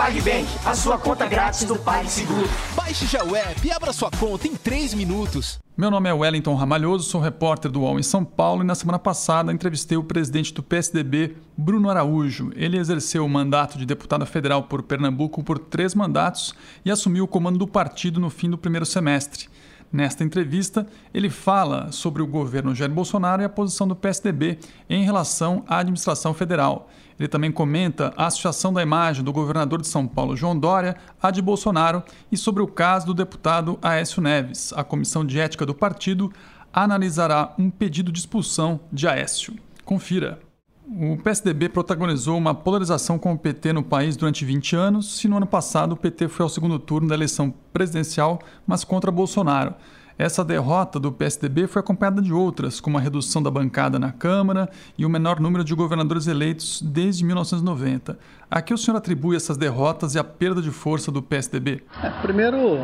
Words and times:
PagBank, 0.00 0.48
a 0.64 0.74
sua 0.74 0.96
conta 0.96 1.26
grátis 1.26 1.64
do 1.64 1.76
PagSeguro. 1.76 2.48
Baixe 2.74 3.04
já 3.04 3.22
o 3.22 3.36
app 3.36 3.66
e 3.66 3.70
abra 3.70 3.92
sua 3.92 4.10
conta 4.10 4.48
em 4.48 4.56
3 4.56 4.94
minutos. 4.94 5.58
Meu 5.76 5.90
nome 5.90 6.08
é 6.08 6.12
Wellington 6.14 6.54
Ramalhoso, 6.54 7.06
sou 7.06 7.20
repórter 7.20 7.70
do 7.70 7.82
UOL 7.82 8.00
em 8.00 8.02
São 8.02 8.24
Paulo 8.24 8.62
e 8.62 8.66
na 8.66 8.74
semana 8.74 8.98
passada 8.98 9.52
entrevistei 9.52 9.98
o 9.98 10.02
presidente 10.02 10.54
do 10.54 10.62
PSDB, 10.62 11.36
Bruno 11.54 11.90
Araújo. 11.90 12.50
Ele 12.56 12.78
exerceu 12.78 13.26
o 13.26 13.28
mandato 13.28 13.76
de 13.76 13.84
deputado 13.84 14.24
federal 14.24 14.62
por 14.62 14.82
Pernambuco 14.82 15.44
por 15.44 15.58
três 15.58 15.94
mandatos 15.94 16.54
e 16.82 16.90
assumiu 16.90 17.24
o 17.24 17.28
comando 17.28 17.58
do 17.58 17.68
partido 17.68 18.18
no 18.18 18.30
fim 18.30 18.48
do 18.48 18.56
primeiro 18.56 18.86
semestre. 18.86 19.50
Nesta 19.92 20.22
entrevista, 20.22 20.86
ele 21.12 21.28
fala 21.28 21.90
sobre 21.90 22.22
o 22.22 22.26
governo 22.26 22.74
Jair 22.74 22.92
Bolsonaro 22.92 23.42
e 23.42 23.44
a 23.44 23.48
posição 23.48 23.88
do 23.88 23.96
PSDB 23.96 24.58
em 24.88 25.04
relação 25.04 25.64
à 25.66 25.78
administração 25.78 26.32
federal. 26.32 26.88
Ele 27.18 27.28
também 27.28 27.50
comenta 27.50 28.14
a 28.16 28.26
associação 28.26 28.72
da 28.72 28.82
imagem 28.82 29.24
do 29.24 29.32
governador 29.32 29.80
de 29.80 29.88
São 29.88 30.06
Paulo, 30.06 30.36
João 30.36 30.58
Dória, 30.58 30.96
à 31.20 31.30
de 31.30 31.42
Bolsonaro 31.42 32.02
e 32.30 32.36
sobre 32.36 32.62
o 32.62 32.68
caso 32.68 33.06
do 33.06 33.14
deputado 33.14 33.78
Aécio 33.82 34.22
Neves. 34.22 34.72
A 34.74 34.84
comissão 34.84 35.24
de 35.24 35.40
ética 35.40 35.66
do 35.66 35.74
partido 35.74 36.32
analisará 36.72 37.52
um 37.58 37.68
pedido 37.68 38.12
de 38.12 38.20
expulsão 38.20 38.80
de 38.92 39.08
Aécio. 39.08 39.54
Confira. 39.84 40.49
O 40.92 41.16
PSDB 41.16 41.68
protagonizou 41.68 42.36
uma 42.36 42.52
polarização 42.52 43.16
com 43.16 43.32
o 43.32 43.38
PT 43.38 43.72
no 43.72 43.82
país 43.82 44.16
durante 44.16 44.44
20 44.44 44.74
anos, 44.74 45.18
se 45.18 45.28
no 45.28 45.36
ano 45.36 45.46
passado 45.46 45.92
o 45.92 45.96
PT 45.96 46.26
foi 46.26 46.42
ao 46.42 46.48
segundo 46.48 46.80
turno 46.80 47.06
da 47.06 47.14
eleição 47.14 47.54
presidencial, 47.72 48.40
mas 48.66 48.82
contra 48.82 49.08
Bolsonaro. 49.12 49.76
Essa 50.18 50.44
derrota 50.44 50.98
do 50.98 51.12
PSDB 51.12 51.68
foi 51.68 51.78
acompanhada 51.78 52.20
de 52.20 52.32
outras, 52.32 52.80
como 52.80 52.98
a 52.98 53.00
redução 53.00 53.40
da 53.40 53.52
bancada 53.52 54.00
na 54.00 54.10
Câmara 54.10 54.68
e 54.98 55.06
o 55.06 55.08
menor 55.08 55.38
número 55.38 55.62
de 55.62 55.72
governadores 55.76 56.26
eleitos 56.26 56.82
desde 56.82 57.24
1990. 57.24 58.18
A 58.50 58.60
que 58.60 58.74
o 58.74 58.76
senhor 58.76 58.96
atribui 58.96 59.36
essas 59.36 59.56
derrotas 59.56 60.16
e 60.16 60.18
a 60.18 60.24
perda 60.24 60.60
de 60.60 60.72
força 60.72 61.12
do 61.12 61.22
PSDB? 61.22 61.84
É, 62.02 62.10
primeiro, 62.20 62.80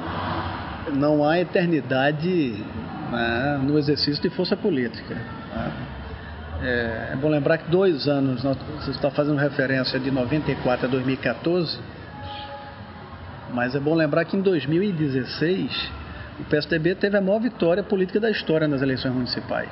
não 0.95 1.29
há 1.29 1.41
eternidade 1.41 2.65
né, 3.11 3.61
no 3.65 3.77
exercício 3.77 4.23
de 4.23 4.31
força 4.31 4.57
política. 4.57 5.17
Né? 5.17 5.96
É, 6.63 7.11
é, 7.13 7.17
bom 7.17 7.29
lembrar 7.29 7.59
que 7.59 7.71
dois 7.71 8.09
anos, 8.09 8.43
você 8.43 8.91
está 8.91 9.11
fazendo 9.11 9.37
referência 9.37 10.01
de 10.01 10.11
94 10.11 10.87
a 10.87 10.89
2014, 10.89 11.79
mas 13.53 13.75
é 13.75 13.81
bom 13.81 13.95
lembrar 13.95 14.25
que 14.25 14.37
em 14.37 14.41
2016 14.41 15.91
o 16.41 16.45
PSDB 16.45 16.95
teve 16.95 17.17
a 17.17 17.21
maior 17.21 17.41
vitória 17.41 17.83
política 17.83 18.19
da 18.19 18.31
história 18.31 18.67
nas 18.67 18.81
eleições 18.81 19.13
municipais. 19.13 19.71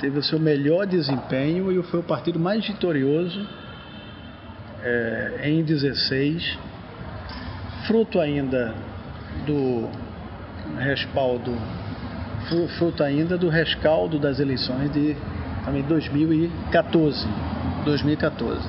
Teve 0.00 0.18
o 0.18 0.22
seu 0.22 0.40
melhor 0.40 0.86
desempenho 0.86 1.70
e 1.70 1.82
foi 1.84 2.00
o 2.00 2.02
partido 2.02 2.38
mais 2.38 2.66
vitorioso 2.66 3.46
é, 4.82 5.40
em 5.44 5.62
16, 5.62 6.58
fruto 7.86 8.18
ainda 8.18 8.74
do 9.46 9.88
respaldo, 10.78 11.56
fruto 12.78 13.04
ainda 13.04 13.38
do 13.38 13.48
rescaldo 13.48 14.18
das 14.18 14.40
eleições 14.40 14.90
de 14.92 15.16
também 15.64 15.82
2014. 15.82 17.26
2014. 17.84 18.68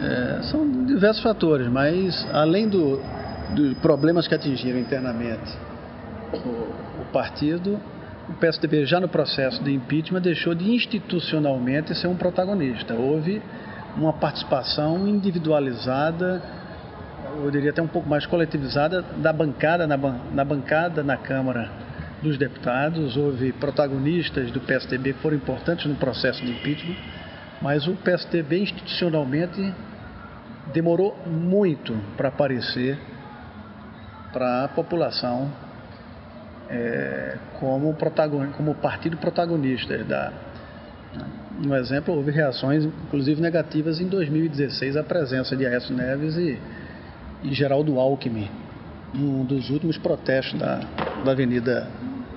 É, 0.00 0.42
são 0.44 0.84
diversos 0.84 1.22
fatores, 1.22 1.68
mas 1.68 2.26
além 2.32 2.68
do, 2.68 3.00
dos 3.54 3.74
problemas 3.78 4.26
que 4.26 4.34
atingiram 4.34 4.78
internamente 4.78 5.56
o, 6.32 7.02
o 7.02 7.04
partido, 7.12 7.78
o 8.28 8.32
PSDB 8.34 8.86
já 8.86 8.98
no 8.98 9.08
processo 9.08 9.62
de 9.62 9.72
impeachment 9.72 10.20
deixou 10.20 10.54
de 10.54 10.70
institucionalmente 10.74 11.94
ser 11.94 12.08
um 12.08 12.16
protagonista. 12.16 12.94
Houve 12.94 13.40
uma 13.96 14.12
participação 14.12 15.06
individualizada, 15.06 16.42
eu 17.42 17.50
diria 17.50 17.70
até 17.70 17.82
um 17.82 17.86
pouco 17.86 18.08
mais 18.08 18.26
coletivizada, 18.26 19.04
da 19.18 19.32
bancada 19.32 19.86
na, 19.86 19.96
na 19.96 20.44
bancada 20.44 21.02
na 21.02 21.16
Câmara 21.16 21.70
dos 22.24 22.38
deputados, 22.38 23.16
houve 23.16 23.52
protagonistas 23.52 24.50
do 24.50 24.60
PSDB 24.60 25.12
que 25.12 25.20
foram 25.20 25.36
importantes 25.36 25.86
no 25.86 25.94
processo 25.94 26.44
de 26.44 26.50
impeachment, 26.50 26.96
mas 27.60 27.86
o 27.86 27.94
PSDB 27.94 28.62
institucionalmente 28.62 29.72
demorou 30.72 31.16
muito 31.26 31.94
para 32.16 32.28
aparecer 32.28 32.98
para 34.32 34.64
a 34.64 34.68
população 34.68 35.52
é, 36.68 37.36
como, 37.60 37.94
como 38.56 38.74
partido 38.74 39.16
protagonista 39.18 40.02
da 40.02 40.32
um 41.64 41.72
exemplo, 41.76 42.12
houve 42.12 42.32
reações, 42.32 42.84
inclusive 42.84 43.40
negativas, 43.40 44.00
em 44.00 44.08
2016 44.08 44.96
à 44.96 45.04
presença 45.04 45.56
de 45.56 45.64
Aécio 45.64 45.94
Neves 45.94 46.36
e, 46.36 46.58
e 47.44 47.54
Geraldo 47.54 48.00
Alckmin, 48.00 48.50
um 49.14 49.44
dos 49.44 49.70
últimos 49.70 49.96
protestos 49.96 50.58
da, 50.58 50.80
da 51.24 51.30
Avenida 51.30 51.86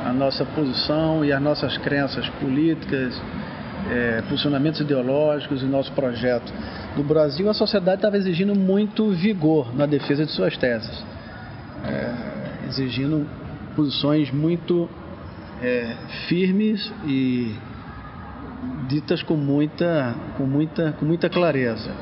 a 0.04 0.12
nossa 0.12 0.44
posição 0.46 1.24
e 1.24 1.32
as 1.32 1.42
nossas 1.42 1.76
crenças 1.78 2.28
políticas, 2.40 3.20
é, 3.90 4.22
posicionamentos 4.28 4.80
ideológicos 4.80 5.62
e 5.62 5.66
nosso 5.66 5.92
projeto 5.92 6.52
no 6.96 7.04
Brasil, 7.04 7.48
a 7.48 7.54
sociedade 7.54 7.98
estava 7.98 8.16
exigindo 8.16 8.54
muito 8.54 9.10
vigor 9.10 9.74
na 9.74 9.86
defesa 9.86 10.26
de 10.26 10.32
suas 10.32 10.56
teses, 10.56 11.04
é, 11.84 12.66
exigindo 12.66 13.24
posições 13.76 14.32
muito 14.32 14.88
é, 15.62 15.94
firmes 16.28 16.92
e 17.06 17.54
ditas 18.88 19.22
com 19.22 19.36
muita, 19.36 20.14
com, 20.36 20.44
muita, 20.44 20.92
com 20.92 21.06
muita 21.06 21.28
clareza. 21.28 21.92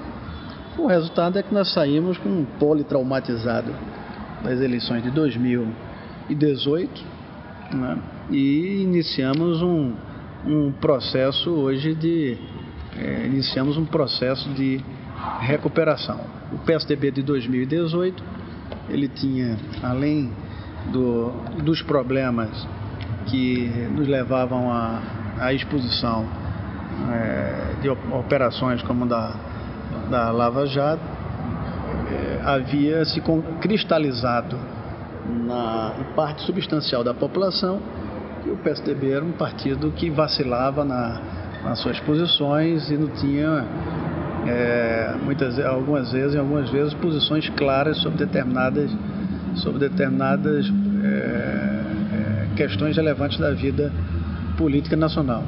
O 0.78 0.86
resultado 0.86 1.38
é 1.38 1.42
que 1.42 1.52
nós 1.52 1.72
saímos 1.72 2.16
com 2.18 2.28
um 2.28 2.44
politraumatizado 2.58 3.74
das 4.42 4.60
eleições 4.60 5.02
de 5.02 5.10
2018 5.10 7.04
né, 7.72 7.98
e 8.30 8.82
iniciamos 8.82 9.60
um, 9.62 9.92
um 10.46 10.72
processo 10.72 11.50
hoje 11.50 11.94
de 11.94 12.38
é, 12.96 13.26
iniciamos 13.26 13.76
um 13.76 13.84
processo 13.84 14.48
de 14.50 14.80
recuperação. 15.40 16.20
O 16.52 16.58
PSDB 16.58 17.10
de 17.10 17.22
2018, 17.22 18.22
ele 18.88 19.08
tinha, 19.08 19.58
além 19.82 20.32
do, 20.92 21.30
dos 21.62 21.82
problemas 21.82 22.66
que 23.26 23.68
nos 23.90 24.06
levavam 24.06 24.72
à, 24.72 25.02
à 25.40 25.52
exposição 25.52 26.26
é, 27.12 27.74
de 27.82 27.88
operações 27.88 28.80
como 28.82 29.04
da, 29.06 29.34
da 30.08 30.30
Lava 30.30 30.66
Jato, 30.66 31.02
é, 32.10 32.40
havia 32.44 33.04
se 33.04 33.20
cristalizado 33.60 34.56
na 35.44 35.92
parte 36.14 36.42
substancial 36.42 37.02
da 37.02 37.12
população 37.12 37.82
que 38.46 38.52
o 38.52 38.56
PSDB 38.58 39.10
era 39.10 39.24
um 39.24 39.32
partido 39.32 39.90
que 39.90 40.08
vacilava 40.08 40.84
na, 40.84 41.20
nas 41.64 41.80
suas 41.80 41.98
posições 42.00 42.88
e 42.90 42.96
não 42.96 43.08
tinha 43.08 43.64
é, 44.46 45.16
muitas 45.24 45.58
algumas 45.58 46.12
vezes 46.12 46.36
algumas 46.36 46.70
vezes 46.70 46.94
posições 46.94 47.48
claras 47.50 47.98
sobre 47.98 48.18
determinadas 48.18 48.90
sobre 49.56 49.88
determinadas 49.88 50.72
é, 51.02 51.08
é, 51.08 52.46
questões 52.54 52.96
relevantes 52.96 53.38
da 53.38 53.50
vida 53.50 53.90
política 54.56 54.94
nacional. 54.94 55.42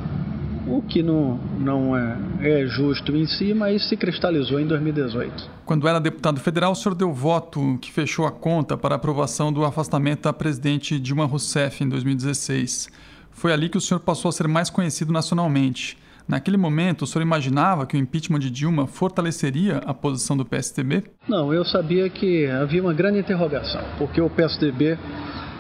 O 0.67 0.83
que 0.83 1.03
não, 1.03 1.39
não 1.59 1.97
é, 1.97 2.17
é, 2.41 2.67
justo 2.67 3.17
em 3.17 3.27
si, 3.27 3.53
mas 3.55 3.89
se 3.89 3.97
cristalizou 3.97 4.61
em 4.61 4.67
2018. 4.67 5.51
Quando 5.65 5.89
era 5.89 5.99
deputado 5.99 6.41
federal, 6.41 6.73
o 6.73 6.75
senhor 6.75 6.95
deu 6.95 7.13
voto 7.13 7.79
que 7.81 7.93
fechou 7.93 8.27
a 8.27 8.33
conta 8.33 8.77
para 8.77 8.95
a 8.95 8.97
aprovação 8.97 9.53
do 9.53 9.65
afastamento 9.65 10.23
da 10.23 10.33
presidente 10.33 10.99
Dilma 10.99 11.27
Rousseff 11.27 11.83
em 11.83 11.89
2016. 11.89 12.89
Foi 13.31 13.53
ali 13.53 13.69
que 13.69 13.79
o 13.79 13.81
senhor 13.81 14.01
passou 14.01 14.29
a 14.29 14.33
ser 14.33 14.49
mais 14.49 14.71
conhecido 14.71 15.13
nacionalmente. 15.13 15.97
Naquele 16.29 16.59
momento, 16.59 17.03
o 17.03 17.07
senhor 17.07 17.23
imaginava 17.23 17.87
que 17.87 17.97
o 17.97 17.99
impeachment 17.99 18.41
de 18.41 18.51
Dilma 18.51 18.87
fortaleceria 18.87 19.79
a 19.79 19.95
posição 19.95 20.37
do 20.37 20.45
PSDB? 20.45 21.05
Não, 21.27 21.55
eu 21.55 21.65
sabia 21.65 22.11
que 22.11 22.47
havia 22.47 22.83
uma 22.83 22.93
grande 22.93 23.19
interrogação, 23.19 23.83
porque 23.97 24.21
o 24.21 24.29
PSDB 24.29 24.99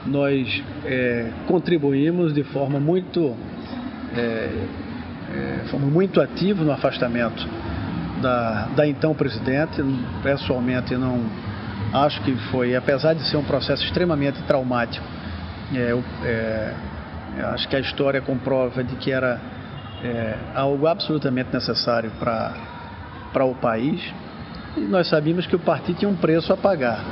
nós 0.06 0.62
é, 0.84 1.30
contribuímos 1.46 2.34
de 2.34 2.44
forma 2.44 2.78
muito, 2.78 3.34
é, 4.14 4.50
é, 5.34 5.68
fomos 5.70 5.92
muito 5.92 6.20
ativos 6.20 6.64
no 6.64 6.72
afastamento 6.72 7.46
da, 8.20 8.68
da 8.74 8.86
então 8.86 9.14
presidente. 9.14 9.82
Pessoalmente, 10.22 10.96
não 10.96 11.24
acho 11.92 12.20
que 12.22 12.34
foi, 12.50 12.74
apesar 12.74 13.14
de 13.14 13.22
ser 13.28 13.36
um 13.36 13.44
processo 13.44 13.84
extremamente 13.84 14.42
traumático, 14.42 15.04
é, 15.74 15.98
é, 16.24 16.74
acho 17.52 17.68
que 17.68 17.76
a 17.76 17.80
história 17.80 18.20
comprova 18.20 18.82
de 18.82 18.96
que 18.96 19.10
era 19.10 19.40
é, 20.02 20.34
algo 20.54 20.86
absolutamente 20.86 21.52
necessário 21.52 22.10
para 22.18 23.44
o 23.44 23.54
país. 23.54 24.02
E 24.76 24.80
nós 24.80 25.08
sabíamos 25.08 25.46
que 25.46 25.56
o 25.56 25.58
partido 25.58 25.98
tinha 25.98 26.08
um 26.08 26.16
preço 26.16 26.52
a 26.52 26.56
pagar. 26.56 27.04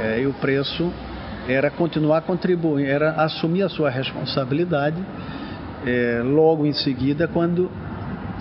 É, 0.00 0.20
e 0.20 0.26
o 0.26 0.32
preço 0.34 0.92
era 1.48 1.70
continuar 1.70 2.22
contribuindo, 2.22 2.88
era 2.88 3.12
assumir 3.12 3.62
a 3.62 3.68
sua 3.68 3.90
responsabilidade 3.90 5.02
é, 5.86 6.22
logo 6.24 6.66
em 6.66 6.72
seguida, 6.72 7.28
quando 7.28 7.70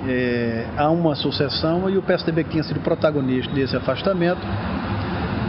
é, 0.07 0.65
há 0.77 0.89
uma 0.89 1.15
sucessão 1.15 1.89
e 1.89 1.97
o 1.97 2.01
PSDB 2.01 2.43
que 2.43 2.51
tinha 2.51 2.63
sido 2.63 2.79
protagonista 2.81 3.53
desse 3.53 3.75
afastamento 3.75 4.41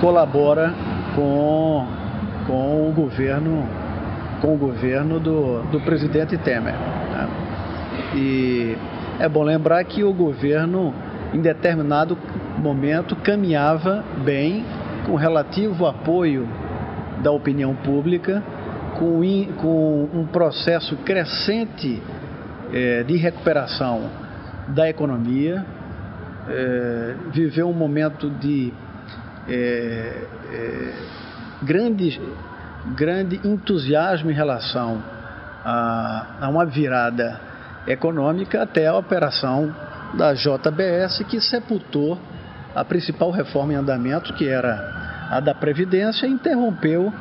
colabora 0.00 0.72
com, 1.14 1.86
com 2.46 2.88
o 2.88 2.92
governo 2.92 3.66
com 4.40 4.54
o 4.54 4.56
governo 4.56 5.18
do, 5.18 5.62
do 5.64 5.80
presidente 5.80 6.36
Temer. 6.38 6.74
Né? 6.74 7.28
E 8.14 8.76
é 9.18 9.28
bom 9.28 9.42
lembrar 9.42 9.82
que 9.84 10.04
o 10.04 10.12
governo, 10.12 10.94
em 11.34 11.40
determinado 11.40 12.16
momento, 12.56 13.16
caminhava 13.16 14.04
bem 14.24 14.64
com 15.04 15.16
relativo 15.16 15.86
apoio 15.86 16.48
da 17.20 17.32
opinião 17.32 17.74
pública, 17.74 18.42
com, 18.98 19.20
com 19.56 20.08
um 20.12 20.26
processo 20.26 20.96
crescente 20.98 22.02
é, 22.72 23.02
de 23.04 23.16
recuperação 23.16 24.10
da 24.68 24.88
economia, 24.88 25.64
é, 26.48 27.14
viveu 27.32 27.68
um 27.68 27.72
momento 27.72 28.28
de 28.28 28.72
é, 29.48 30.26
é, 30.52 30.92
grande, 31.62 32.20
grande 32.94 33.40
entusiasmo 33.44 34.30
em 34.30 34.34
relação 34.34 35.02
a, 35.64 36.36
a 36.40 36.48
uma 36.48 36.66
virada 36.66 37.40
econômica 37.86 38.62
até 38.62 38.86
a 38.86 38.94
operação 38.94 39.74
da 40.14 40.34
JBS 40.34 41.24
que 41.28 41.40
sepultou 41.40 42.18
a 42.74 42.84
principal 42.84 43.30
reforma 43.30 43.72
em 43.72 43.76
andamento, 43.76 44.32
que 44.34 44.46
era 44.46 45.28
a 45.30 45.40
da 45.40 45.54
Previdência, 45.54 46.26
e 46.26 46.30
interrompeu 46.30 47.12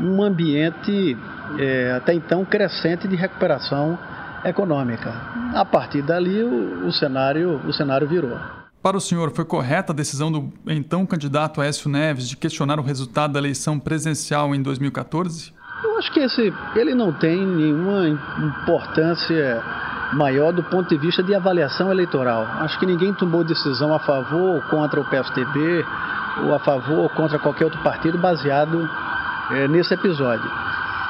um 0.00 0.22
ambiente 0.22 1.16
é, 1.58 1.92
até 1.92 2.14
então 2.14 2.44
crescente 2.44 3.06
de 3.08 3.16
recuperação 3.16 3.98
econômica. 4.44 5.12
A 5.54 5.64
partir 5.64 6.02
dali 6.02 6.42
o, 6.42 6.86
o, 6.86 6.92
cenário, 6.92 7.60
o 7.66 7.72
cenário 7.72 8.08
virou. 8.08 8.38
Para 8.82 8.96
o 8.96 9.00
senhor, 9.00 9.30
foi 9.30 9.44
correta 9.44 9.92
a 9.92 9.94
decisão 9.94 10.32
do 10.32 10.52
então 10.66 11.06
candidato 11.06 11.60
Aécio 11.60 11.88
Neves 11.88 12.28
de 12.28 12.36
questionar 12.36 12.80
o 12.80 12.82
resultado 12.82 13.34
da 13.34 13.38
eleição 13.38 13.78
presidencial 13.78 14.54
em 14.54 14.62
2014? 14.62 15.52
Eu 15.84 15.98
acho 15.98 16.12
que 16.12 16.20
esse, 16.20 16.52
ele 16.74 16.94
não 16.94 17.12
tem 17.12 17.46
nenhuma 17.46 18.08
importância 18.08 19.62
maior 20.14 20.52
do 20.52 20.62
ponto 20.64 20.88
de 20.88 20.98
vista 20.98 21.22
de 21.22 21.34
avaliação 21.34 21.90
eleitoral. 21.90 22.44
Acho 22.60 22.78
que 22.78 22.86
ninguém 22.86 23.14
tomou 23.14 23.44
decisão 23.44 23.94
a 23.94 23.98
favor 24.00 24.56
ou 24.56 24.62
contra 24.62 25.00
o 25.00 25.04
PSDB, 25.04 25.84
ou 26.44 26.54
a 26.54 26.58
favor 26.58 26.98
ou 26.98 27.08
contra 27.10 27.38
qualquer 27.38 27.64
outro 27.64 27.80
partido 27.82 28.18
baseado 28.18 28.88
é, 29.54 29.68
nesse 29.68 29.94
episódio. 29.94 30.50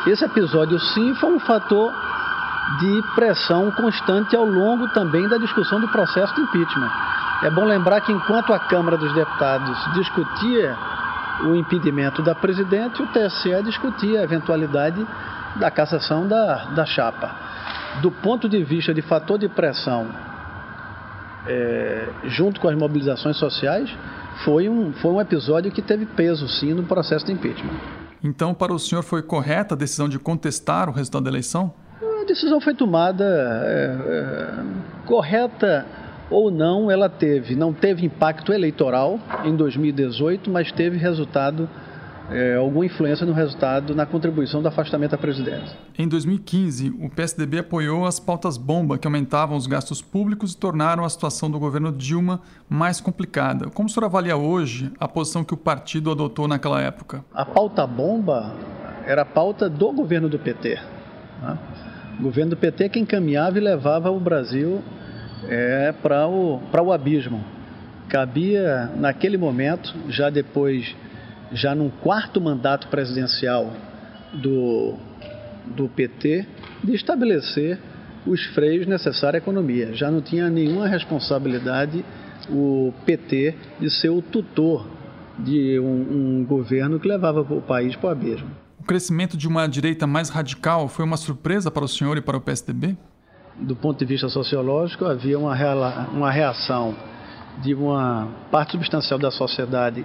Esse 0.07 0.25
episódio, 0.25 0.79
sim, 0.79 1.15
foi 1.15 1.33
um 1.33 1.41
fator 1.41 1.93
de 2.81 3.03
pressão 3.15 3.71
constante 3.71 4.35
ao 4.35 4.45
longo 4.45 4.89
também 4.89 5.29
da 5.29 5.39
discussão 5.39 5.81
do 5.81 5.89
processo 5.89 6.35
de 6.35 6.41
impeachment. 6.41 6.91
É 7.43 7.51
bom 7.51 7.65
lembrar 7.65 8.01
que 8.01 8.13
enquanto 8.13 8.53
a 8.53 8.59
Câmara 8.59 8.97
dos 8.97 9.13
Deputados 9.13 9.95
discutia 9.95 10.77
o 11.45 11.55
impedimento 11.55 12.23
da 12.23 12.35
presidente, 12.35 13.03
o 13.03 13.07
TSE 13.09 13.63
discutia 13.65 14.21
a 14.21 14.23
eventualidade 14.23 15.07
da 15.57 15.71
cassação 15.71 16.27
da, 16.27 16.67
da 16.67 16.85
chapa 16.85 17.53
do 18.01 18.11
ponto 18.11 18.49
de 18.49 18.63
vista 18.65 18.95
de 18.95 19.03
fator 19.03 19.39
de 19.39 19.49
pressão, 19.49 20.07
é, 21.47 22.09
junto 22.25 22.61
com 22.61 22.69
as 22.69 22.77
mobilizações 22.77 23.37
sociais, 23.37 23.93
foi 24.45 24.69
um, 24.69 24.93
foi 24.95 25.11
um 25.11 25.21
episódio 25.21 25.71
que 25.71 25.83
teve 25.83 26.07
peso, 26.07 26.49
sim, 26.49 26.73
no 26.73 26.85
processo 26.85 27.27
de 27.27 27.33
impeachment. 27.33 28.02
Então, 28.23 28.55
para 28.55 28.73
o 28.73 28.79
senhor, 28.79 29.03
foi 29.03 29.23
correta 29.23 29.75
a 29.75 29.77
decisão 29.77 30.09
de 30.09 30.19
contestar 30.19 30.89
o 30.89 30.93
resultado 30.93 31.25
da 31.25 31.31
eleição? 31.31 31.73
A 32.21 32.25
decisão 32.25 32.61
foi 32.61 32.75
tomada 32.75 33.25
é, 33.25 33.97
é, 34.07 35.07
correta 35.07 35.85
ou 36.31 36.51
não, 36.51 36.91
ela 36.91 37.09
teve, 37.09 37.55
não 37.55 37.73
teve 37.73 38.07
impacto 38.07 38.53
eleitoral 38.53 39.19
em 39.45 39.55
2018, 39.55 40.51
mas 40.51 40.73
teve 40.73 40.97
resultado 40.97 41.69
é, 42.31 42.57
alguma 42.57 42.87
influência 42.87 43.27
no 43.27 43.33
resultado 43.33 43.95
na 43.95 44.07
contribuição 44.07 44.63
do 44.63 44.69
afastamento 44.69 45.11
da 45.13 45.19
presidência. 45.19 45.77
Em 45.99 46.09
2015, 46.09 46.95
o 47.01 47.09
PSDB 47.11 47.59
apoiou 47.59 48.07
as 48.07 48.21
pautas 48.21 48.57
bomba 48.57 48.99
que 48.99 49.07
aumentavam 49.07 49.57
os 49.57 49.67
gastos 49.67 50.01
públicos 50.01 50.53
e 50.53 50.57
tornaram 50.57 51.05
a 51.05 51.09
situação 51.09 51.51
do 51.51 51.59
governo 51.59 51.93
Dilma 51.93 52.41
mais 52.69 53.01
complicada. 53.01 53.69
Como 53.71 53.89
o 53.89 53.91
senhor 53.91 54.07
avalia 54.07 54.37
hoje 54.37 54.93
a 54.99 55.09
posição 55.09 55.45
que 55.45 55.55
o 55.55 55.57
partido 55.57 56.11
adotou 56.11 56.47
naquela 56.47 56.81
época? 56.81 57.25
A 57.35 57.45
pauta 57.45 57.87
bomba 57.87 58.55
era 59.07 59.23
a 59.23 59.27
pauta 59.27 59.69
do 59.69 59.93
governo 59.93 60.29
do 60.29 60.39
PT. 60.39 60.79
Né? 61.43 61.59
O 62.19 62.23
governo 62.23 62.51
do 62.51 62.57
PT 62.57 62.89
que 62.89 63.01
encaminhava 63.01 63.59
e 63.59 63.61
levava 63.61 64.11
o 64.11 64.21
Brasil 64.21 64.83
é, 65.49 65.93
para 65.93 66.27
o, 66.29 66.61
o 66.61 66.93
abismo. 66.93 67.45
Cabia, 68.09 68.91
naquele 68.97 69.37
momento, 69.37 69.95
já 70.09 70.29
depois 70.29 70.95
já 71.53 71.75
num 71.75 71.91
quarto 71.91 72.41
mandato 72.41 72.89
presidencial 72.89 73.73
do, 74.33 74.95
do 75.67 75.89
PT, 75.89 76.47
de 76.83 76.95
estabelecer 76.95 77.79
os 78.27 78.45
freios 78.55 78.87
necessários 78.87 79.35
à 79.35 79.39
economia. 79.39 79.95
Já 79.95 80.11
não 80.11 80.21
tinha 80.21 80.49
nenhuma 80.49 80.87
responsabilidade 80.87 82.05
o 82.49 82.93
PT 83.05 83.55
de 83.81 83.91
ser 83.91 84.11
o 84.11 84.23
tutor 84.23 84.87
de 85.39 85.79
um, 85.79 86.41
um 86.41 86.45
governo 86.45 86.99
que 86.99 87.09
levava 87.09 87.41
o 87.41 87.61
país 87.61 87.97
para 87.97 88.09
o 88.09 88.11
abismo. 88.11 88.51
O 88.79 88.85
crescimento 88.85 89.37
de 89.37 89.47
uma 89.47 89.67
direita 89.67 90.07
mais 90.07 90.29
radical 90.29 90.89
foi 90.89 91.05
uma 91.05 91.17
surpresa 91.17 91.71
para 91.71 91.85
o 91.85 91.89
senhor 91.89 92.17
e 92.17 92.21
para 92.21 92.37
o 92.37 92.41
PSDB? 92.41 92.97
Do 93.61 93.77
ponto 93.77 93.99
de 93.99 94.05
vista 94.05 94.29
sociológico, 94.29 95.05
havia 95.05 95.39
uma, 95.39 95.55
uma 96.09 96.31
reação 96.31 96.95
de 97.63 97.75
uma 97.75 98.29
parte 98.51 98.73
substancial 98.73 99.19
da 99.19 99.31
sociedade 99.31 100.05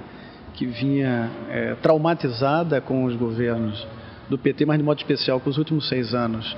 que 0.58 0.66
vinha 0.66 1.30
é, 1.50 1.76
traumatizada 1.76 2.82
com 2.82 3.06
os 3.06 3.16
governos 3.16 3.88
do 4.28 4.38
PT, 4.38 4.66
mas 4.66 4.78
de 4.80 4.84
modo 4.84 4.98
especial 4.98 5.40
com 5.40 5.50
os 5.50 5.58
últimos 5.58 5.88
seis 5.88 6.16
anos 6.16 6.58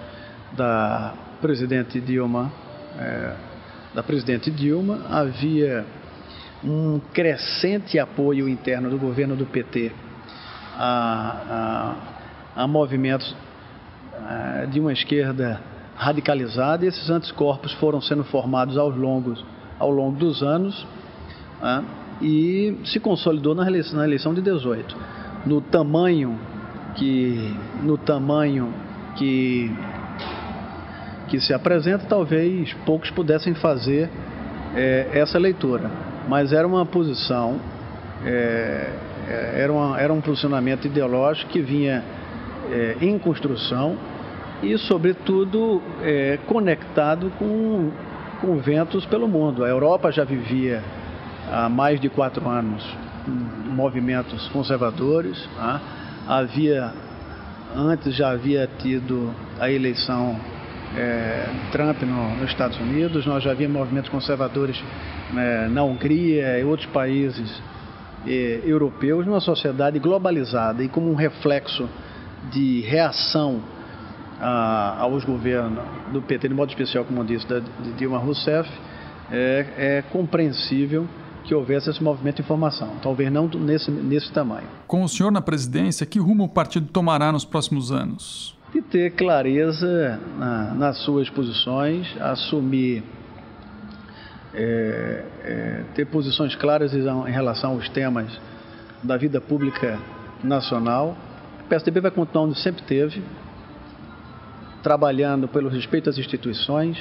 da 0.54 1.14
presidente 1.42 2.00
Dilma, 2.00 2.52
é, 2.98 3.34
da 3.94 4.02
presidente 4.02 4.50
Dilma, 4.50 5.02
havia 5.10 5.86
um 6.64 7.00
crescente 7.14 8.00
apoio 8.00 8.48
interno 8.48 8.90
do 8.90 8.98
governo 8.98 9.36
do 9.36 9.46
PT 9.46 9.92
a, 10.78 11.96
a, 12.56 12.64
a 12.64 12.68
movimentos 12.68 13.36
a, 14.14 14.62
é, 14.62 14.66
de 14.66 14.80
uma 14.80 14.94
esquerda 14.94 15.60
radicalizada. 15.96 16.86
E 16.86 16.88
esses 16.88 17.10
anticorpos 17.10 17.74
foram 17.74 18.02
sendo 18.02 18.24
formados 18.24 18.78
ao 18.78 18.90
longo, 18.90 19.36
ao 19.78 19.92
longo 19.92 20.18
dos 20.18 20.42
anos. 20.42 20.88
Né? 21.62 21.84
E 22.22 22.78
se 22.86 23.00
consolidou 23.00 23.56
na 23.56 23.66
eleição, 23.68 23.98
na 23.98 24.06
eleição 24.06 24.34
de 24.34 24.42
18. 24.42 24.96
No 25.46 25.62
tamanho 25.62 26.38
que 26.96 27.56
no 27.84 27.98
tamanho 27.98 28.74
que 29.16 29.72
que 31.30 31.40
se 31.40 31.54
apresenta, 31.54 32.06
talvez 32.08 32.74
poucos 32.86 33.12
pudessem 33.12 33.54
fazer 33.54 34.10
é, 34.76 35.08
essa 35.14 35.38
leitura, 35.38 35.90
mas 36.28 36.52
era 36.52 36.68
uma 36.68 36.86
posição, 36.86 37.60
é, 38.26 38.90
é 39.28 39.62
era, 39.62 39.72
uma, 39.72 40.00
era 40.02 40.12
um 40.12 40.22
posicionamento 40.22 40.86
ideológico 40.86 41.52
que 41.52 41.62
vinha 41.62 42.04
é, 42.72 42.98
em 43.00 43.18
construção 43.20 43.96
e, 44.62 44.78
sobretudo, 44.78 45.82
é, 46.02 46.40
conectado 46.48 47.32
com, 47.38 47.92
com 48.42 48.58
ventos 48.58 49.06
pelo 49.06 49.28
mundo. 49.28 49.64
A 49.64 49.68
Europa 49.68 50.12
já 50.12 50.24
vivia 50.24 50.84
há 51.52 51.70
mais 51.70 52.00
de 52.00 52.10
quatro 52.10 52.48
anos 52.48 52.84
movimentos 53.70 54.48
conservadores. 54.50 55.48
Tá? 55.56 55.82
Havia, 56.28 56.94
antes 57.76 58.16
já 58.16 58.32
havia 58.32 58.70
tido 58.80 59.34
a 59.60 59.70
eleição 59.70 60.36
é, 60.96 61.48
Trump 61.72 62.02
no, 62.02 62.36
nos 62.38 62.50
Estados 62.50 62.80
Unidos, 62.80 63.26
nós 63.26 63.44
já 63.44 63.54
vimos 63.54 63.78
movimentos 63.78 64.10
conservadores 64.10 64.82
né, 65.34 65.68
na 65.70 65.84
Hungria 65.84 66.60
e 66.60 66.64
outros 66.64 66.90
países 66.90 67.62
eh, 68.28 68.62
europeus, 68.66 69.26
numa 69.26 69.40
sociedade 69.40 70.00
globalizada 70.00 70.84
e 70.84 70.90
como 70.90 71.12
um 71.12 71.16
reflexo 71.16 71.88
de 72.52 72.82
reação 72.82 73.62
a, 74.42 74.98
aos 75.00 75.24
governos 75.24 75.84
do 76.12 76.22
PT, 76.22 76.50
de 76.50 76.54
modo 76.54 76.70
especial, 76.70 77.06
como 77.06 77.24
disse, 77.24 77.48
da, 77.48 77.60
de 77.60 77.94
Dilma 77.94 78.18
Rousseff, 78.18 78.70
é, 79.32 79.66
é 79.78 80.04
compreensível 80.12 81.08
que 81.50 81.56
houvesse 81.56 81.90
esse 81.90 82.04
movimento 82.04 82.36
de 82.36 82.42
informação, 82.44 82.98
talvez 83.02 83.32
não 83.32 83.48
nesse, 83.48 83.90
nesse 83.90 84.32
tamanho. 84.32 84.68
Com 84.86 85.02
o 85.02 85.10
senhor 85.10 85.32
na 85.32 85.42
presidência, 85.42 86.06
que 86.06 86.20
rumo 86.20 86.44
o 86.44 86.48
partido 86.48 86.86
tomará 86.90 87.32
nos 87.32 87.44
próximos 87.44 87.92
anos? 87.92 88.56
De 88.72 88.84
ter 88.84 89.16
clareza 89.16 90.20
na, 90.38 90.76
nas 90.76 91.00
suas 91.00 91.28
posições, 91.28 92.06
assumir, 92.22 93.04
é, 94.54 95.26
é, 95.44 95.84
ter 95.96 96.06
posições 96.06 96.54
claras 96.54 96.94
em 96.94 97.32
relação 97.32 97.72
aos 97.72 97.90
temas 97.90 98.32
da 99.02 99.18
vida 99.18 99.42
pública 99.42 99.98
nacional. 100.44 101.18
O 101.62 101.68
PSDB 101.68 102.00
vai 102.00 102.12
continuar 102.12 102.46
onde 102.46 102.60
sempre 102.60 102.84
teve, 102.84 103.24
trabalhando 104.84 105.48
pelo 105.48 105.68
respeito 105.68 106.12
às 106.12 106.18
instituições, 106.20 106.96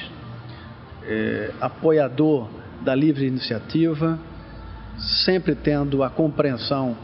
é, 1.04 1.52
apoiador 1.60 2.48
da 2.80 2.94
livre 2.94 3.26
iniciativa, 3.26 4.18
sempre 4.98 5.54
tendo 5.54 6.02
a 6.02 6.10
compreensão 6.10 6.96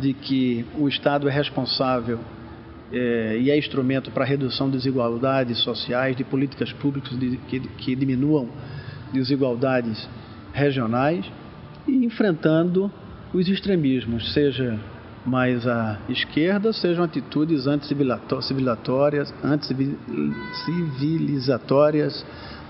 de 0.00 0.12
que 0.12 0.66
o 0.78 0.88
Estado 0.88 1.28
é 1.28 1.32
responsável 1.32 2.18
é, 2.92 3.38
e 3.40 3.50
é 3.50 3.58
instrumento 3.58 4.10
para 4.10 4.24
a 4.24 4.26
redução 4.26 4.68
de 4.68 4.76
desigualdades 4.76 5.58
sociais, 5.58 6.16
de 6.16 6.24
políticas 6.24 6.72
públicas 6.72 7.18
de, 7.18 7.36
que, 7.48 7.60
que 7.60 7.96
diminuam 7.96 8.48
desigualdades 9.12 10.08
regionais 10.52 11.24
e 11.86 12.04
enfrentando 12.04 12.90
os 13.32 13.48
extremismos, 13.48 14.32
seja 14.32 14.78
mais 15.24 15.64
à 15.66 15.98
esquerda, 16.08 16.72
sejam 16.72 17.04
atitudes 17.04 17.66
anticivilizatórias, 17.66 19.34
anticivilizatórias 19.42 22.24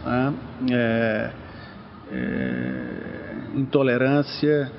né? 0.04 0.34
é, 0.70 1.30
é, 2.10 3.58
intolerância 3.58 4.70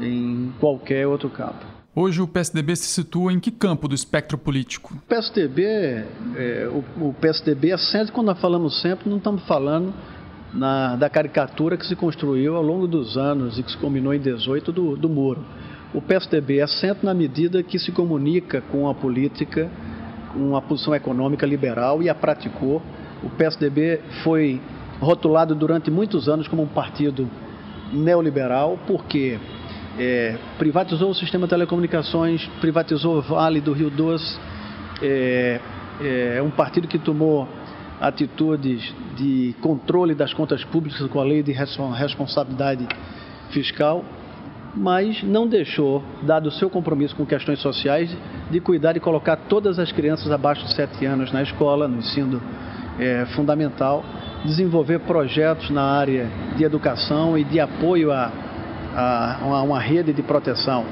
em 0.00 0.52
qualquer 0.60 1.06
outro 1.06 1.30
campo. 1.30 1.74
Hoje 1.96 2.20
o 2.20 2.26
PSDB 2.26 2.74
se 2.74 2.86
situa 2.88 3.32
em 3.32 3.38
que 3.38 3.52
campo 3.52 3.86
do 3.86 3.94
espectro 3.94 4.36
político? 4.36 4.94
O 4.94 5.08
PSDB, 5.08 5.62
é, 6.36 6.68
o, 6.68 7.08
o, 7.08 7.14
PSDB 7.14 7.70
é 7.70 7.78
sempre, 7.78 8.10
quando 8.10 8.26
nós 8.26 8.40
falamos 8.40 8.80
sempre, 8.82 9.08
não 9.08 9.18
estamos 9.18 9.46
falando 9.46 9.94
na, 10.52 10.96
da 10.96 11.08
caricatura 11.08 11.76
que 11.76 11.86
se 11.86 11.94
construiu 11.94 12.56
ao 12.56 12.62
longo 12.62 12.88
dos 12.88 13.16
anos 13.16 13.58
e 13.58 13.62
que 13.62 13.70
se 13.70 13.78
combinou 13.78 14.12
em 14.12 14.18
18 14.18 14.72
do, 14.72 14.96
do 14.96 15.08
muro. 15.08 15.44
O 15.94 16.02
PSDB 16.02 16.58
é 16.58 16.66
sempre 16.66 17.06
na 17.06 17.14
medida 17.14 17.62
que 17.62 17.78
se 17.78 17.92
comunica 17.92 18.60
com 18.60 18.88
a 18.88 18.94
política, 18.94 19.70
com 20.32 20.56
a 20.56 20.60
posição 20.60 20.92
econômica 20.96 21.46
liberal 21.46 22.02
e 22.02 22.08
a 22.08 22.14
praticou. 22.14 22.82
O 23.22 23.30
PSDB 23.30 24.00
foi 24.24 24.60
rotulado 25.00 25.54
durante 25.54 25.90
muitos 25.90 26.28
anos 26.28 26.48
como 26.48 26.62
um 26.62 26.68
partido 26.68 27.28
neoliberal, 27.92 28.78
porque 28.86 29.38
é, 29.98 30.36
privatizou 30.58 31.10
o 31.10 31.14
sistema 31.14 31.46
de 31.46 31.50
telecomunicações, 31.50 32.46
privatizou 32.60 33.18
o 33.18 33.22
Vale 33.22 33.60
do 33.60 33.72
Rio 33.72 33.90
Doce, 33.90 34.38
é, 35.02 35.60
é, 36.00 36.36
é 36.38 36.42
um 36.42 36.50
partido 36.50 36.88
que 36.88 36.98
tomou 36.98 37.48
atitudes 38.00 38.94
de 39.16 39.54
controle 39.60 40.14
das 40.14 40.32
contas 40.34 40.64
públicas 40.64 41.06
com 41.08 41.20
a 41.20 41.24
lei 41.24 41.42
de 41.42 41.52
responsabilidade 41.52 42.86
fiscal, 43.50 44.04
mas 44.74 45.22
não 45.22 45.46
deixou, 45.46 46.02
dado 46.22 46.48
o 46.48 46.50
seu 46.50 46.68
compromisso 46.68 47.14
com 47.14 47.24
questões 47.24 47.60
sociais, 47.60 48.14
de 48.50 48.60
cuidar 48.60 48.96
e 48.96 49.00
colocar 49.00 49.36
todas 49.36 49.78
as 49.78 49.92
crianças 49.92 50.30
abaixo 50.32 50.64
de 50.64 50.74
7 50.74 51.06
anos 51.06 51.30
na 51.32 51.42
escola, 51.42 51.86
no 51.86 51.98
ensino 51.98 52.42
é, 52.98 53.24
fundamental, 53.36 54.04
desenvolver 54.44 55.00
projetos 55.00 55.70
na 55.70 55.82
área 55.82 56.28
de 56.56 56.64
educação 56.64 57.36
e 57.36 57.44
de 57.44 57.58
apoio 57.58 58.12
a, 58.12 58.30
a, 58.94 59.38
a 59.42 59.62
uma 59.62 59.80
rede 59.80 60.12
de 60.12 60.22
proteção 60.22 60.84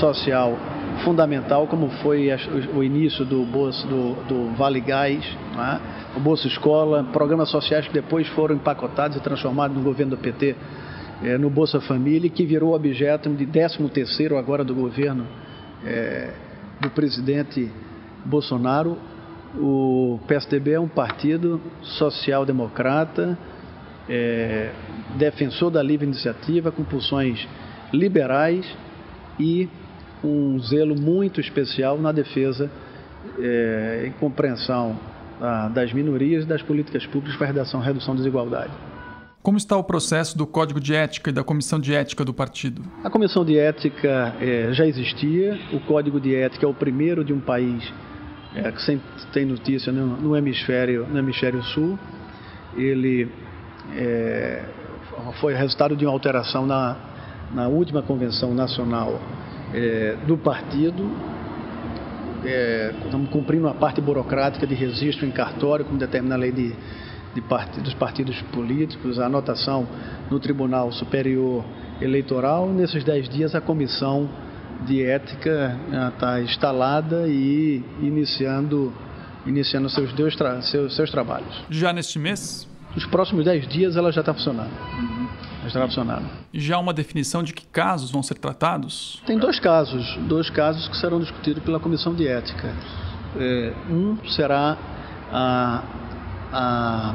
social 0.00 0.56
fundamental, 1.04 1.66
como 1.66 1.88
foi 2.02 2.28
o 2.74 2.82
início 2.82 3.24
do, 3.24 3.44
Bolsa, 3.44 3.86
do, 3.86 4.14
do 4.28 4.56
Vale 4.56 4.80
Gás, 4.80 5.24
né? 5.56 5.80
o 6.14 6.20
Bolsa 6.20 6.46
Escola, 6.46 7.02
programas 7.12 7.50
sociais 7.50 7.86
que 7.88 7.94
depois 7.94 8.28
foram 8.28 8.54
empacotados 8.54 9.16
e 9.16 9.20
transformados 9.20 9.76
no 9.76 9.82
governo 9.82 10.16
do 10.16 10.22
PT 10.22 10.54
é, 11.22 11.38
no 11.38 11.48
Bolsa 11.48 11.80
Família, 11.80 12.28
que 12.28 12.44
virou 12.44 12.74
objeto 12.74 13.30
de 13.30 13.46
13 13.46 13.88
terceiro 13.88 14.36
agora 14.36 14.64
do 14.64 14.74
governo 14.74 15.26
é, 15.84 16.30
do 16.80 16.90
presidente 16.90 17.70
Bolsonaro, 18.24 18.98
o 19.54 20.18
PSDB 20.26 20.72
é 20.72 20.80
um 20.80 20.88
partido 20.88 21.60
social-democrata, 21.82 23.38
é, 24.08 24.70
defensor 25.16 25.70
da 25.70 25.82
livre 25.82 26.06
iniciativa, 26.06 26.72
com 26.72 26.82
pulsões 26.84 27.46
liberais 27.92 28.66
e 29.38 29.68
um 30.24 30.58
zelo 30.60 30.98
muito 30.98 31.40
especial 31.40 31.98
na 31.98 32.12
defesa 32.12 32.70
é, 33.38 34.04
e 34.06 34.10
compreensão 34.18 34.98
ah, 35.40 35.68
das 35.68 35.92
minorias 35.92 36.44
e 36.44 36.46
das 36.46 36.62
políticas 36.62 37.04
públicas 37.06 37.36
para 37.36 37.46
a 37.46 37.48
redação, 37.48 37.80
redução 37.80 38.14
da 38.14 38.18
desigualdade. 38.18 38.72
Como 39.42 39.58
está 39.58 39.76
o 39.76 39.82
processo 39.82 40.38
do 40.38 40.46
Código 40.46 40.80
de 40.80 40.94
Ética 40.94 41.30
e 41.30 41.32
da 41.32 41.42
Comissão 41.42 41.80
de 41.80 41.92
Ética 41.92 42.24
do 42.24 42.32
partido? 42.32 42.80
A 43.02 43.10
Comissão 43.10 43.44
de 43.44 43.58
Ética 43.58 44.36
é, 44.40 44.72
já 44.72 44.86
existia, 44.86 45.58
o 45.72 45.80
Código 45.80 46.20
de 46.20 46.32
Ética 46.32 46.64
é 46.64 46.68
o 46.68 46.74
primeiro 46.74 47.24
de 47.24 47.32
um 47.32 47.40
país 47.40 47.92
é, 48.54 48.70
que 48.70 48.82
sempre 48.82 49.06
tem 49.32 49.44
notícia 49.44 49.92
no, 49.92 50.06
no, 50.06 50.36
hemisfério, 50.36 51.06
no 51.08 51.18
hemisfério 51.18 51.62
sul. 51.62 51.98
Ele 52.76 53.28
é, 53.94 54.64
foi 55.40 55.54
resultado 55.54 55.96
de 55.96 56.04
uma 56.04 56.12
alteração 56.12 56.66
na, 56.66 56.96
na 57.54 57.68
última 57.68 58.02
convenção 58.02 58.54
nacional 58.54 59.20
é, 59.72 60.16
do 60.26 60.36
partido. 60.36 61.10
É, 62.44 62.92
estamos 63.04 63.30
cumprindo 63.30 63.68
a 63.68 63.74
parte 63.74 64.00
burocrática 64.00 64.66
de 64.66 64.74
registro 64.74 65.26
em 65.26 65.30
cartório, 65.30 65.84
como 65.84 65.98
determina 65.98 66.34
a 66.34 66.38
lei 66.38 66.52
de, 66.52 66.74
de 67.34 67.40
part, 67.40 67.80
dos 67.80 67.94
partidos 67.94 68.40
políticos, 68.52 69.18
a 69.18 69.26
anotação 69.26 69.86
no 70.30 70.40
Tribunal 70.40 70.90
Superior 70.92 71.64
Eleitoral. 72.00 72.68
Nesses 72.68 73.04
dez 73.04 73.28
dias, 73.28 73.54
a 73.54 73.60
comissão 73.60 74.28
de 74.86 75.02
ética 75.04 75.78
está 76.12 76.40
instalada 76.40 77.26
e 77.28 77.82
iniciando, 78.00 78.92
iniciando 79.46 79.88
seus, 79.88 80.10
seus, 80.14 80.70
seus, 80.70 80.96
seus 80.96 81.10
trabalhos. 81.10 81.64
Já 81.70 81.92
neste 81.92 82.18
mês? 82.18 82.68
Nos 82.94 83.06
próximos 83.06 83.44
10 83.44 83.68
dias 83.68 83.96
ela 83.96 84.12
já 84.12 84.20
está 84.20 84.34
funcionando. 84.34 84.70
Uhum. 84.70 85.28
Já 85.62 85.66
está 85.68 85.80
funcionando. 85.86 86.26
Já 86.52 86.78
uma 86.78 86.92
definição 86.92 87.42
de 87.42 87.52
que 87.52 87.64
casos 87.66 88.10
vão 88.10 88.22
ser 88.22 88.34
tratados? 88.34 89.22
Tem 89.26 89.38
dois 89.38 89.58
casos, 89.58 90.16
dois 90.28 90.50
casos 90.50 90.88
que 90.88 90.96
serão 90.96 91.20
discutidos 91.20 91.62
pela 91.62 91.80
comissão 91.80 92.14
de 92.14 92.26
ética. 92.26 92.74
É, 93.38 93.72
um 93.88 94.18
será 94.28 94.76
a, 95.32 95.82
a 96.52 97.14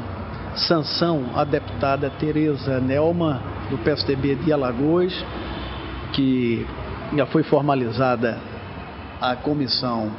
sanção 0.56 1.30
à 1.36 1.44
deputada 1.44 2.10
Tereza 2.10 2.80
Nelma, 2.80 3.40
do 3.70 3.78
PSDB 3.78 4.34
de 4.36 4.52
Alagoas, 4.52 5.12
que 6.14 6.66
já 7.16 7.26
foi 7.26 7.42
formalizada 7.42 8.38
a 9.20 9.34
comissão 9.34 10.10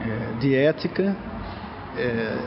é, 0.00 0.38
de 0.40 0.54
ética, 0.54 1.16
é, 1.96 2.38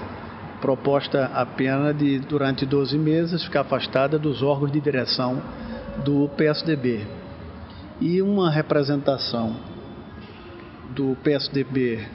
proposta 0.59 1.25
a 1.33 1.45
pena 1.45 1.93
de, 1.93 2.19
durante 2.19 2.65
12 2.65 2.97
meses, 2.97 3.43
ficar 3.43 3.61
afastada 3.61 4.17
dos 4.17 4.41
órgãos 4.41 4.71
de 4.71 4.81
direção 4.81 5.41
do 6.03 6.29
PSDB. 6.35 7.05
E 8.01 8.21
uma 8.21 8.49
representação 8.49 9.55
do 10.89 11.15
PSDB 11.23 12.05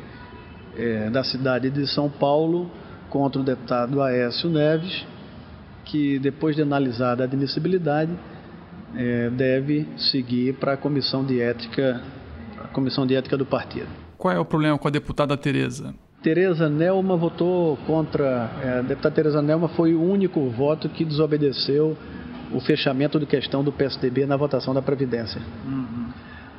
é, 0.77 1.11
da 1.11 1.23
cidade 1.23 1.71
de 1.71 1.87
São 1.87 2.09
Paulo 2.09 2.71
contra 3.09 3.41
o 3.41 3.45
deputado 3.45 4.03
Aécio 4.03 4.49
Neves, 4.49 5.05
que 5.85 6.19
depois 6.19 6.57
de 6.57 6.63
analisada 6.63 7.23
a 7.23 7.27
admissibilidade, 7.27 8.13
é, 8.97 9.31
deve 9.31 9.87
seguir 9.97 10.55
para 10.55 10.75
a 10.75 10.77
comissão 10.77 11.25
de 11.25 11.41
ética, 11.41 12.03
a 12.59 12.69
comissão 12.69 13.07
de 13.07 13.15
ética 13.15 13.37
do 13.37 13.47
partido. 13.47 13.89
Qual 14.19 14.33
é 14.33 14.39
o 14.39 14.45
problema 14.45 14.79
com 14.79 14.89
a 14.89 14.91
deputada 14.91 15.37
Tereza? 15.37 15.95
Tereza 16.23 16.69
Nelma 16.69 17.17
votou 17.17 17.77
contra. 17.79 18.51
É, 18.63 18.79
a 18.79 18.83
deputada 18.83 19.15
Tereza 19.15 19.43
Nelma 19.43 19.69
foi 19.69 19.95
o 19.95 20.03
único 20.03 20.49
voto 20.51 20.89
que 20.89 21.05
desobedeceu 21.05 21.97
o 22.53 22.61
fechamento 22.61 23.19
de 23.19 23.27
questão 23.27 23.65
do 23.65 23.73
PSDB 23.73 24.27
na 24.27 24.37
votação 24.37 24.73
da 24.73 24.83
Previdência. 24.83 25.41
Uhum. 25.65 26.11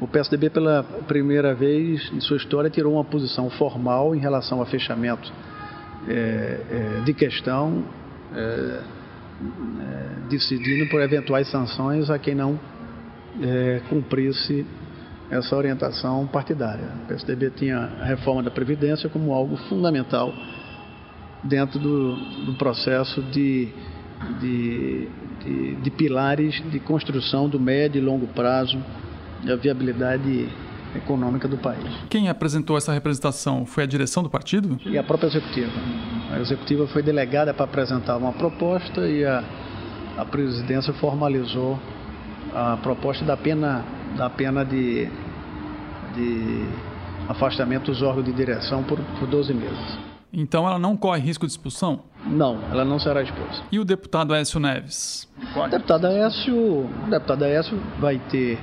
O 0.02 0.08
PSDB, 0.08 0.50
pela 0.50 0.84
primeira 1.08 1.54
vez 1.54 2.12
em 2.12 2.20
sua 2.20 2.36
história, 2.36 2.70
tirou 2.70 2.96
uma 2.96 3.06
posição 3.06 3.50
formal 3.52 4.14
em 4.14 4.20
relação 4.20 4.60
ao 4.60 4.66
fechamento 4.66 5.32
é, 6.10 7.02
de 7.06 7.14
questão, 7.14 7.84
decidindo 10.30 10.90
por 10.90 11.02
eventuais 11.02 11.48
sanções 11.50 12.10
a 12.10 12.18
quem 12.18 12.36
não 12.36 12.60
cumprisse 13.90 14.66
essa 15.30 15.56
orientação 15.56 16.28
partidária. 16.28 16.86
O 17.04 17.08
PSDB 17.08 17.50
tinha 17.52 17.78
a 17.78 18.06
reforma 18.06 18.44
da 18.44 18.52
Previdência 18.52 19.10
como 19.10 19.34
algo 19.34 19.58
fundamental 19.70 20.34
dentro 21.44 21.80
do, 21.80 22.16
do 22.46 22.54
processo 22.54 23.22
de, 23.24 23.70
de, 24.40 25.08
de, 25.44 25.76
de, 25.76 25.92
pilares 25.92 26.62
de 26.72 26.80
construção 26.80 27.50
do 27.50 27.60
médio 27.60 28.00
e 28.00 28.06
longo 28.06 28.28
prazo 28.28 28.78
da 29.44 29.56
viabilidade 29.56 30.48
econômica 30.96 31.48
do 31.48 31.58
país. 31.58 31.84
Quem 32.10 32.30
apresentou 32.30 32.78
essa 32.78 32.94
representação 32.94 33.66
foi 33.66 33.84
a 33.84 33.88
direção 33.88 34.24
do 34.24 34.30
partido? 34.30 34.80
E 34.86 34.98
a 34.98 35.04
própria 35.04 35.28
executiva. 35.28 35.72
A 36.32 36.40
executiva 36.40 36.88
foi 36.88 37.02
delegada 37.02 37.54
para 37.54 37.66
apresentar 37.66 38.18
uma 38.18 38.34
proposta 38.34 39.08
e 39.08 39.26
a, 39.26 39.44
a 40.18 40.26
presidência 40.26 40.94
formalizou 40.94 41.80
a 42.54 42.78
proposta 42.78 43.26
da 43.26 43.36
pena, 43.36 43.84
da 44.16 44.30
pena 44.30 44.64
de, 44.64 45.08
de 46.16 46.68
afastamento 47.28 47.86
dos 47.92 48.02
órgãos 48.02 48.26
de 48.26 48.34
direção 48.34 48.84
por, 48.84 49.00
por 49.20 49.28
12 49.28 49.54
meses. 49.54 50.14
Então 50.32 50.68
ela 50.68 50.80
não 50.80 50.98
corre 50.98 51.22
risco 51.22 51.46
de 51.46 51.52
expulsão? 51.52 52.02
Não, 52.26 52.60
ela 52.72 52.84
não 52.84 52.98
será 52.98 53.22
expulsa. 53.22 53.64
E 53.72 53.80
o 53.80 53.86
deputado 53.86 54.34
Aécio 54.34 54.60
Neves? 54.60 55.30
O 55.56 55.68
deputado 55.68 56.08
Aécio, 56.08 56.56
o 56.56 57.10
deputado 57.10 57.44
Aécio 57.44 57.80
vai 58.00 58.18
ter 58.18 58.58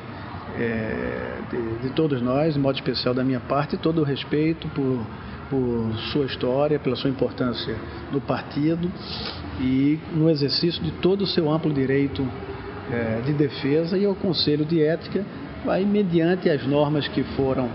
é, 0.60 1.38
de, 1.50 1.88
de, 1.88 1.90
todos 1.94 2.20
nós, 2.20 2.56
em 2.56 2.60
modo 2.60 2.76
especial 2.76 3.14
da 3.14 3.24
minha 3.24 3.40
parte, 3.40 3.76
todo 3.78 4.02
o 4.02 4.04
respeito 4.04 4.68
por, 4.68 5.06
por 5.48 5.94
sua 6.12 6.26
história, 6.26 6.78
pela 6.78 6.96
sua 6.96 7.08
importância 7.08 7.74
no 8.12 8.20
partido 8.20 8.90
e 9.58 9.98
no 10.12 10.28
exercício 10.28 10.82
de 10.82 10.90
todo 10.92 11.22
o 11.22 11.26
seu 11.26 11.50
amplo 11.50 11.72
direito 11.72 12.26
é, 12.92 13.22
de 13.24 13.32
defesa 13.32 13.96
e 13.96 14.06
o 14.06 14.14
Conselho 14.14 14.64
de 14.64 14.82
Ética 14.82 15.24
vai, 15.64 15.84
mediante 15.84 16.50
as 16.50 16.66
normas 16.66 17.08
que 17.08 17.22
foram 17.22 17.68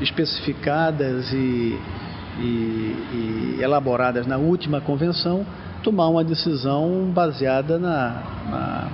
especificadas 0.00 1.30
e, 1.32 1.78
e, 2.38 2.96
e 3.12 3.58
elaboradas 3.60 4.26
na 4.26 4.38
última 4.38 4.80
convenção, 4.80 5.44
tomar 5.82 6.08
uma 6.08 6.24
decisão 6.24 7.10
baseada 7.12 7.78
na, 7.78 8.22
na, 8.50 8.88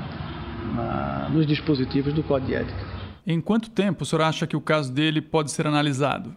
na, 0.74 1.28
nos 1.30 1.46
dispositivos 1.46 2.12
do 2.12 2.24
Código 2.24 2.48
de 2.48 2.54
Ética. 2.56 2.95
Em 3.26 3.40
quanto 3.40 3.70
tempo 3.70 4.04
o 4.04 4.06
senhor 4.06 4.22
acha 4.22 4.46
que 4.46 4.56
o 4.56 4.60
caso 4.60 4.92
dele 4.92 5.20
pode 5.20 5.50
ser 5.50 5.66
analisado? 5.66 6.36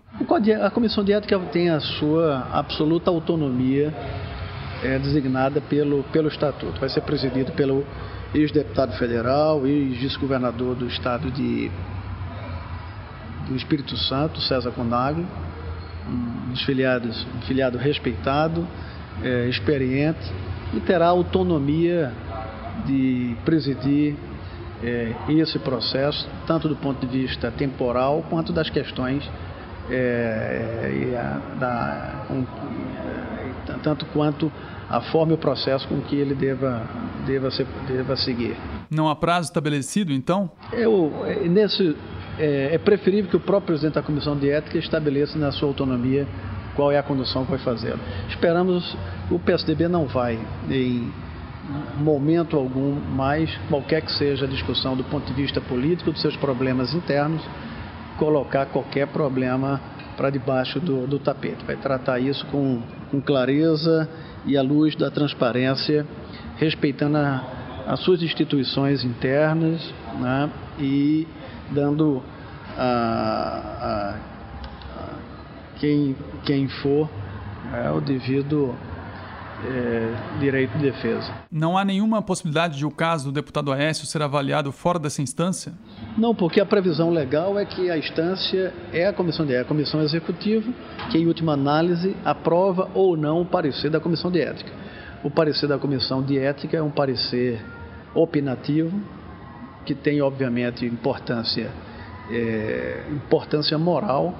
a 0.63 0.71
Comissão 0.71 1.03
de 1.03 1.13
Ética 1.13 1.37
tem 1.51 1.69
a 1.69 1.79
sua 1.79 2.47
absoluta 2.51 3.11
autonomia 3.11 3.93
é, 4.83 4.97
designada 4.97 5.61
pelo, 5.61 6.03
pelo 6.05 6.27
Estatuto. 6.29 6.79
Vai 6.79 6.89
ser 6.89 7.01
presidido 7.01 7.51
pelo 7.51 7.85
ex-deputado 8.33 8.97
federal, 8.97 9.67
ex-governador 9.67 10.75
do 10.75 10.87
estado 10.87 11.29
de, 11.29 11.69
do 13.47 13.55
Espírito 13.55 13.95
Santo, 13.95 14.41
César 14.41 14.71
Conagli, 14.71 15.27
um 16.07 16.49
dos 16.49 16.63
filiados, 16.63 17.27
um 17.37 17.41
filiado 17.41 17.77
respeitado, 17.77 18.67
é, 19.21 19.47
experiente 19.47 20.31
e 20.73 20.79
terá 20.79 21.07
autonomia 21.07 22.11
de 22.87 23.35
presidir 23.45 24.15
é, 24.83 25.13
esse 25.29 25.59
processo, 25.59 26.27
tanto 26.47 26.67
do 26.67 26.75
ponto 26.75 27.05
de 27.05 27.07
vista 27.07 27.51
temporal 27.51 28.23
quanto 28.29 28.53
das 28.53 28.69
questões 28.69 29.29
é, 29.89 31.15
a, 31.17 31.57
da, 31.59 32.25
com, 32.27 32.41
é, 32.41 33.75
tanto 33.83 34.05
quanto 34.07 34.51
a 34.89 35.01
forma 35.01 35.33
e 35.33 35.35
o 35.35 35.37
processo 35.37 35.87
com 35.87 36.01
que 36.01 36.15
ele 36.15 36.33
deva, 36.33 36.83
deva, 37.25 37.51
ser, 37.51 37.67
deva 37.87 38.15
seguir. 38.15 38.55
Não 38.89 39.07
há 39.07 39.15
prazo 39.15 39.49
estabelecido, 39.49 40.11
então? 40.11 40.49
Eu, 40.73 41.11
é, 41.25 41.47
nesse, 41.47 41.95
é, 42.37 42.73
é, 42.73 42.77
preferível 42.77 43.29
que 43.29 43.37
o 43.37 43.39
próprio 43.39 43.67
presidente 43.67 43.95
da 43.95 44.01
Comissão 44.01 44.37
de 44.37 44.49
Ética 44.49 44.77
estabeleça 44.77 45.37
na 45.37 45.51
sua 45.51 45.67
autonomia 45.67 46.27
qual 46.75 46.91
é 46.91 46.97
a 46.97 47.03
condução 47.03 47.43
que 47.43 47.51
vai 47.51 47.59
fazê-lo. 47.59 47.99
Esperamos, 48.29 48.97
o 49.29 49.37
PSDB 49.37 49.87
não 49.87 50.07
vai, 50.07 50.39
em 50.69 51.11
momento 51.97 52.57
algum, 52.57 52.95
mais, 52.95 53.55
qualquer 53.69 54.01
que 54.01 54.11
seja 54.11 54.45
a 54.45 54.47
discussão 54.47 54.95
do 54.95 55.03
ponto 55.03 55.25
de 55.27 55.33
vista 55.33 55.61
político, 55.61 56.11
dos 56.11 56.21
seus 56.21 56.35
problemas 56.35 56.93
internos, 56.93 57.41
colocar 58.17 58.65
qualquer 58.67 59.07
problema 59.07 59.79
para 60.17 60.29
debaixo 60.29 60.79
do, 60.79 61.07
do, 61.07 61.19
tapete. 61.19 61.63
Vai 61.65 61.77
tratar 61.77 62.19
isso 62.19 62.45
com, 62.47 62.81
com 63.09 63.21
clareza 63.21 64.09
e 64.45 64.57
à 64.57 64.61
luz 64.61 64.95
da 64.95 65.09
transparência, 65.09 66.05
respeitando 66.57 67.17
a, 67.17 67.43
as 67.87 68.01
suas 68.01 68.21
instituições 68.21 69.03
internas 69.03 69.93
né, 70.19 70.49
e 70.77 71.27
dando 71.71 72.21
a, 72.77 72.83
a, 73.81 74.15
a 74.97 75.09
quem, 75.79 76.15
quem 76.45 76.67
for 76.67 77.09
é, 77.73 77.89
o 77.91 78.01
devido 78.01 78.75
é, 79.65 80.39
direito 80.39 80.77
de 80.77 80.91
defesa. 80.91 81.33
Não 81.51 81.77
há 81.77 81.83
nenhuma 81.83 82.21
possibilidade 82.21 82.77
de 82.77 82.85
o 82.85 82.91
caso 82.91 83.25
do 83.25 83.31
deputado 83.31 83.71
Aécio 83.71 84.05
ser 84.05 84.21
avaliado 84.21 84.71
fora 84.71 84.99
dessa 84.99 85.21
instância? 85.21 85.73
Não, 86.17 86.33
porque 86.33 86.61
a 86.61 86.65
previsão 86.65 87.09
legal 87.09 87.57
é 87.59 87.65
que 87.65 87.89
a 87.89 87.97
instância 87.97 88.73
é 88.93 89.07
a 89.07 89.13
comissão 89.13 89.45
de 89.45 89.53
é 89.53 89.61
a 89.61 89.65
comissão 89.65 90.01
executiva, 90.01 90.71
que 91.11 91.17
em 91.17 91.27
última 91.27 91.53
análise 91.53 92.15
aprova 92.23 92.89
ou 92.93 93.17
não 93.17 93.41
o 93.41 93.45
parecer 93.45 93.89
da 93.89 93.99
comissão 93.99 94.31
de 94.31 94.39
ética. 94.39 94.71
O 95.23 95.29
parecer 95.29 95.67
da 95.67 95.77
comissão 95.77 96.23
de 96.23 96.37
ética 96.37 96.77
é 96.77 96.81
um 96.81 96.91
parecer 96.91 97.59
opinativo, 98.13 98.97
que 99.85 99.93
tem 99.93 100.21
obviamente 100.21 100.85
importância, 100.85 101.69
é, 102.31 103.03
importância 103.11 103.77
moral 103.77 104.33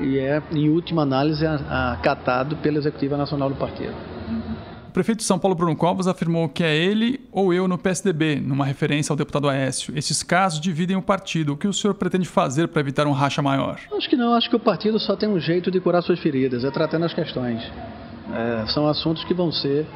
e 0.00 0.18
é, 0.18 0.42
em 0.52 0.68
última 0.68 1.02
análise, 1.02 1.46
acatado 1.46 2.56
pela 2.56 2.78
Executiva 2.78 3.16
Nacional 3.16 3.48
do 3.48 3.56
Partido. 3.56 4.17
O 4.88 4.90
prefeito 4.90 5.18
de 5.18 5.24
São 5.24 5.38
Paulo, 5.38 5.54
Bruno 5.54 5.76
Covas, 5.76 6.06
afirmou 6.06 6.48
que 6.48 6.64
é 6.64 6.74
ele 6.74 7.20
ou 7.30 7.52
eu 7.52 7.68
no 7.68 7.76
PSDB, 7.76 8.36
numa 8.36 8.64
referência 8.64 9.12
ao 9.12 9.16
deputado 9.16 9.46
Aécio. 9.46 9.92
Esses 9.96 10.22
casos 10.22 10.58
dividem 10.58 10.96
o 10.96 11.02
partido. 11.02 11.52
O 11.52 11.56
que 11.58 11.68
o 11.68 11.72
senhor 11.74 11.92
pretende 11.92 12.26
fazer 12.26 12.68
para 12.68 12.80
evitar 12.80 13.06
um 13.06 13.12
racha 13.12 13.42
maior? 13.42 13.78
Acho 13.92 14.08
que 14.08 14.16
não. 14.16 14.34
Acho 14.34 14.48
que 14.48 14.56
o 14.56 14.60
partido 14.60 14.98
só 14.98 15.14
tem 15.14 15.28
um 15.28 15.38
jeito 15.38 15.70
de 15.70 15.78
curar 15.78 16.02
suas 16.02 16.18
feridas, 16.20 16.64
é 16.64 16.70
tratando 16.70 17.04
as 17.04 17.12
questões. 17.12 17.62
É, 18.32 18.66
são 18.68 18.88
assuntos 18.88 19.22
que 19.24 19.34
vão 19.34 19.52
ser 19.52 19.86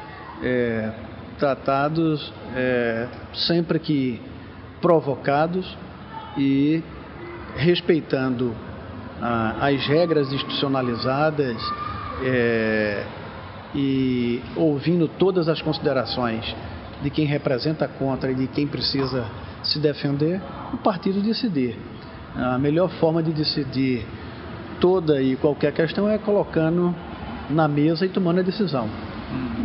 é, 0.43 0.91
tratados 1.39 2.31
é, 2.55 3.07
sempre 3.33 3.79
que 3.79 4.21
provocados 4.79 5.75
e 6.37 6.83
respeitando 7.55 8.55
ah, 9.19 9.55
as 9.59 9.87
regras 9.87 10.31
institucionalizadas 10.31 11.57
é, 12.23 13.03
e 13.75 14.41
ouvindo 14.55 15.07
todas 15.07 15.47
as 15.47 15.61
considerações 15.61 16.55
de 17.01 17.09
quem 17.09 17.25
representa 17.25 17.87
contra 17.87 18.31
e 18.31 18.35
de 18.35 18.47
quem 18.47 18.67
precisa 18.67 19.25
se 19.63 19.79
defender, 19.79 20.41
o 20.73 20.77
partido 20.77 21.21
decidir. 21.21 21.77
A 22.35 22.57
melhor 22.57 22.89
forma 22.99 23.21
de 23.21 23.31
decidir 23.31 24.05
toda 24.79 25.21
e 25.21 25.35
qualquer 25.35 25.71
questão 25.73 26.09
é 26.09 26.17
colocando 26.17 26.93
na 27.49 27.67
mesa 27.67 28.05
e 28.05 28.09
tomando 28.09 28.39
a 28.39 28.43
decisão. 28.43 28.87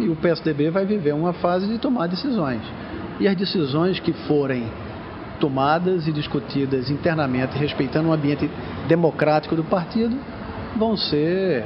E 0.00 0.08
o 0.08 0.16
PSDB 0.16 0.70
vai 0.70 0.84
viver 0.84 1.14
uma 1.14 1.32
fase 1.32 1.66
de 1.66 1.78
tomar 1.78 2.06
decisões. 2.06 2.62
E 3.20 3.26
as 3.26 3.36
decisões 3.36 3.98
que 3.98 4.12
forem 4.12 4.64
tomadas 5.40 6.06
e 6.06 6.12
discutidas 6.12 6.90
internamente, 6.90 7.56
respeitando 7.56 8.08
o 8.08 8.12
ambiente 8.12 8.50
democrático 8.88 9.54
do 9.54 9.64
partido, 9.64 10.16
vão 10.76 10.96
ser 10.96 11.64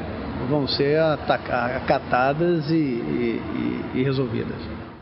vão 0.49 0.67
ser 0.67 0.99
acatadas 1.01 2.71
e, 2.71 2.75
e, 2.75 3.83
e 3.95 4.03
resolvidas. 4.03 4.57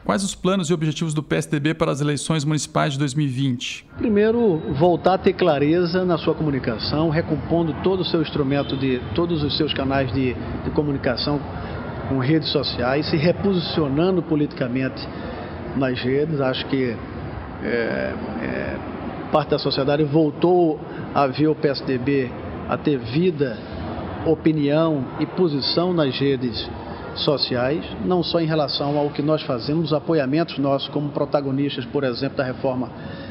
Quais 0.04 0.24
os 0.24 0.34
planos 0.34 0.70
e 0.70 0.74
objetivos 0.74 1.14
do 1.14 1.22
PSDB 1.22 1.74
para 1.74 1.92
as 1.92 2.00
eleições 2.00 2.44
municipais 2.44 2.94
de 2.94 2.98
2020? 2.98 3.86
Primeiro, 3.98 4.60
voltar 4.74 5.14
a 5.14 5.18
ter 5.18 5.34
clareza 5.34 6.04
na 6.04 6.18
sua 6.18 6.34
comunicação, 6.34 7.10
recompondo 7.10 7.72
todo 7.84 8.00
o 8.00 8.04
seu 8.04 8.20
instrumento 8.20 8.76
de 8.76 9.00
todos 9.14 9.42
os 9.44 9.56
seus 9.56 9.72
canais 9.72 10.12
de, 10.12 10.34
de 10.64 10.70
comunicação 10.70 11.40
com 12.08 12.18
redes 12.18 12.48
sociais, 12.48 13.08
se 13.08 13.16
reposicionando 13.16 14.20
politicamente 14.20 15.06
nas 15.76 16.00
redes. 16.00 16.40
Acho 16.40 16.66
que 16.66 16.96
é, 17.62 18.14
é, 18.42 18.76
parte 19.30 19.50
da 19.50 19.58
sociedade 19.58 20.02
voltou 20.02 20.80
a 21.14 21.26
ver 21.28 21.46
o 21.46 21.54
PSDB 21.54 22.30
a 22.68 22.76
ter 22.76 22.98
vida 22.98 23.56
opinião 24.26 25.04
e 25.18 25.26
posição 25.26 25.92
nas 25.92 26.18
redes 26.18 26.68
sociais, 27.16 27.84
não 28.04 28.22
só 28.22 28.40
em 28.40 28.46
relação 28.46 28.96
ao 28.96 29.10
que 29.10 29.22
nós 29.22 29.42
fazemos, 29.42 29.86
os 29.86 29.92
apoiamentos 29.92 30.58
nossos 30.58 30.88
como 30.88 31.10
protagonistas, 31.10 31.84
por 31.86 32.04
exemplo, 32.04 32.38
da 32.38 32.44
reforma 32.44 32.90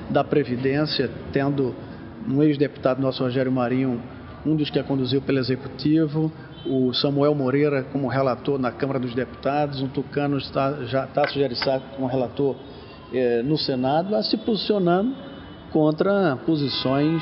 da 0.10 0.24
Previdência, 0.24 1.10
tendo 1.32 1.74
um 2.28 2.44
ex-deputado 2.44 3.02
nosso, 3.02 3.24
Rogério 3.24 3.52
Marinho, 3.52 4.02
um 4.46 4.56
dos 4.56 4.70
que 4.70 4.80
a 4.80 4.84
conduziu 4.84 5.22
pelo 5.22 5.40
Executivo, 5.40 6.32
o 6.66 6.94
Samuel 6.94 7.34
Moreira 7.34 7.84
como 7.92 8.08
relator 8.08 8.60
na 8.60 8.72
Câmara 8.72 9.00
dos 9.00 9.14
Deputados, 9.14 9.82
o 9.82 9.88
Tucano 9.88 10.38
está, 10.38 10.74
já 10.86 11.06
está 11.06 11.28
sugerido 11.28 11.60
como 11.96 12.08
relator 12.08 12.56
é, 13.14 13.42
no 13.42 13.58
Senado, 13.58 14.16
a 14.16 14.24
se 14.24 14.38
posicionando 14.38 15.16
contra 15.72 16.38
posições, 16.46 17.22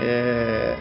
é, 0.00 0.76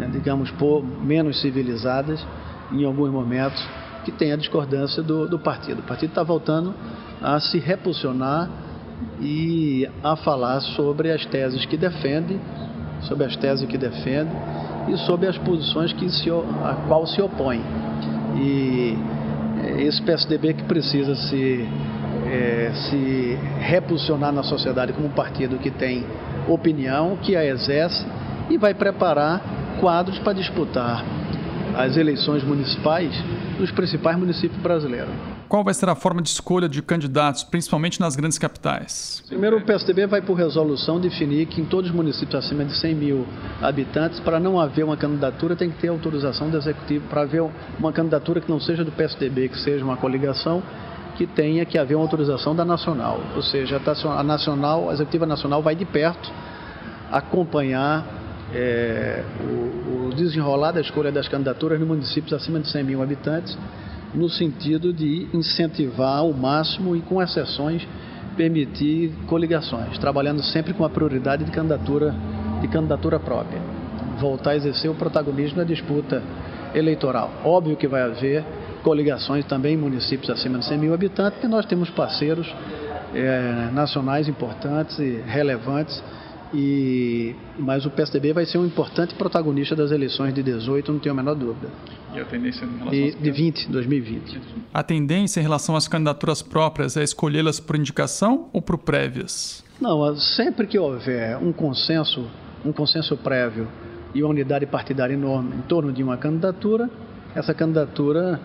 é, 0.00 0.06
digamos, 0.06 0.50
por, 0.52 0.82
menos 0.82 1.40
civilizadas 1.40 2.24
em 2.72 2.84
alguns 2.84 3.10
momentos, 3.10 3.66
que 4.04 4.12
tem 4.12 4.32
a 4.32 4.36
discordância 4.36 5.02
do, 5.02 5.28
do 5.28 5.38
partido. 5.38 5.80
O 5.80 5.82
partido 5.82 6.10
está 6.10 6.22
voltando 6.22 6.74
a 7.20 7.38
se 7.40 7.58
reposicionar 7.58 8.48
e 9.20 9.88
a 10.02 10.16
falar 10.16 10.60
sobre 10.60 11.10
as 11.10 11.24
teses 11.26 11.64
que 11.66 11.76
defende, 11.76 12.38
sobre 13.02 13.24
as 13.24 13.36
teses 13.36 13.66
que 13.66 13.76
defende 13.76 14.30
e 14.88 14.96
sobre 14.98 15.26
as 15.26 15.36
posições 15.38 15.92
que 15.92 16.08
se, 16.08 16.30
a 16.30 16.84
qual 16.86 17.06
se 17.06 17.20
opõe. 17.20 17.62
E 18.36 18.96
é 19.62 19.82
esse 19.82 20.00
PSDB 20.02 20.54
que 20.54 20.64
precisa 20.64 21.14
se, 21.14 21.68
é, 22.26 22.72
se 22.88 23.38
reposicionar 23.58 24.32
na 24.32 24.42
sociedade 24.42 24.92
como 24.92 25.08
um 25.08 25.12
partido 25.12 25.58
que 25.58 25.70
tem 25.70 26.04
opinião, 26.48 27.16
que 27.22 27.36
a 27.36 27.44
exerce 27.44 28.06
e 28.48 28.56
vai 28.56 28.74
preparar 28.74 29.42
quadros 29.80 30.18
para 30.18 30.34
disputar 30.34 31.04
as 31.76 31.96
eleições 31.96 32.44
municipais 32.44 33.10
dos 33.58 33.70
principais 33.70 34.18
municípios 34.18 34.60
brasileiros. 34.60 35.10
Qual 35.48 35.64
vai 35.64 35.74
ser 35.74 35.88
a 35.88 35.94
forma 35.94 36.22
de 36.22 36.28
escolha 36.28 36.68
de 36.68 36.80
candidatos, 36.80 37.42
principalmente 37.42 38.00
nas 38.00 38.14
grandes 38.14 38.38
capitais? 38.38 39.22
Primeiro, 39.26 39.56
o 39.56 39.60
PSDB 39.62 40.06
vai, 40.06 40.22
por 40.22 40.34
resolução, 40.34 41.00
definir 41.00 41.46
que 41.46 41.60
em 41.60 41.64
todos 41.64 41.90
os 41.90 41.96
municípios 41.96 42.36
acima 42.36 42.64
de 42.64 42.76
100 42.76 42.94
mil 42.94 43.26
habitantes, 43.60 44.20
para 44.20 44.38
não 44.38 44.60
haver 44.60 44.84
uma 44.84 44.96
candidatura, 44.96 45.56
tem 45.56 45.70
que 45.70 45.78
ter 45.78 45.88
autorização 45.88 46.48
do 46.48 46.56
Executivo. 46.56 47.08
Para 47.08 47.22
haver 47.22 47.42
uma 47.78 47.92
candidatura 47.92 48.40
que 48.40 48.48
não 48.48 48.60
seja 48.60 48.84
do 48.84 48.92
PSDB, 48.92 49.48
que 49.48 49.58
seja 49.58 49.84
uma 49.84 49.96
coligação, 49.96 50.62
que 51.16 51.26
tenha 51.26 51.64
que 51.64 51.76
haver 51.76 51.96
uma 51.96 52.04
autorização 52.04 52.54
da 52.54 52.64
Nacional. 52.64 53.20
Ou 53.34 53.42
seja, 53.42 53.80
a 54.16 54.22
Nacional, 54.22 54.88
a 54.88 54.92
Executiva 54.92 55.26
Nacional 55.26 55.62
vai 55.62 55.74
de 55.74 55.84
perto 55.84 56.30
acompanhar 57.10 58.06
é, 58.54 59.22
desenrolar 60.22 60.72
da 60.72 60.80
escolha 60.80 61.10
das 61.10 61.28
candidaturas 61.28 61.78
nos 61.78 61.88
municípios 61.88 62.32
acima 62.32 62.60
de 62.60 62.68
100 62.68 62.84
mil 62.84 63.02
habitantes 63.02 63.56
no 64.14 64.28
sentido 64.28 64.92
de 64.92 65.28
incentivar 65.32 66.18
ao 66.18 66.32
máximo 66.32 66.96
e 66.96 67.00
com 67.00 67.22
exceções 67.22 67.86
permitir 68.36 69.12
coligações, 69.26 69.98
trabalhando 69.98 70.42
sempre 70.42 70.72
com 70.74 70.84
a 70.84 70.90
prioridade 70.90 71.44
de 71.44 71.50
candidatura 71.50 72.14
de 72.60 72.68
candidatura 72.68 73.18
própria, 73.18 73.58
voltar 74.18 74.50
a 74.50 74.56
exercer 74.56 74.90
o 74.90 74.94
protagonismo 74.94 75.58
na 75.58 75.64
disputa 75.64 76.22
eleitoral. 76.74 77.30
Óbvio 77.42 77.76
que 77.76 77.88
vai 77.88 78.02
haver 78.02 78.44
coligações 78.82 79.44
também 79.46 79.74
em 79.74 79.76
municípios 79.78 80.28
acima 80.30 80.58
de 80.58 80.66
100 80.66 80.78
mil 80.78 80.94
habitantes, 80.94 81.34
porque 81.34 81.48
nós 81.48 81.64
temos 81.64 81.88
parceiros 81.90 82.52
é, 83.14 83.70
nacionais 83.72 84.28
importantes 84.28 84.98
e 84.98 85.22
relevantes 85.26 86.02
e, 86.52 87.34
mas 87.58 87.86
o 87.86 87.90
PSDB 87.90 88.32
vai 88.32 88.44
ser 88.44 88.58
um 88.58 88.66
importante 88.66 89.14
protagonista 89.14 89.76
das 89.76 89.92
eleições 89.92 90.34
de 90.34 90.42
18, 90.42 90.92
não 90.92 90.98
tenho 90.98 91.12
a 91.12 91.16
menor 91.16 91.34
dúvida. 91.34 91.68
E 92.14 92.20
a 92.20 92.24
tendência 92.24 92.64
em 92.64 92.78
relação 92.78 92.90
de, 92.90 93.14
de 93.14 93.30
20, 93.30 93.68
2020. 93.68 94.40
A 94.74 94.82
tendência 94.82 95.40
em 95.40 95.42
relação 95.42 95.76
às 95.76 95.86
candidaturas 95.86 96.42
próprias 96.42 96.96
é 96.96 97.04
escolhê-las 97.04 97.60
por 97.60 97.76
indicação 97.76 98.48
ou 98.52 98.60
por 98.60 98.78
prévias? 98.78 99.64
Não, 99.80 100.14
sempre 100.16 100.66
que 100.66 100.78
houver 100.78 101.36
um 101.38 101.52
consenso, 101.52 102.26
um 102.64 102.72
consenso 102.72 103.16
prévio 103.16 103.68
e 104.14 104.22
uma 104.22 104.30
unidade 104.30 104.66
partidária 104.66 105.14
enorme 105.14 105.54
em 105.54 105.62
torno 105.62 105.92
de 105.92 106.02
uma 106.02 106.16
candidatura, 106.16 106.90
essa 107.34 107.54
candidatura 107.54 108.40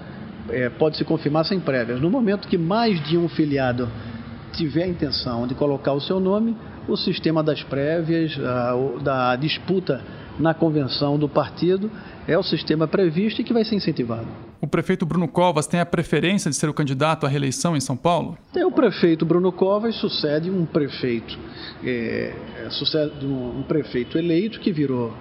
é, 0.49 0.69
pode 0.69 0.97
se 0.97 1.03
confirmar 1.03 1.43
sem 1.45 1.59
prévias. 1.59 1.99
No 1.99 2.09
momento 2.09 2.47
que 2.47 2.57
mais 2.57 3.03
de 3.03 3.17
um 3.17 3.27
filiado 3.27 3.89
tiver 4.53 4.83
a 4.83 4.87
intenção 4.87 5.47
de 5.47 5.55
colocar 5.55 5.93
o 5.93 5.99
seu 5.99 6.19
nome, 6.19 6.55
o 6.87 6.95
sistema 6.95 7.43
das 7.43 7.63
prévias, 7.63 8.37
a, 8.39 9.03
da 9.03 9.35
disputa 9.35 10.03
na 10.39 10.53
convenção 10.53 11.17
do 11.17 11.29
partido, 11.29 11.89
é 12.27 12.37
o 12.37 12.43
sistema 12.43 12.87
previsto 12.87 13.41
e 13.41 13.43
que 13.43 13.53
vai 13.53 13.63
ser 13.63 13.75
incentivado. 13.75 14.27
O 14.61 14.67
prefeito 14.67 15.05
Bruno 15.05 15.27
Covas 15.27 15.67
tem 15.67 15.79
a 15.79 15.85
preferência 15.85 16.49
de 16.49 16.55
ser 16.55 16.67
o 16.69 16.73
candidato 16.73 17.25
à 17.25 17.29
reeleição 17.29 17.75
em 17.75 17.79
São 17.79 17.95
Paulo? 17.95 18.37
Tem 18.51 18.63
o 18.63 18.71
prefeito 18.71 19.25
Bruno 19.25 19.51
Covas 19.51 19.95
sucede 19.95 20.49
um 20.49 20.65
prefeito, 20.65 21.37
é, 21.83 22.33
sucede 22.71 23.25
um, 23.25 23.63
prefeito 23.63 24.17
eleito 24.17 24.59
que 24.59 24.71
virou, 24.71 25.13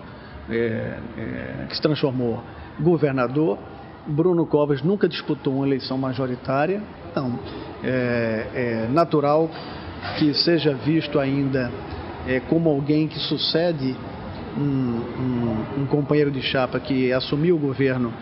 é, 0.49 0.99
é, 1.19 1.67
que 1.69 1.77
se 1.77 1.83
transformou 1.83 2.43
governador. 2.81 3.59
Bruno 4.07 4.47
Covas 4.47 4.83
nunca 4.83 5.09
disputou 5.09 5.57
uma 5.57 5.67
eleição 5.67 5.97
majoritária, 5.97 6.83
então 7.11 7.39
é, 7.83 8.47
é 8.55 8.89
natural 8.89 9.51
que 10.19 10.33
seja 10.35 10.75
visto 10.75 11.19
ainda 11.19 11.71
é, 12.27 12.41
como 12.41 12.71
alguém 12.71 13.09
que 13.09 13.19
sucede 13.19 13.97
um, 14.57 14.61
um, 14.61 15.83
um, 15.83 15.87
companheiro 15.87 16.31
de 16.31 16.41
chapa 16.41 16.79
que 16.79 17.13
assumiu 17.13 17.57
o 17.57 17.59
governo 17.59 18.13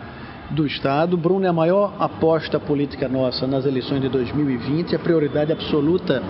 do 0.49 0.65
Estado. 0.65 1.15
Bruno 1.15 1.45
é 1.45 1.49
a 1.49 1.53
maior 1.53 1.95
aposta 1.99 2.59
política 2.59 3.07
nossa 3.07 3.45
nas 3.47 3.65
eleições 3.65 4.01
de 4.01 4.09
2020, 4.09 4.95
a 4.95 4.99
prioridade 4.99 5.51
absoluta 5.51 6.21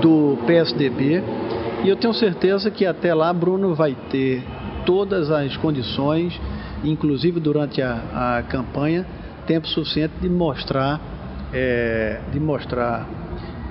do 0.00 0.38
PSDB. 0.46 1.22
E 1.84 1.88
eu 1.88 1.96
tenho 1.96 2.14
certeza 2.14 2.70
que 2.70 2.86
até 2.86 3.12
lá 3.14 3.32
Bruno 3.32 3.74
vai 3.74 3.96
ter 4.10 4.42
todas 4.84 5.30
as 5.30 5.56
condições, 5.56 6.38
inclusive 6.84 7.40
durante 7.40 7.80
a, 7.80 8.38
a 8.38 8.42
campanha, 8.42 9.06
tempo 9.46 9.66
suficiente 9.66 10.14
de 10.20 10.28
mostrar, 10.28 11.00
é, 11.52 12.20
de 12.32 12.38
mostrar 12.38 13.08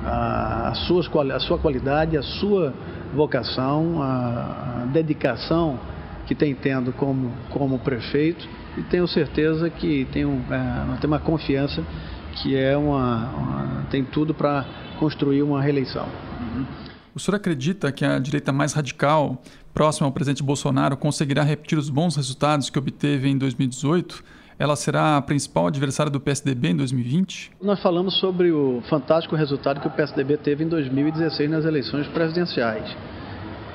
a, 0.05 0.73
suas, 0.87 1.09
a 1.33 1.39
sua 1.39 1.57
qualidade, 1.57 2.17
a 2.17 2.23
sua 2.23 2.73
vocação, 3.13 4.01
a, 4.01 4.83
a 4.83 4.85
dedicação 4.91 5.79
que 6.25 6.35
tem 6.35 6.55
tendo 6.55 6.93
como, 6.93 7.31
como 7.49 7.79
prefeito 7.79 8.47
e 8.77 8.81
tenho 8.83 9.07
certeza 9.07 9.69
que 9.69 10.07
tem, 10.11 10.25
um, 10.25 10.41
é, 10.49 10.97
tem 10.99 11.07
uma 11.07 11.19
confiança 11.19 11.83
que 12.41 12.55
é 12.55 12.77
uma, 12.77 13.29
uma 13.35 13.85
tem 13.91 14.03
tudo 14.05 14.33
para 14.33 14.65
construir 14.97 15.43
uma 15.43 15.61
reeleição. 15.61 16.07
O 17.13 17.19
senhor 17.19 17.35
acredita 17.35 17.91
que 17.91 18.05
a 18.05 18.17
direita 18.17 18.53
mais 18.53 18.71
radical, 18.71 19.41
próxima 19.73 20.07
ao 20.07 20.13
presidente 20.13 20.41
Bolsonaro, 20.41 20.95
conseguirá 20.95 21.43
repetir 21.43 21.77
os 21.77 21.89
bons 21.89 22.15
resultados 22.15 22.69
que 22.69 22.79
obteve 22.79 23.27
em 23.27 23.37
2018? 23.37 24.23
Ela 24.61 24.75
será 24.75 25.17
a 25.17 25.21
principal 25.23 25.65
adversária 25.65 26.11
do 26.11 26.19
PSDB 26.19 26.69
em 26.69 26.75
2020? 26.75 27.51
Nós 27.59 27.81
falamos 27.81 28.19
sobre 28.19 28.51
o 28.51 28.79
fantástico 28.87 29.35
resultado 29.35 29.81
que 29.81 29.87
o 29.87 29.89
PSDB 29.89 30.37
teve 30.37 30.63
em 30.63 30.67
2016 30.67 31.49
nas 31.49 31.65
eleições 31.65 32.05
presidenciais. 32.09 32.95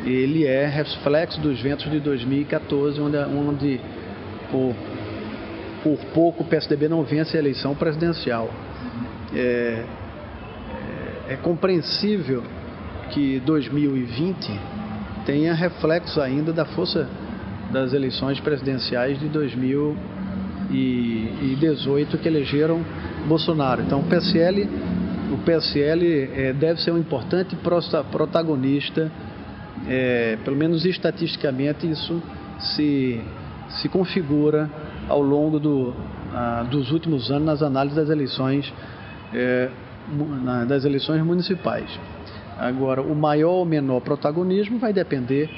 Ele 0.05 0.47
é 0.47 0.65
reflexo 0.65 1.41
dos 1.41 1.61
ventos 1.61 1.91
de 1.91 1.99
2014, 1.99 3.01
onde, 3.01 3.17
onde 3.17 3.81
por, 4.49 4.77
por 5.83 5.99
pouco 6.15 6.45
o 6.45 6.47
PSDB 6.47 6.89
não 6.89 7.03
vence 7.03 7.37
a 7.37 7.41
eleição 7.41 7.75
presidencial. 7.75 8.49
É, 9.35 9.85
é, 11.29 11.33
é 11.33 11.37
compreensível 11.43 12.45
que 13.11 13.41
2020 13.41 14.53
tenha 15.25 15.53
reflexo 15.53 16.21
ainda 16.21 16.53
da 16.53 16.65
força 16.65 17.09
das 17.73 17.93
eleições 17.93 18.39
presidenciais 18.39 19.19
de 19.19 19.29
2016 19.29 20.16
e, 20.71 21.57
18 21.61 22.19
que 22.19 22.29
elegeram 22.29 22.81
Bolsonaro. 23.27 23.83
Então 23.83 24.01
o 24.01 24.05
PSL, 24.05 24.69
o 25.33 25.39
PSL 25.39 26.31
é, 26.35 26.53
deve 26.53 26.81
ser 26.81 26.93
um 26.93 26.99
importante 26.99 27.57
protagonista, 28.11 29.11
é, 29.89 30.39
pelo 30.45 30.57
menos 30.57 30.85
estatisticamente 30.85 31.89
isso 31.89 32.23
se, 32.59 33.21
se 33.69 33.89
configura 33.89 34.71
ao 35.09 35.23
longo 35.23 35.61
do, 35.61 35.95
dos 36.71 36.91
últimos 36.91 37.31
anos 37.31 37.47
nas 37.47 37.63
análises 37.63 37.97
das 37.97 38.11
eleições, 38.11 38.73
é, 39.33 39.69
na, 40.43 40.65
das 40.65 40.85
eleições 40.85 41.23
municipais. 41.23 41.89
Agora, 42.59 43.03
o 43.03 43.15
maior 43.15 43.53
ou 43.53 43.65
menor 43.67 44.01
protagonismo 44.01 44.79
vai 44.79 44.93
depender 44.93 45.51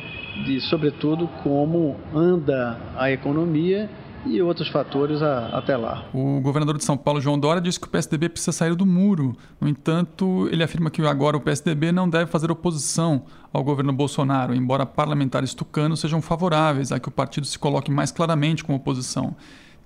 de, 0.44 0.60
sobretudo, 0.62 1.28
como 1.42 1.96
anda 2.12 2.76
a 2.96 3.10
economia 3.10 3.88
e 4.26 4.40
outros 4.42 4.68
fatores 4.68 5.22
a, 5.22 5.48
até 5.48 5.76
lá. 5.76 6.06
O 6.12 6.40
governador 6.40 6.76
de 6.76 6.84
São 6.84 6.96
Paulo, 6.96 7.20
João 7.20 7.38
Dória, 7.38 7.60
disse 7.60 7.78
que 7.78 7.86
o 7.86 7.90
PSDB 7.90 8.28
precisa 8.28 8.52
sair 8.52 8.74
do 8.74 8.84
muro. 8.84 9.36
No 9.60 9.68
entanto, 9.68 10.48
ele 10.50 10.62
afirma 10.62 10.90
que 10.90 11.02
agora 11.02 11.36
o 11.36 11.40
PSDB 11.40 11.92
não 11.92 12.08
deve 12.08 12.26
fazer 12.26 12.50
oposição 12.50 13.22
ao 13.52 13.62
governo 13.62 13.92
Bolsonaro, 13.92 14.54
embora 14.54 14.84
parlamentares 14.84 15.54
tucanos 15.54 16.00
sejam 16.00 16.20
favoráveis 16.20 16.92
a 16.92 17.00
que 17.00 17.08
o 17.08 17.12
partido 17.12 17.46
se 17.46 17.58
coloque 17.58 17.90
mais 17.90 18.12
claramente 18.12 18.64
como 18.64 18.78
oposição. 18.78 19.34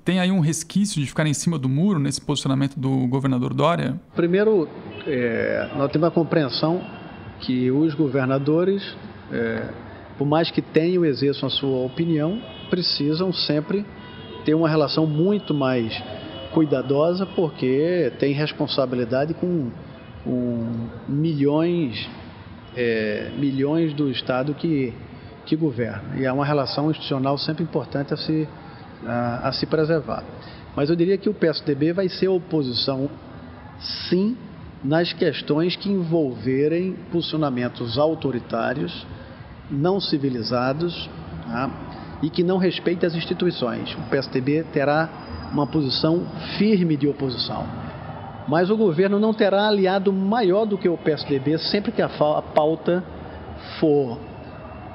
Tem 0.05 0.19
aí 0.19 0.33
um 0.33 0.41
resquício 0.41 1.01
de 1.01 1.07
ficar 1.07 1.27
em 1.27 1.35
cima 1.35 1.57
do 1.57 1.69
muro 1.69 2.01
nesse 2.01 2.21
posicionamento 2.21 2.79
do 2.79 3.07
governador 3.07 3.55
Dória? 3.55 4.01
Primeiro, 4.17 4.69
é, 5.07 5.71
nós 5.77 5.93
temos 5.93 6.09
a 6.09 6.11
compreensão 6.11 6.83
que 7.41 7.71
os 7.71 7.95
governadores, 7.95 8.83
é, 9.31 9.69
por 10.19 10.27
mais 10.27 10.51
que 10.51 10.61
tenham 10.61 11.05
exerçam 11.05 11.47
a 11.47 11.51
sua 11.51 11.87
opinião, 11.87 12.41
precisam 12.69 13.33
sempre 13.33 13.87
ter 14.45 14.55
uma 14.55 14.69
relação 14.69 15.07
muito 15.07 15.55
mais 15.55 15.93
cuidadosa, 16.53 17.27
porque 17.27 18.13
tem 18.19 18.33
responsabilidade 18.33 19.35
com, 19.35 19.71
com 20.25 20.89
milhões, 21.09 22.09
é, 22.77 23.31
milhões 23.39 23.95
do 23.95 24.11
Estado 24.11 24.55
que, 24.55 24.93
que 25.47 25.57
governa. 25.57 26.17
E 26.19 26.25
é 26.25 26.33
uma 26.33 26.45
relação 26.45 26.91
institucional 26.91 27.39
sempre 27.39 27.63
importante 27.63 28.13
a 28.13 28.17
se, 28.17 28.49
a, 29.07 29.49
a 29.49 29.53
se 29.53 29.67
preservar. 29.67 30.25
Mas 30.77 30.91
eu 30.91 30.97
diria 30.97 31.17
que 31.19 31.29
o 31.29 31.35
PSDB 31.35 31.93
vai 31.93 32.09
ser 32.09 32.29
oposição, 32.29 33.09
sim, 34.09 34.37
nas 34.83 35.13
questões 35.13 35.77
que 35.77 35.89
envolverem 35.91 36.97
posicionamentos 37.11 37.99
autoritários, 37.99 39.07
não 39.71 40.01
civilizados 40.01 41.09
tá? 41.53 41.71
E 42.23 42.31
que 42.31 42.45
não 42.45 42.57
respeitem 42.57 43.07
as 43.07 43.15
instituições. 43.15 43.95
O 43.95 44.03
PSDB 44.09 44.65
terá 44.73 45.09
uma 45.53 45.67
posição 45.67 46.25
firme 46.57 46.97
de 46.97 47.09
oposição. 47.09 47.67
Mas 48.49 48.71
o 48.71 48.77
governo 48.77 49.19
não 49.19 49.35
terá 49.35 49.69
aliado 49.69 50.13
maior 50.13 50.65
do 50.65 50.79
que 50.79 50.89
o 50.89 50.97
PSDB 50.97 51.59
sempre 51.59 51.93
que 51.93 52.03
a 52.03 52.09
pauta 52.09 53.05
for 53.79 54.19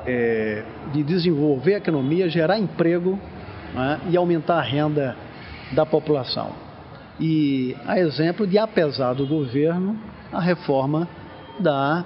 é, 0.06 0.64
de 0.94 1.04
desenvolver 1.04 1.76
a 1.76 1.78
economia, 1.78 2.30
gerar 2.30 2.58
emprego 2.58 3.20
né, 3.74 4.00
e 4.10 4.18
aumentar 4.18 4.58
a 4.58 4.62
renda 4.62 5.16
da 5.74 5.86
população. 5.86 6.52
E 7.20 7.76
a 7.86 8.00
exemplo 8.00 8.48
de, 8.48 8.58
apesar 8.58 9.14
do 9.14 9.26
governo, 9.26 9.98
a 10.32 10.40
reforma 10.40 11.08
da 11.60 12.06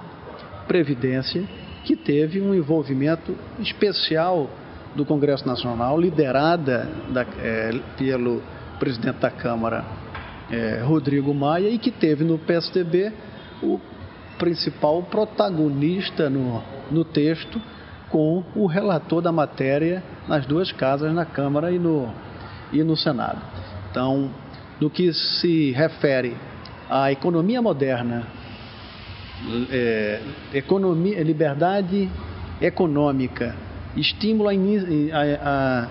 Previdência, 0.66 1.44
que 1.84 1.96
teve 1.96 2.40
um 2.40 2.54
envolvimento 2.54 3.36
especial 3.58 4.48
do 4.94 5.04
Congresso 5.04 5.46
Nacional, 5.46 5.98
liderada 6.00 6.88
da, 7.10 7.22
é, 7.38 7.72
pelo 7.96 8.42
presidente 8.78 9.18
da 9.18 9.30
Câmara, 9.30 9.84
é, 10.50 10.82
Rodrigo 10.84 11.32
Maia, 11.32 11.68
e 11.68 11.78
que 11.78 11.90
teve 11.90 12.24
no 12.24 12.38
PSDB 12.38 13.12
o 13.62 13.80
principal 14.38 15.02
protagonista 15.04 16.28
no, 16.28 16.62
no 16.90 17.04
texto, 17.04 17.60
com 18.10 18.44
o 18.54 18.66
relator 18.66 19.22
da 19.22 19.32
matéria 19.32 20.02
nas 20.28 20.44
duas 20.44 20.70
casas, 20.70 21.14
na 21.14 21.24
Câmara 21.24 21.72
e 21.72 21.78
no, 21.78 22.12
e 22.72 22.82
no 22.82 22.96
Senado. 22.96 23.40
Então, 23.90 24.30
no 24.80 24.90
que 24.90 25.12
se 25.12 25.70
refere 25.72 26.36
à 26.90 27.10
economia 27.10 27.62
moderna, 27.62 28.26
é, 29.70 30.20
economia, 30.52 31.22
liberdade 31.22 32.10
econômica, 32.60 33.54
estímulo 33.96 34.48
à, 34.48 35.88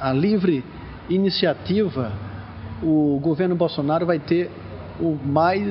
à, 0.00 0.12
livre 0.12 0.64
iniciativa, 1.08 2.12
o 2.82 3.18
governo 3.22 3.54
Bolsonaro 3.54 4.06
vai 4.06 4.18
ter 4.18 4.50
o 5.00 5.16
mais, 5.24 5.62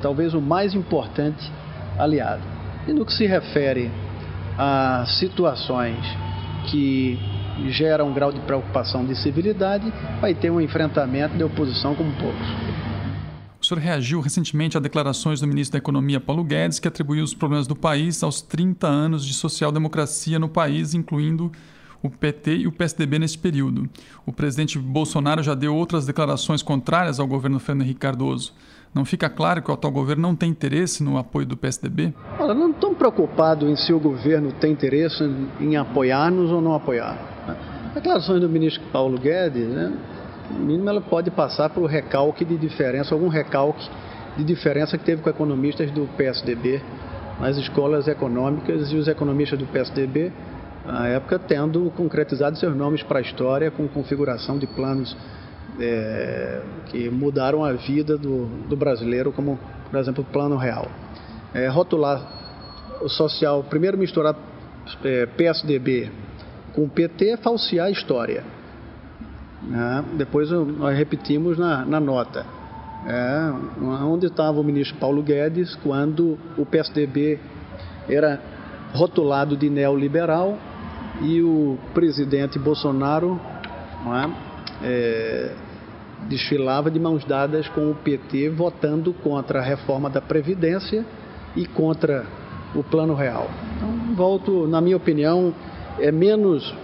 talvez 0.00 0.34
o 0.34 0.40
mais 0.40 0.74
importante 0.74 1.50
aliado. 1.98 2.42
E 2.86 2.92
no 2.92 3.04
que 3.04 3.12
se 3.12 3.26
refere 3.26 3.90
a 4.58 5.04
situações 5.06 5.98
que 6.66 7.18
gera 7.68 8.04
um 8.04 8.12
grau 8.12 8.32
de 8.32 8.40
preocupação 8.40 9.04
de 9.04 9.14
civilidade, 9.14 9.92
vai 10.20 10.34
ter 10.34 10.50
um 10.50 10.60
enfrentamento 10.60 11.36
de 11.36 11.44
oposição 11.44 11.94
como 11.94 12.12
poucos. 12.12 12.73
O 13.64 13.66
senhor 13.66 13.80
reagiu 13.80 14.20
recentemente 14.20 14.76
a 14.76 14.80
declarações 14.80 15.40
do 15.40 15.46
ministro 15.46 15.72
da 15.72 15.78
Economia, 15.78 16.20
Paulo 16.20 16.44
Guedes, 16.44 16.78
que 16.78 16.86
atribuiu 16.86 17.24
os 17.24 17.32
problemas 17.32 17.66
do 17.66 17.74
país 17.74 18.22
aos 18.22 18.42
30 18.42 18.86
anos 18.86 19.24
de 19.24 19.32
social-democracia 19.32 20.38
no 20.38 20.50
país, 20.50 20.92
incluindo 20.92 21.50
o 22.02 22.10
PT 22.10 22.56
e 22.56 22.66
o 22.66 22.72
PSDB 22.72 23.18
nesse 23.18 23.38
período. 23.38 23.88
O 24.26 24.34
presidente 24.34 24.78
Bolsonaro 24.78 25.42
já 25.42 25.54
deu 25.54 25.74
outras 25.74 26.04
declarações 26.04 26.62
contrárias 26.62 27.18
ao 27.18 27.26
governo 27.26 27.58
Fernando 27.58 27.84
Henrique 27.86 28.00
Cardoso. 28.00 28.52
Não 28.92 29.02
fica 29.02 29.30
claro 29.30 29.62
que 29.62 29.70
o 29.70 29.72
atual 29.72 29.94
governo 29.94 30.20
não 30.20 30.36
tem 30.36 30.50
interesse 30.50 31.02
no 31.02 31.16
apoio 31.16 31.46
do 31.46 31.56
PSDB? 31.56 32.12
Olha, 32.38 32.52
não 32.52 32.70
estou 32.70 32.94
preocupado 32.94 33.66
em 33.66 33.76
se 33.76 33.94
o 33.94 33.98
governo 33.98 34.52
tem 34.60 34.72
interesse 34.72 35.24
em 35.58 35.74
apoiar-nos 35.74 36.50
ou 36.50 36.60
não 36.60 36.74
apoiar. 36.74 37.16
Declarações 37.94 38.42
do 38.42 38.48
ministro 38.48 38.82
Paulo 38.92 39.18
Guedes, 39.18 39.68
né, 39.68 39.90
mínimo 40.50 40.88
ela 40.88 41.00
pode 41.00 41.30
passar 41.30 41.70
por 41.70 41.86
recalque 41.86 42.44
de 42.44 42.56
diferença, 42.56 43.14
algum 43.14 43.28
recalque 43.28 43.88
de 44.36 44.44
diferença 44.44 44.98
que 44.98 45.04
teve 45.04 45.22
com 45.22 45.30
economistas 45.30 45.90
do 45.90 46.08
PSDB 46.16 46.82
nas 47.40 47.56
escolas 47.56 48.06
econômicas 48.08 48.92
e 48.92 48.96
os 48.96 49.08
economistas 49.08 49.58
do 49.58 49.66
PSDB, 49.66 50.32
na 50.84 51.08
época, 51.08 51.38
tendo 51.38 51.90
concretizado 51.96 52.56
seus 52.58 52.76
nomes 52.76 53.02
para 53.02 53.18
a 53.18 53.22
história 53.22 53.70
com 53.70 53.88
configuração 53.88 54.58
de 54.58 54.66
planos 54.66 55.16
é, 55.80 56.60
que 56.86 57.08
mudaram 57.08 57.64
a 57.64 57.72
vida 57.72 58.16
do, 58.16 58.46
do, 58.68 58.76
brasileiro, 58.76 59.32
como, 59.32 59.58
por 59.90 59.98
exemplo, 59.98 60.22
o 60.22 60.32
Plano 60.32 60.56
Real. 60.56 60.86
É, 61.52 61.68
rotular 61.68 62.20
o 63.00 63.08
social, 63.08 63.64
primeiro 63.64 63.96
misturar 63.96 64.36
é, 65.04 65.26
PSDB 65.26 66.10
com 66.74 66.88
PT 66.88 67.30
é 67.30 67.36
falsear 67.36 67.86
a 67.86 67.90
história. 67.90 68.44
Né? 69.68 70.04
Depois 70.16 70.50
nós 70.50 70.96
repetimos 70.96 71.58
na, 71.58 71.84
na 71.84 72.00
nota. 72.00 72.44
É, 73.06 73.52
onde 73.82 74.26
estava 74.26 74.58
o 74.58 74.64
ministro 74.64 74.96
Paulo 74.96 75.22
Guedes 75.22 75.74
quando 75.76 76.38
o 76.56 76.64
PSDB 76.64 77.38
era 78.08 78.40
rotulado 78.94 79.56
de 79.56 79.68
neoliberal 79.68 80.56
e 81.20 81.42
o 81.42 81.78
presidente 81.92 82.58
Bolsonaro 82.58 83.38
é, 84.06 84.30
é, 84.82 85.54
desfilava 86.28 86.90
de 86.90 86.98
mãos 86.98 87.24
dadas 87.24 87.68
com 87.68 87.90
o 87.90 87.94
PT 87.94 88.48
votando 88.50 89.12
contra 89.12 89.58
a 89.58 89.62
reforma 89.62 90.08
da 90.08 90.20
Previdência 90.20 91.04
e 91.54 91.66
contra 91.66 92.24
o 92.74 92.82
Plano 92.82 93.14
Real. 93.14 93.48
Então, 93.76 94.14
volto, 94.14 94.66
na 94.66 94.80
minha 94.80 94.96
opinião, 94.96 95.54
é 95.98 96.10
menos 96.10 96.74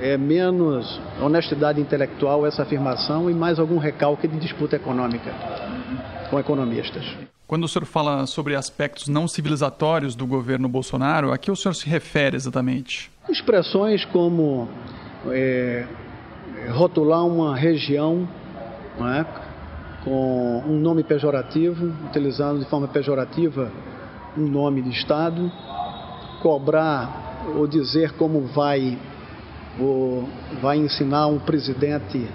é 0.00 0.16
menos 0.16 1.00
honestidade 1.20 1.80
intelectual 1.80 2.46
essa 2.46 2.62
afirmação 2.62 3.30
e 3.30 3.34
mais 3.34 3.58
algum 3.58 3.78
recalque 3.78 4.26
de 4.26 4.38
disputa 4.38 4.76
econômica 4.76 5.32
com 6.30 6.38
economistas. 6.38 7.04
Quando 7.46 7.64
o 7.64 7.68
senhor 7.68 7.84
fala 7.84 8.26
sobre 8.26 8.54
aspectos 8.54 9.08
não 9.08 9.26
civilizatórios 9.26 10.14
do 10.14 10.26
governo 10.26 10.68
Bolsonaro, 10.68 11.32
a 11.32 11.38
que 11.38 11.50
o 11.50 11.56
senhor 11.56 11.74
se 11.74 11.88
refere 11.88 12.36
exatamente? 12.36 13.10
Expressões 13.28 14.04
como 14.06 14.68
é, 15.28 15.84
rotular 16.70 17.26
uma 17.26 17.56
região 17.56 18.28
é, 19.00 19.24
com 20.04 20.62
um 20.66 20.78
nome 20.78 21.02
pejorativo, 21.02 21.92
utilizando 22.06 22.60
de 22.60 22.66
forma 22.66 22.88
pejorativa 22.88 23.70
um 24.36 24.46
nome 24.46 24.80
de 24.80 24.90
Estado, 24.90 25.50
cobrar 26.40 27.44
ou 27.56 27.66
dizer 27.66 28.12
como 28.12 28.42
vai 28.46 28.96
ou 29.80 30.28
vai 30.60 30.76
ensinar 30.76 31.26
um 31.26 31.38
presidente 31.38 32.28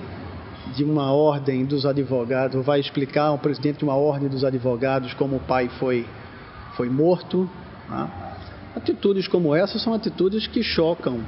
de 0.76 0.84
uma 0.84 1.12
ordem 1.12 1.64
dos 1.64 1.86
advogados, 1.86 2.56
ou 2.56 2.64
vai 2.64 2.80
explicar 2.80 3.32
um 3.32 3.38
presidente 3.38 3.80
de 3.80 3.84
uma 3.84 3.96
ordem 3.96 4.28
dos 4.28 4.44
advogados 4.44 5.14
como 5.14 5.38
o 5.38 5.40
pai 5.40 5.70
foi, 5.80 6.06
foi 6.76 6.90
morto. 6.90 7.50
Né? 7.90 8.10
Atitudes 8.76 9.28
como 9.28 9.56
essas 9.56 9.82
são 9.82 9.94
atitudes 9.94 10.48
que 10.48 10.64
chocam 10.64 11.22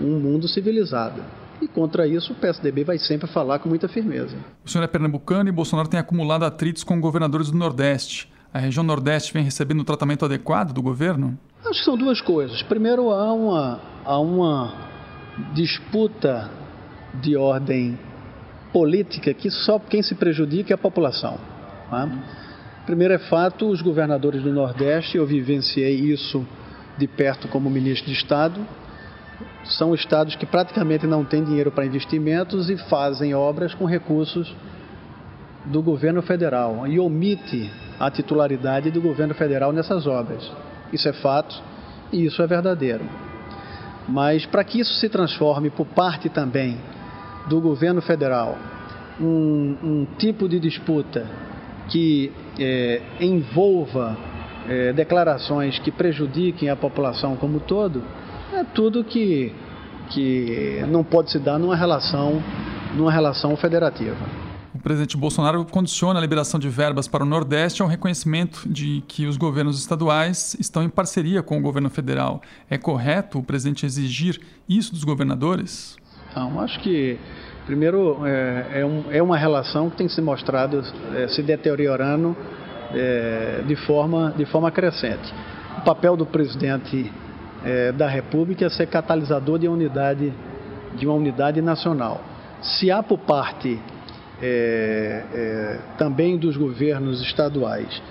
um 0.00 0.18
mundo 0.18 0.48
civilizado. 0.48 1.22
E 1.60 1.66
contra 1.66 2.06
isso 2.06 2.32
o 2.32 2.36
PSDB 2.36 2.84
vai 2.84 2.98
sempre 2.98 3.26
falar 3.26 3.58
com 3.58 3.68
muita 3.68 3.88
firmeza. 3.88 4.36
O 4.64 4.68
senhor 4.68 4.84
é 4.84 4.86
pernambucano 4.86 5.48
e 5.48 5.52
Bolsonaro 5.52 5.88
tem 5.88 5.98
acumulado 5.98 6.44
atritos 6.44 6.84
com 6.84 7.00
governadores 7.00 7.50
do 7.50 7.56
Nordeste. 7.56 8.30
A 8.52 8.58
região 8.58 8.84
Nordeste 8.84 9.32
vem 9.32 9.42
recebendo 9.42 9.80
o 9.80 9.84
tratamento 9.84 10.24
adequado 10.24 10.72
do 10.72 10.82
governo? 10.82 11.38
Acho 11.64 11.78
que 11.80 11.84
são 11.84 11.96
duas 11.96 12.20
coisas. 12.20 12.62
Primeiro, 12.62 13.10
há 13.10 13.32
uma, 13.32 13.80
há 14.04 14.18
uma 14.18 14.95
disputa 15.52 16.50
de 17.14 17.36
ordem 17.36 17.98
política 18.72 19.32
que 19.32 19.50
só 19.50 19.78
quem 19.78 20.02
se 20.02 20.14
prejudica 20.14 20.72
é 20.72 20.74
a 20.74 20.78
população. 20.78 21.38
Tá? 21.90 22.08
Primeiro 22.84 23.14
é 23.14 23.18
fato, 23.18 23.68
os 23.68 23.82
governadores 23.82 24.42
do 24.42 24.52
Nordeste, 24.52 25.16
eu 25.16 25.26
vivenciei 25.26 25.94
isso 25.94 26.46
de 26.96 27.06
perto 27.06 27.48
como 27.48 27.68
ministro 27.68 28.06
de 28.06 28.16
Estado, 28.16 28.60
são 29.64 29.94
estados 29.94 30.36
que 30.36 30.46
praticamente 30.46 31.06
não 31.06 31.24
têm 31.24 31.44
dinheiro 31.44 31.70
para 31.70 31.84
investimentos 31.84 32.70
e 32.70 32.76
fazem 32.88 33.34
obras 33.34 33.74
com 33.74 33.84
recursos 33.84 34.54
do 35.64 35.82
governo 35.82 36.22
federal 36.22 36.86
e 36.86 36.98
omite 37.00 37.70
a 37.98 38.10
titularidade 38.10 38.90
do 38.90 39.00
governo 39.00 39.34
federal 39.34 39.72
nessas 39.72 40.06
obras. 40.06 40.50
Isso 40.92 41.08
é 41.08 41.12
fato 41.12 41.60
e 42.12 42.24
isso 42.24 42.40
é 42.40 42.46
verdadeiro. 42.46 43.04
Mas 44.08 44.46
para 44.46 44.62
que 44.62 44.80
isso 44.80 44.94
se 44.94 45.08
transforme 45.08 45.70
por 45.70 45.86
parte 45.86 46.28
também 46.28 46.78
do 47.48 47.60
governo 47.60 48.00
federal 48.00 48.56
um, 49.20 49.76
um 49.82 50.06
tipo 50.18 50.48
de 50.48 50.60
disputa 50.60 51.26
que 51.88 52.32
é, 52.58 53.00
envolva 53.20 54.16
é, 54.68 54.92
declarações 54.92 55.78
que 55.78 55.90
prejudiquem 55.90 56.68
a 56.68 56.76
população 56.76 57.36
como 57.36 57.60
todo, 57.60 58.02
é 58.52 58.64
tudo 58.64 59.04
que, 59.04 59.52
que 60.10 60.84
não 60.88 61.04
pode 61.04 61.30
se 61.30 61.38
dar 61.38 61.58
numa 61.58 61.76
relação 61.76 62.42
numa 62.94 63.12
relação 63.12 63.54
federativa. 63.56 64.45
Presidente 64.86 65.16
Bolsonaro 65.16 65.64
condiciona 65.64 66.20
a 66.20 66.22
liberação 66.22 66.60
de 66.60 66.68
verbas 66.68 67.08
para 67.08 67.24
o 67.24 67.26
Nordeste 67.26 67.82
ao 67.82 67.88
reconhecimento 67.88 68.68
de 68.68 69.02
que 69.08 69.26
os 69.26 69.36
governos 69.36 69.80
estaduais 69.80 70.56
estão 70.60 70.80
em 70.80 70.88
parceria 70.88 71.42
com 71.42 71.58
o 71.58 71.60
governo 71.60 71.90
federal. 71.90 72.40
É 72.70 72.78
correto 72.78 73.40
o 73.40 73.42
presidente 73.42 73.84
exigir 73.84 74.40
isso 74.68 74.92
dos 74.92 75.02
governadores? 75.02 75.96
Não, 76.36 76.60
acho 76.60 76.78
que, 76.78 77.18
primeiro, 77.66 78.24
é, 78.24 78.66
é, 78.74 78.86
um, 78.86 79.04
é 79.10 79.20
uma 79.20 79.36
relação 79.36 79.90
que 79.90 79.96
tem 79.96 80.08
se 80.08 80.20
mostrado 80.20 80.80
é, 81.16 81.26
se 81.26 81.42
deteriorando 81.42 82.36
é, 82.94 83.64
de, 83.66 83.74
forma, 83.74 84.34
de 84.38 84.46
forma 84.46 84.70
crescente. 84.70 85.34
O 85.78 85.80
papel 85.80 86.16
do 86.16 86.24
presidente 86.24 87.12
é, 87.64 87.90
da 87.90 88.06
República 88.06 88.66
é 88.66 88.70
ser 88.70 88.86
catalisador 88.86 89.58
de, 89.58 89.66
unidade, 89.66 90.32
de 90.96 91.06
uma 91.08 91.16
unidade 91.16 91.60
nacional. 91.60 92.20
Se 92.62 92.88
há 92.88 93.02
por 93.02 93.18
parte 93.18 93.80
é, 94.42 95.24
é, 95.32 95.78
também 95.96 96.36
dos 96.36 96.56
governos 96.56 97.22
estaduais 97.22 98.02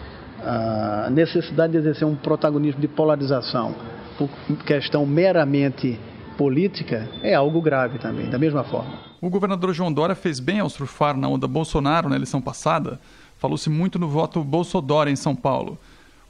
a 0.46 1.10
necessidade 1.10 1.74
de 1.74 1.80
exercer 1.80 2.08
um 2.08 2.16
protagonismo 2.16 2.80
de 2.80 2.88
polarização 2.88 3.74
por 4.18 4.30
questão 4.66 5.06
meramente 5.06 6.00
política 6.38 7.10
é 7.24 7.34
algo 7.34 7.62
grave 7.62 7.98
também, 7.98 8.30
da 8.30 8.38
mesma 8.38 8.64
forma. 8.64 8.94
O 9.22 9.30
governador 9.30 9.74
João 9.74 9.92
Dória 9.92 10.14
fez 10.14 10.40
bem 10.40 10.60
ao 10.60 10.70
surfar 10.70 11.18
na 11.18 11.28
onda 11.28 11.48
Bolsonaro 11.48 12.10
na 12.10 12.16
eleição 12.16 12.42
passada. 12.42 13.00
Falou-se 13.38 13.70
muito 13.70 13.98
no 13.98 14.08
voto 14.08 14.44
Bolsodória 14.44 15.10
em 15.10 15.16
São 15.16 15.36
Paulo. 15.36 15.78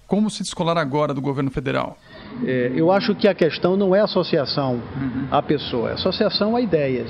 Como 0.08 0.30
se 0.30 0.44
descolar 0.44 0.78
agora 0.78 1.14
do 1.14 1.22
governo 1.22 1.50
federal? 1.50 1.98
É, 2.46 2.72
eu 2.76 2.92
acho 2.92 3.16
que 3.16 3.28
a 3.28 3.34
questão 3.34 3.76
não 3.76 3.96
é 3.96 4.02
associação 4.02 4.76
uhum. 4.76 5.28
à 5.32 5.42
pessoa, 5.42 5.90
é 5.90 5.94
associação 5.94 6.56
a 6.56 6.62
ideias. 6.62 7.10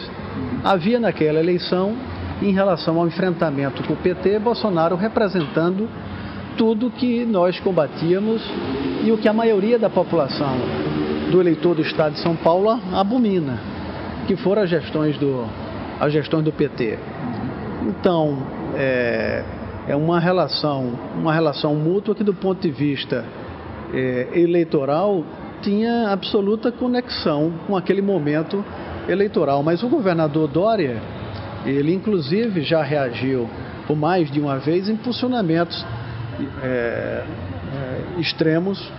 Havia 0.64 1.00
naquela 1.00 1.40
eleição, 1.40 1.96
em 2.42 2.52
relação 2.52 3.00
ao 3.00 3.08
enfrentamento 3.08 3.84
com 3.84 3.94
o 3.94 3.98
PT, 3.98 4.40
Bolsonaro 4.40 4.96
representando 4.96 5.88
tudo 6.58 6.90
que 6.90 7.26
nós 7.26 7.60
combatíamos 7.60 8.42
e 9.04 9.12
o 9.12 9.18
que 9.18 9.28
a 9.28 9.34
maioria 9.34 9.78
da 9.78 9.90
população 9.90 10.58
do 11.32 11.40
eleitor 11.42 11.76
do 11.76 11.82
Estado 11.82 12.14
de 12.14 12.20
São 12.20 12.36
Paulo 12.36 12.80
abomina, 12.94 13.60
que 14.28 14.36
foram 14.36 14.64
as 14.64 14.70
gestões 14.70 15.18
do, 15.18 15.46
as 16.00 16.14
gestões 16.14 16.44
do 16.44 16.52
PT. 16.52 16.98
Então, 17.88 18.38
é, 18.76 19.44
é 19.88 19.96
uma 19.96 20.20
relação, 20.20 20.94
uma 21.16 21.34
relação 21.34 21.76
mútua 21.76 22.16
que 22.16 22.24
do 22.24 22.34
ponto 22.34 22.62
de 22.62 22.72
vista 22.72 23.26
é, 23.94 24.30
eleitoral 24.34 25.24
tinha 25.62 26.10
absoluta 26.10 26.72
conexão 26.72 27.54
com 27.68 27.76
aquele 27.76 28.02
momento 28.02 28.64
eleitoral. 29.08 29.64
Mas 29.64 29.84
o 29.84 29.90
governador 29.90 30.48
Dória, 30.48 31.02
ele 31.66 31.94
inclusive 31.94 32.62
já 32.62 32.84
reagiu 32.84 33.50
por 33.88 33.96
mais 33.96 34.32
de 34.32 34.40
uma 34.40 34.58
vez 34.58 34.90
em 34.90 34.96
posicionamentos 34.96 35.86
é, 36.62 36.66
é, 36.66 38.20
extremos 38.20 38.92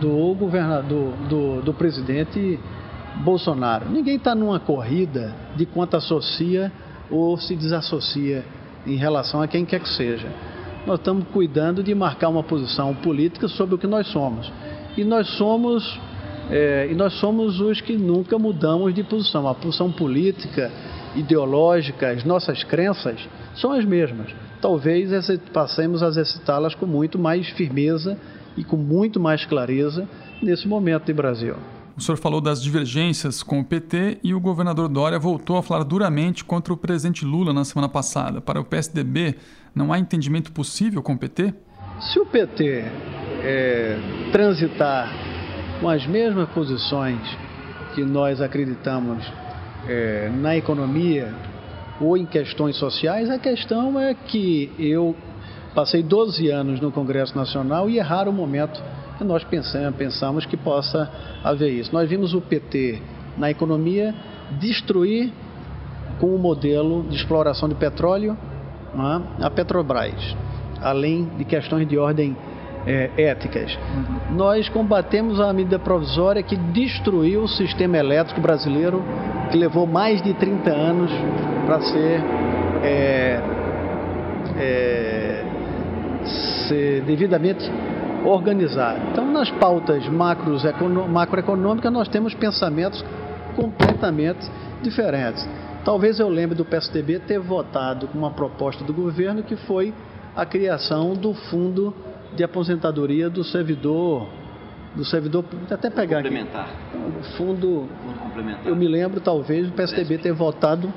do 0.00 0.34
governador, 0.34 1.12
do, 1.28 1.62
do 1.62 1.72
presidente 1.72 2.58
Bolsonaro. 3.24 3.88
Ninguém 3.88 4.16
está 4.16 4.34
numa 4.34 4.58
corrida 4.58 5.34
de 5.56 5.66
quanto 5.66 5.96
associa 5.96 6.72
ou 7.10 7.36
se 7.36 7.54
desassocia 7.54 8.44
em 8.86 8.96
relação 8.96 9.40
a 9.40 9.46
quem 9.46 9.64
quer 9.64 9.80
que 9.80 9.88
seja. 9.88 10.28
Nós 10.86 10.98
estamos 10.98 11.24
cuidando 11.32 11.82
de 11.82 11.94
marcar 11.94 12.28
uma 12.28 12.42
posição 12.42 12.94
política 12.94 13.46
sobre 13.46 13.76
o 13.76 13.78
que 13.78 13.86
nós 13.86 14.08
somos. 14.08 14.50
E 14.96 15.04
nós 15.04 15.28
somos, 15.36 16.00
é, 16.50 16.88
e 16.90 16.94
nós 16.94 17.12
somos 17.14 17.60
os 17.60 17.80
que 17.80 17.96
nunca 17.96 18.38
mudamos 18.38 18.92
de 18.92 19.04
posição. 19.04 19.46
A 19.46 19.54
posição 19.54 19.92
política, 19.92 20.72
ideológica, 21.14 22.10
as 22.10 22.24
nossas 22.24 22.62
crenças 22.64 23.20
são 23.54 23.72
as 23.72 23.84
mesmas. 23.84 24.32
Talvez 24.60 25.10
passemos 25.52 26.02
a 26.02 26.08
exercitá-las 26.08 26.74
com 26.74 26.86
muito 26.86 27.18
mais 27.18 27.48
firmeza 27.50 28.18
e 28.56 28.64
com 28.64 28.76
muito 28.76 29.18
mais 29.18 29.44
clareza 29.44 30.08
nesse 30.42 30.66
momento 30.68 31.06
de 31.06 31.12
Brasil. 31.12 31.56
O 31.96 32.00
senhor 32.00 32.16
falou 32.16 32.40
das 32.40 32.62
divergências 32.62 33.42
com 33.42 33.60
o 33.60 33.64
PT 33.64 34.18
e 34.24 34.32
o 34.32 34.40
governador 34.40 34.88
Dória 34.88 35.18
voltou 35.18 35.58
a 35.58 35.62
falar 35.62 35.84
duramente 35.84 36.42
contra 36.42 36.72
o 36.72 36.76
presidente 36.76 37.24
Lula 37.24 37.52
na 37.52 37.64
semana 37.64 37.88
passada. 37.88 38.40
Para 38.40 38.60
o 38.60 38.64
PSDB, 38.64 39.36
não 39.74 39.92
há 39.92 39.98
entendimento 39.98 40.52
possível 40.52 41.02
com 41.02 41.12
o 41.12 41.18
PT? 41.18 41.52
Se 42.00 42.18
o 42.18 42.26
PT 42.26 42.84
é, 43.44 43.98
transitar 44.32 45.12
com 45.80 45.88
as 45.88 46.06
mesmas 46.06 46.48
posições 46.50 47.20
que 47.94 48.02
nós 48.02 48.40
acreditamos 48.40 49.22
é, 49.88 50.30
na 50.34 50.56
economia 50.56 51.32
ou 52.00 52.16
em 52.16 52.26
questões 52.26 52.76
sociais, 52.76 53.30
a 53.30 53.38
questão 53.38 53.98
é 53.98 54.14
que 54.14 54.70
eu 54.78 55.14
passei 55.74 56.02
12 56.02 56.48
anos 56.48 56.80
no 56.80 56.90
Congresso 56.90 57.36
Nacional 57.36 57.88
e 57.88 57.98
é 57.98 58.02
raro 58.02 58.30
o 58.30 58.34
momento 58.34 58.82
nós 59.24 59.44
pensamos, 59.44 59.96
pensamos 59.96 60.46
que 60.46 60.56
possa 60.56 61.10
haver 61.44 61.70
isso. 61.70 61.92
Nós 61.92 62.08
vimos 62.08 62.34
o 62.34 62.40
PT 62.40 63.00
na 63.36 63.50
economia 63.50 64.14
destruir 64.58 65.32
com 66.18 66.34
o 66.34 66.38
modelo 66.38 67.04
de 67.04 67.16
exploração 67.16 67.68
de 67.68 67.74
petróleo 67.74 68.36
é? 68.94 69.44
a 69.44 69.50
Petrobras, 69.50 70.36
além 70.80 71.24
de 71.38 71.44
questões 71.44 71.88
de 71.88 71.96
ordem 71.96 72.36
é, 72.86 73.10
éticas. 73.16 73.78
Nós 74.30 74.68
combatemos 74.68 75.40
a 75.40 75.52
medida 75.52 75.78
provisória 75.78 76.42
que 76.42 76.56
destruiu 76.56 77.42
o 77.42 77.48
sistema 77.48 77.96
elétrico 77.96 78.40
brasileiro, 78.40 79.02
que 79.50 79.56
levou 79.56 79.86
mais 79.86 80.22
de 80.22 80.34
30 80.34 80.70
anos 80.70 81.10
para 81.66 81.80
ser, 81.80 82.20
é, 82.82 83.40
é, 84.58 85.44
ser 86.68 87.02
devidamente 87.02 87.70
organizar. 88.24 88.96
Então, 89.10 89.30
nas 89.30 89.50
pautas 89.50 90.06
macroeconômicas, 90.08 91.92
nós 91.92 92.08
temos 92.08 92.34
pensamentos 92.34 93.04
completamente 93.56 94.50
diferentes. 94.82 95.46
Talvez 95.84 96.20
eu 96.20 96.28
lembre 96.28 96.56
do 96.56 96.64
PSDB 96.64 97.18
ter 97.20 97.40
votado 97.40 98.08
uma 98.14 98.30
proposta 98.30 98.84
do 98.84 98.92
governo 98.92 99.42
que 99.42 99.56
foi 99.56 99.92
a 100.34 100.46
criação 100.46 101.14
do 101.14 101.34
fundo 101.34 101.92
de 102.34 102.44
aposentadoria 102.44 103.28
do 103.28 103.44
servidor 103.44 104.28
do 104.94 105.04
servidor 105.04 105.44
até 105.70 105.88
pegar 105.88 106.16
complementar. 106.16 106.68
Aqui. 106.68 107.18
O 107.18 107.22
fundo, 107.36 107.88
fundo 108.04 108.18
complementar. 108.18 108.66
Eu 108.66 108.76
me 108.76 108.86
lembro 108.86 109.20
talvez 109.20 109.68
o 109.68 109.72
PSDB 109.72 110.18
ter 110.18 110.32
votado 110.32 110.92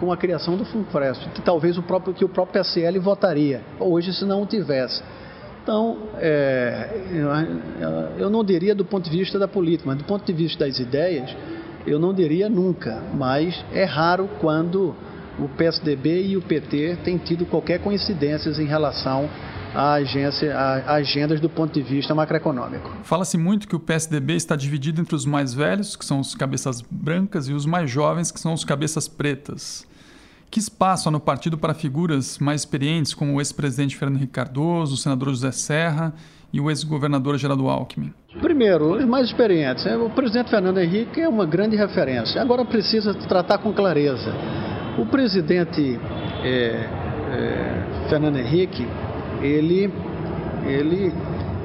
com 0.00 0.12
a 0.12 0.16
criação 0.16 0.56
do 0.56 0.64
Fundo 0.64 0.86
Fresp, 0.90 1.28
que 1.30 1.40
talvez 1.40 1.78
o 1.78 1.82
próprio 1.82 2.12
que 2.12 2.24
o 2.24 2.28
próprio 2.28 2.60
PSL 2.60 2.98
votaria 2.98 3.62
hoje 3.78 4.12
se 4.12 4.24
não 4.24 4.44
tivesse. 4.44 5.02
Então, 5.62 5.98
é, 6.18 6.90
eu 8.18 8.30
não 8.30 8.44
diria 8.44 8.74
do 8.74 8.84
ponto 8.84 9.10
de 9.10 9.16
vista 9.16 9.36
da 9.36 9.48
política, 9.48 9.88
mas 9.88 9.98
do 9.98 10.04
ponto 10.04 10.24
de 10.24 10.32
vista 10.32 10.64
das 10.64 10.78
ideias, 10.78 11.34
eu 11.84 11.98
não 11.98 12.14
diria 12.14 12.48
nunca. 12.48 13.02
Mas 13.14 13.64
é 13.72 13.82
raro 13.82 14.28
quando 14.40 14.94
o 15.40 15.48
PSDB 15.48 16.22
e 16.22 16.36
o 16.36 16.42
PT 16.42 16.98
têm 17.02 17.18
tido 17.18 17.44
qualquer 17.46 17.80
coincidência 17.80 18.50
em 18.62 18.66
relação 18.66 19.28
à 19.76 19.94
agência, 19.94 20.56
a 20.56 20.94
agendas 20.94 21.38
do 21.38 21.50
ponto 21.50 21.74
de 21.74 21.82
vista 21.82 22.14
macroeconômico. 22.14 22.90
Fala-se 23.02 23.36
muito 23.36 23.68
que 23.68 23.76
o 23.76 23.80
PSDB 23.80 24.34
está 24.34 24.56
dividido 24.56 25.00
entre 25.00 25.14
os 25.14 25.26
mais 25.26 25.52
velhos, 25.52 25.94
que 25.94 26.04
são 26.04 26.18
os 26.18 26.34
cabeças 26.34 26.80
brancas, 26.80 27.46
e 27.48 27.52
os 27.52 27.66
mais 27.66 27.90
jovens, 27.90 28.32
que 28.32 28.40
são 28.40 28.54
os 28.54 28.64
cabeças 28.64 29.06
pretas. 29.06 29.86
Que 30.50 30.58
espaço 30.58 31.08
há 31.08 31.12
no 31.12 31.20
partido 31.20 31.58
para 31.58 31.74
figuras 31.74 32.38
mais 32.38 32.62
experientes, 32.62 33.12
como 33.12 33.34
o 33.34 33.40
ex-presidente 33.40 33.96
Fernando 33.96 34.16
Henrique 34.16 34.32
Cardoso, 34.32 34.94
o 34.94 34.96
senador 34.96 35.28
José 35.28 35.52
Serra 35.52 36.14
e 36.52 36.60
o 36.60 36.70
ex-governador 36.70 37.36
Geraldo 37.36 37.68
Alckmin? 37.68 38.14
Primeiro, 38.40 38.96
os 38.96 39.04
mais 39.04 39.26
experientes. 39.26 39.84
É, 39.84 39.96
o 39.96 40.08
presidente 40.08 40.48
Fernando 40.48 40.78
Henrique 40.78 41.20
é 41.20 41.28
uma 41.28 41.44
grande 41.44 41.76
referência. 41.76 42.40
Agora 42.40 42.64
precisa 42.64 43.12
tratar 43.28 43.58
com 43.58 43.72
clareza. 43.72 44.32
O 44.98 45.04
presidente 45.06 45.98
é, 46.42 46.88
é, 47.32 48.08
Fernando 48.08 48.38
Henrique, 48.38 48.86
ele, 49.46 49.92
ele 50.64 51.12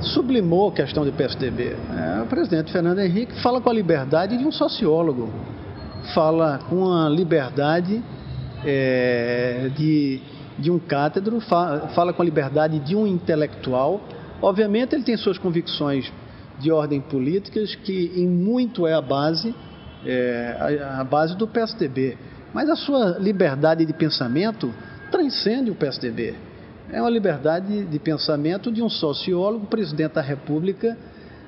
sublimou 0.01 0.69
a 0.69 0.73
questão 0.73 1.03
do 1.03 1.11
PSDB. 1.11 1.75
É, 1.75 2.21
o 2.21 2.25
presidente 2.27 2.71
Fernando 2.71 2.99
Henrique 2.99 3.41
fala 3.41 3.59
com 3.61 3.69
a 3.69 3.73
liberdade 3.73 4.38
de 4.38 4.45
um 4.45 4.51
sociólogo, 4.51 5.29
fala 6.13 6.59
com 6.69 6.91
a 6.91 7.09
liberdade 7.09 8.03
é, 8.65 9.69
de, 9.75 10.21
de 10.57 10.71
um 10.71 10.79
cátedro, 10.79 11.39
fa, 11.41 11.89
fala 11.93 12.13
com 12.13 12.21
a 12.21 12.25
liberdade 12.25 12.79
de 12.79 12.95
um 12.95 13.05
intelectual. 13.05 14.01
Obviamente, 14.41 14.95
ele 14.95 15.03
tem 15.03 15.17
suas 15.17 15.38
convicções 15.38 16.11
de 16.59 16.71
ordem 16.71 17.01
políticas, 17.01 17.75
que 17.75 18.11
em 18.15 18.27
muito 18.27 18.86
é 18.86 18.93
a 18.93 19.01
base, 19.01 19.53
é, 20.05 20.79
a, 20.84 21.01
a 21.01 21.03
base 21.03 21.36
do 21.36 21.47
PSDB. 21.47 22.17
Mas 22.53 22.69
a 22.69 22.75
sua 22.75 23.17
liberdade 23.19 23.86
de 23.86 23.93
pensamento 23.93 24.73
transcende 25.11 25.71
o 25.71 25.75
PSDB. 25.75 26.36
É 26.89 27.01
uma 27.01 27.09
liberdade 27.09 27.86
de 27.86 27.99
pensamento 27.99 28.71
de 28.71 28.82
um 28.82 28.89
sociólogo, 28.89 29.67
presidente 29.67 30.13
da 30.13 30.21
República, 30.21 30.97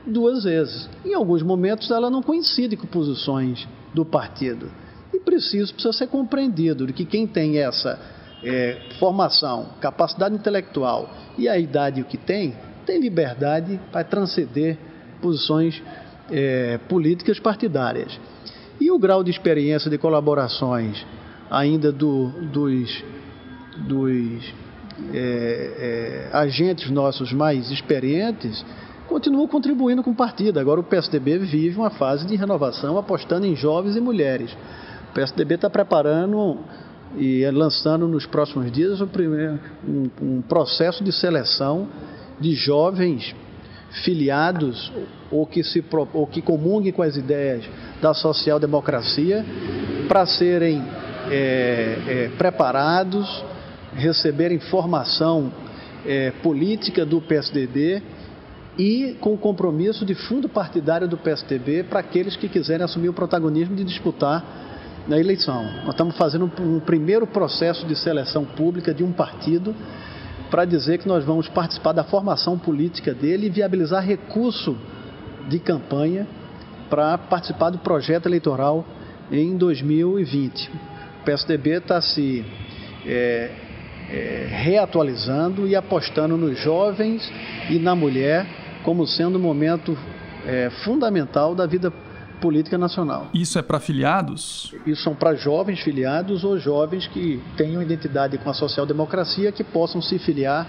duas 0.05 0.43
vezes. 0.43 0.89
Em 1.05 1.13
alguns 1.13 1.41
momentos 1.41 1.89
ela 1.91 2.09
não 2.09 2.21
coincide 2.21 2.75
com 2.77 2.88
posições 2.88 3.67
do 3.93 4.05
partido. 4.05 4.69
E 5.13 5.19
preciso, 5.19 5.73
precisa 5.73 5.93
ser 5.93 6.07
compreendido 6.07 6.88
de 6.88 6.93
que 6.93 7.05
quem 7.05 7.27
tem 7.27 7.57
essa 7.59 7.99
é, 8.43 8.77
formação, 8.99 9.67
capacidade 9.79 10.36
intelectual 10.36 11.09
e 11.38 11.47
a 11.47 11.57
idade 11.57 12.03
que 12.03 12.17
tem, 12.17 12.55
tem 12.86 12.99
liberdade 12.99 13.79
para 13.91 14.03
transcender 14.03 14.77
posições 15.21 15.81
é, 16.31 16.77
políticas 16.89 17.39
partidárias. 17.39 18.19
E 18.79 18.91
o 18.91 18.99
grau 18.99 19.23
de 19.23 19.31
experiência 19.31 19.89
de 19.89 19.97
colaborações 19.97 21.05
ainda 21.49 21.91
do, 21.91 22.29
dos, 22.51 23.03
dos 23.88 24.53
é, 25.13 26.29
é, 26.31 26.37
agentes 26.37 26.89
nossos 26.89 27.33
mais 27.33 27.71
experientes 27.71 28.63
continuam 29.07 29.47
contribuindo 29.47 30.03
com 30.03 30.11
o 30.11 30.15
partido. 30.15 30.59
Agora 30.59 30.79
o 30.79 30.83
PSDB 30.83 31.39
vive 31.39 31.77
uma 31.77 31.89
fase 31.89 32.25
de 32.25 32.35
renovação 32.35 32.97
apostando 32.97 33.45
em 33.45 33.55
jovens 33.55 33.95
e 33.95 34.01
mulheres. 34.01 34.51
O 35.11 35.13
PSDB 35.13 35.55
está 35.55 35.69
preparando 35.69 36.59
e 37.15 37.45
lançando 37.51 38.07
nos 38.07 38.25
próximos 38.25 38.71
dias 38.71 38.99
um, 39.01 39.07
um, 39.87 40.09
um 40.21 40.41
processo 40.41 41.03
de 41.03 41.11
seleção 41.11 41.87
de 42.39 42.53
jovens 42.53 43.35
filiados 44.03 44.91
ou 45.29 45.45
que, 45.45 45.63
se, 45.63 45.83
ou 46.13 46.25
que 46.25 46.41
comunguem 46.41 46.91
com 46.91 47.03
as 47.03 47.15
ideias 47.15 47.63
da 48.01 48.13
social-democracia 48.13 49.45
para 50.07 50.25
serem 50.25 50.83
é, 51.29 51.97
é, 52.07 52.31
preparados, 52.37 53.43
receberem 53.95 54.59
formação 54.59 55.51
é, 56.05 56.31
política 56.41 57.05
do 57.05 57.21
PSDB 57.21 58.01
e 58.77 59.15
com 59.19 59.33
o 59.33 59.37
compromisso 59.37 60.05
de 60.05 60.15
fundo 60.15 60.49
partidário 60.49 61.07
do 61.07 61.17
PSDB 61.17 61.83
para 61.83 61.99
aqueles 61.99 62.35
que 62.35 62.49
quiserem 62.49 62.83
assumir 62.83 63.09
o 63.09 63.13
protagonismo 63.13 63.75
de 63.75 63.83
disputar 63.83 64.43
na 65.07 65.19
eleição. 65.19 65.63
Nós 65.83 65.89
estamos 65.89 66.17
fazendo 66.17 66.51
um, 66.59 66.75
um 66.77 66.79
primeiro 66.79 67.27
processo 67.27 67.85
de 67.85 67.95
seleção 67.95 68.45
pública 68.45 68.93
de 68.93 69.03
um 69.03 69.11
partido 69.11 69.75
para 70.49 70.65
dizer 70.65 70.99
que 70.99 71.07
nós 71.07 71.23
vamos 71.23 71.47
participar 71.47 71.93
da 71.93 72.03
formação 72.03 72.57
política 72.57 73.13
dele 73.13 73.47
e 73.47 73.49
viabilizar 73.49 74.05
recurso 74.05 74.77
de 75.49 75.59
campanha 75.59 76.27
para 76.89 77.17
participar 77.17 77.69
do 77.69 77.79
projeto 77.79 78.27
eleitoral 78.27 78.85
em 79.31 79.57
2020. 79.57 80.69
O 81.21 81.25
PSDB 81.25 81.77
está 81.77 82.01
se 82.01 82.45
é, 83.05 83.51
é, 84.09 84.47
reatualizando 84.49 85.67
e 85.67 85.75
apostando 85.75 86.37
nos 86.37 86.57
jovens 86.59 87.31
e 87.69 87.79
na 87.79 87.95
mulher 87.95 88.45
como 88.83 89.07
sendo 89.07 89.37
um 89.37 89.41
momento 89.41 89.97
é, 90.45 90.69
fundamental 90.83 91.55
da 91.55 91.65
vida 91.65 91.91
política 92.41 92.77
nacional. 92.77 93.29
Isso 93.33 93.57
é 93.57 93.61
para 93.61 93.79
filiados? 93.79 94.75
Isso 94.85 95.03
são 95.03 95.15
para 95.15 95.33
jovens 95.33 95.79
filiados 95.79 96.43
ou 96.43 96.59
jovens 96.59 97.07
que 97.07 97.41
tenham 97.55 97.81
identidade 97.81 98.37
com 98.37 98.49
a 98.49 98.53
social-democracia 98.53 99.51
que 99.51 99.63
possam 99.63 100.01
se 100.01 100.19
filiar 100.19 100.67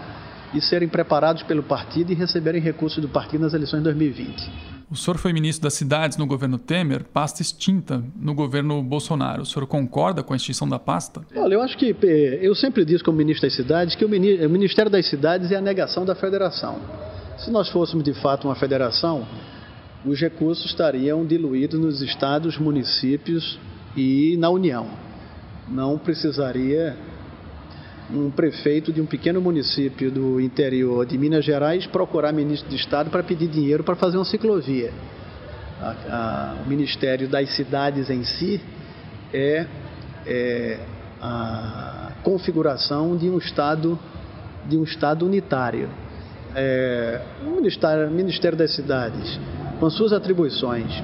e 0.55 0.61
serem 0.61 0.89
preparados 0.89 1.43
pelo 1.43 1.64
partido 1.64 2.12
e 2.12 2.14
receberem 2.14 2.61
recursos 2.61 3.03
do 3.03 3.09
partido 3.09 3.41
nas 3.41 3.55
eleições 3.55 3.80
de 3.80 3.85
2020. 3.85 4.51
O 4.91 4.97
senhor 4.97 5.18
foi 5.18 5.32
ministro 5.32 5.64
das 5.64 5.74
cidades 5.74 6.18
no 6.18 6.26
governo 6.26 6.59
Temer, 6.59 7.05
pasta 7.05 7.41
extinta 7.41 8.05
no 8.14 8.35
governo 8.35 8.82
Bolsonaro. 8.82 9.43
O 9.43 9.47
senhor 9.47 9.66
concorda 9.66 10.22
com 10.22 10.32
a 10.32 10.37
extinção 10.37 10.68
da 10.68 10.78
pasta? 10.78 11.22
Olha, 11.35 11.55
eu 11.55 11.62
acho 11.62 11.76
que 11.76 11.97
eu 12.41 12.55
sempre 12.55 12.85
disse 12.85 13.03
como 13.03 13.16
ministro 13.16 13.49
das 13.49 13.57
cidades 13.57 13.97
que 13.97 14.05
o 14.05 14.09
Ministério 14.09 14.91
das 14.91 15.09
Cidades 15.09 15.51
é 15.51 15.57
a 15.57 15.61
negação 15.61 16.05
da 16.05 16.14
federação. 16.14 16.78
Se 17.39 17.51
nós 17.51 17.68
fôssemos 17.70 18.05
de 18.05 18.14
fato 18.14 18.47
uma 18.47 18.55
federação, 18.55 19.26
os 20.05 20.20
recursos 20.20 20.66
estariam 20.66 21.24
diluídos 21.24 21.80
nos 21.80 22.03
estados, 22.03 22.59
municípios 22.59 23.59
e 23.97 24.37
na 24.39 24.51
União. 24.51 24.87
Não 25.66 25.99
precisaria 25.99 26.97
um 28.11 28.31
prefeito 28.31 28.93
de 28.93 29.01
um 29.01 29.07
pequeno 29.07 29.41
município 29.41 30.11
do 30.11 30.41
interior 30.41 31.07
de 31.07 31.17
Minas 31.17 31.45
Gerais 31.45 31.87
procurar 31.87 32.33
ministro 32.33 32.69
de 32.69 32.77
Estado 32.77 33.11
para 33.11 33.23
pedir 33.23 33.49
dinheiro 33.49 33.83
para 33.83 33.97
fazer 33.97 34.17
uma 34.17 34.25
ciclovia. 34.25 34.93
A, 35.81 35.91
a, 35.91 36.63
o 36.65 36.69
Ministério 36.69 37.29
das 37.29 37.55
Cidades 37.57 38.11
em 38.11 38.25
si 38.25 38.61
é, 39.33 39.67
é 40.27 40.79
a 41.21 42.13
configuração 42.23 43.17
de 43.17 43.29
um 43.29 43.39
Estado, 43.39 43.99
de 44.67 44.77
um 44.77 44.85
estado 44.85 45.25
unitário. 45.27 45.89
É, 46.55 47.21
o 47.45 47.51
Ministério, 47.51 48.11
Ministério 48.11 48.57
das 48.57 48.75
Cidades 48.75 49.39
com 49.81 49.91
suas 49.91 50.13
atribuições, 50.13 51.03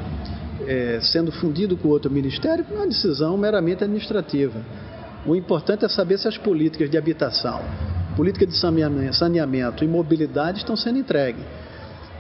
é, 0.66 1.01
sendo 1.03 1.32
fundido 1.32 1.76
com 1.76 1.88
outro 1.88 2.11
ministério, 2.11 2.64
é 2.70 2.74
uma 2.74 2.86
decisão 2.86 3.36
meramente 3.36 3.82
administrativa. 3.84 4.61
O 5.26 5.36
importante 5.36 5.84
é 5.84 5.88
saber 5.88 6.18
se 6.18 6.26
as 6.26 6.38
políticas 6.38 6.90
de 6.90 6.96
habitação, 6.96 7.60
política 8.16 8.46
de 8.46 8.56
saneamento 8.56 9.84
e 9.84 9.88
mobilidade 9.88 10.58
estão 10.58 10.76
sendo 10.76 10.98
entregues. 10.98 11.44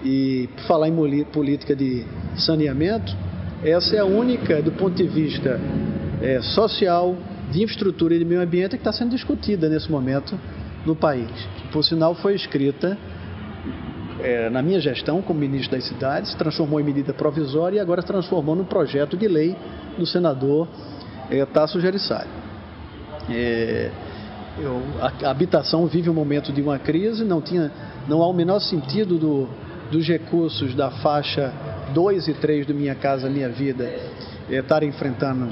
E 0.04 0.48
falar 0.66 0.88
em 0.88 1.24
política 1.24 1.74
de 1.74 2.04
saneamento, 2.36 3.14
essa 3.62 3.96
é 3.96 3.98
a 4.00 4.04
única, 4.04 4.62
do 4.62 4.72
ponto 4.72 4.94
de 4.94 5.06
vista 5.06 5.60
é, 6.22 6.40
social, 6.40 7.16
de 7.50 7.62
infraestrutura 7.62 8.14
e 8.14 8.18
de 8.18 8.24
meio 8.24 8.40
ambiente, 8.40 8.70
que 8.70 8.76
está 8.76 8.92
sendo 8.92 9.10
discutida 9.10 9.68
nesse 9.68 9.90
momento 9.90 10.38
no 10.86 10.94
país. 10.94 11.30
Por 11.72 11.82
sinal, 11.84 12.14
foi 12.14 12.34
escrita 12.34 12.96
é, 14.20 14.50
na 14.50 14.62
minha 14.62 14.80
gestão 14.80 15.22
como 15.22 15.40
ministro 15.40 15.76
das 15.76 15.84
cidades, 15.84 16.34
transformou 16.34 16.80
em 16.80 16.84
medida 16.84 17.12
provisória 17.12 17.78
e 17.78 17.80
agora 17.80 18.02
transformou 18.02 18.54
num 18.54 18.64
projeto 18.64 19.16
de 19.16 19.26
lei 19.26 19.56
do 19.98 20.06
senador 20.06 20.68
é, 21.30 21.44
Tasso 21.46 21.80
Gerissari. 21.80 22.28
É, 23.28 23.90
eu, 24.58 24.82
a, 25.00 25.30
habitação 25.30 25.86
vive 25.86 26.10
um 26.10 26.14
momento 26.14 26.52
de 26.52 26.60
uma 26.60 26.78
crise, 26.78 27.24
não, 27.24 27.40
tinha, 27.40 27.70
não 28.08 28.22
há 28.22 28.28
o 28.28 28.32
menor 28.32 28.60
sentido 28.60 29.18
do, 29.18 29.48
dos 29.90 30.06
recursos 30.06 30.74
da 30.74 30.90
faixa 30.90 31.52
2 31.92 32.28
e 32.28 32.34
3 32.34 32.66
do 32.66 32.74
Minha 32.74 32.94
Casa 32.94 33.28
Minha 33.28 33.48
Vida 33.48 33.84
é, 33.84 34.58
estarem 34.58 34.88
enfrentando, 34.88 35.48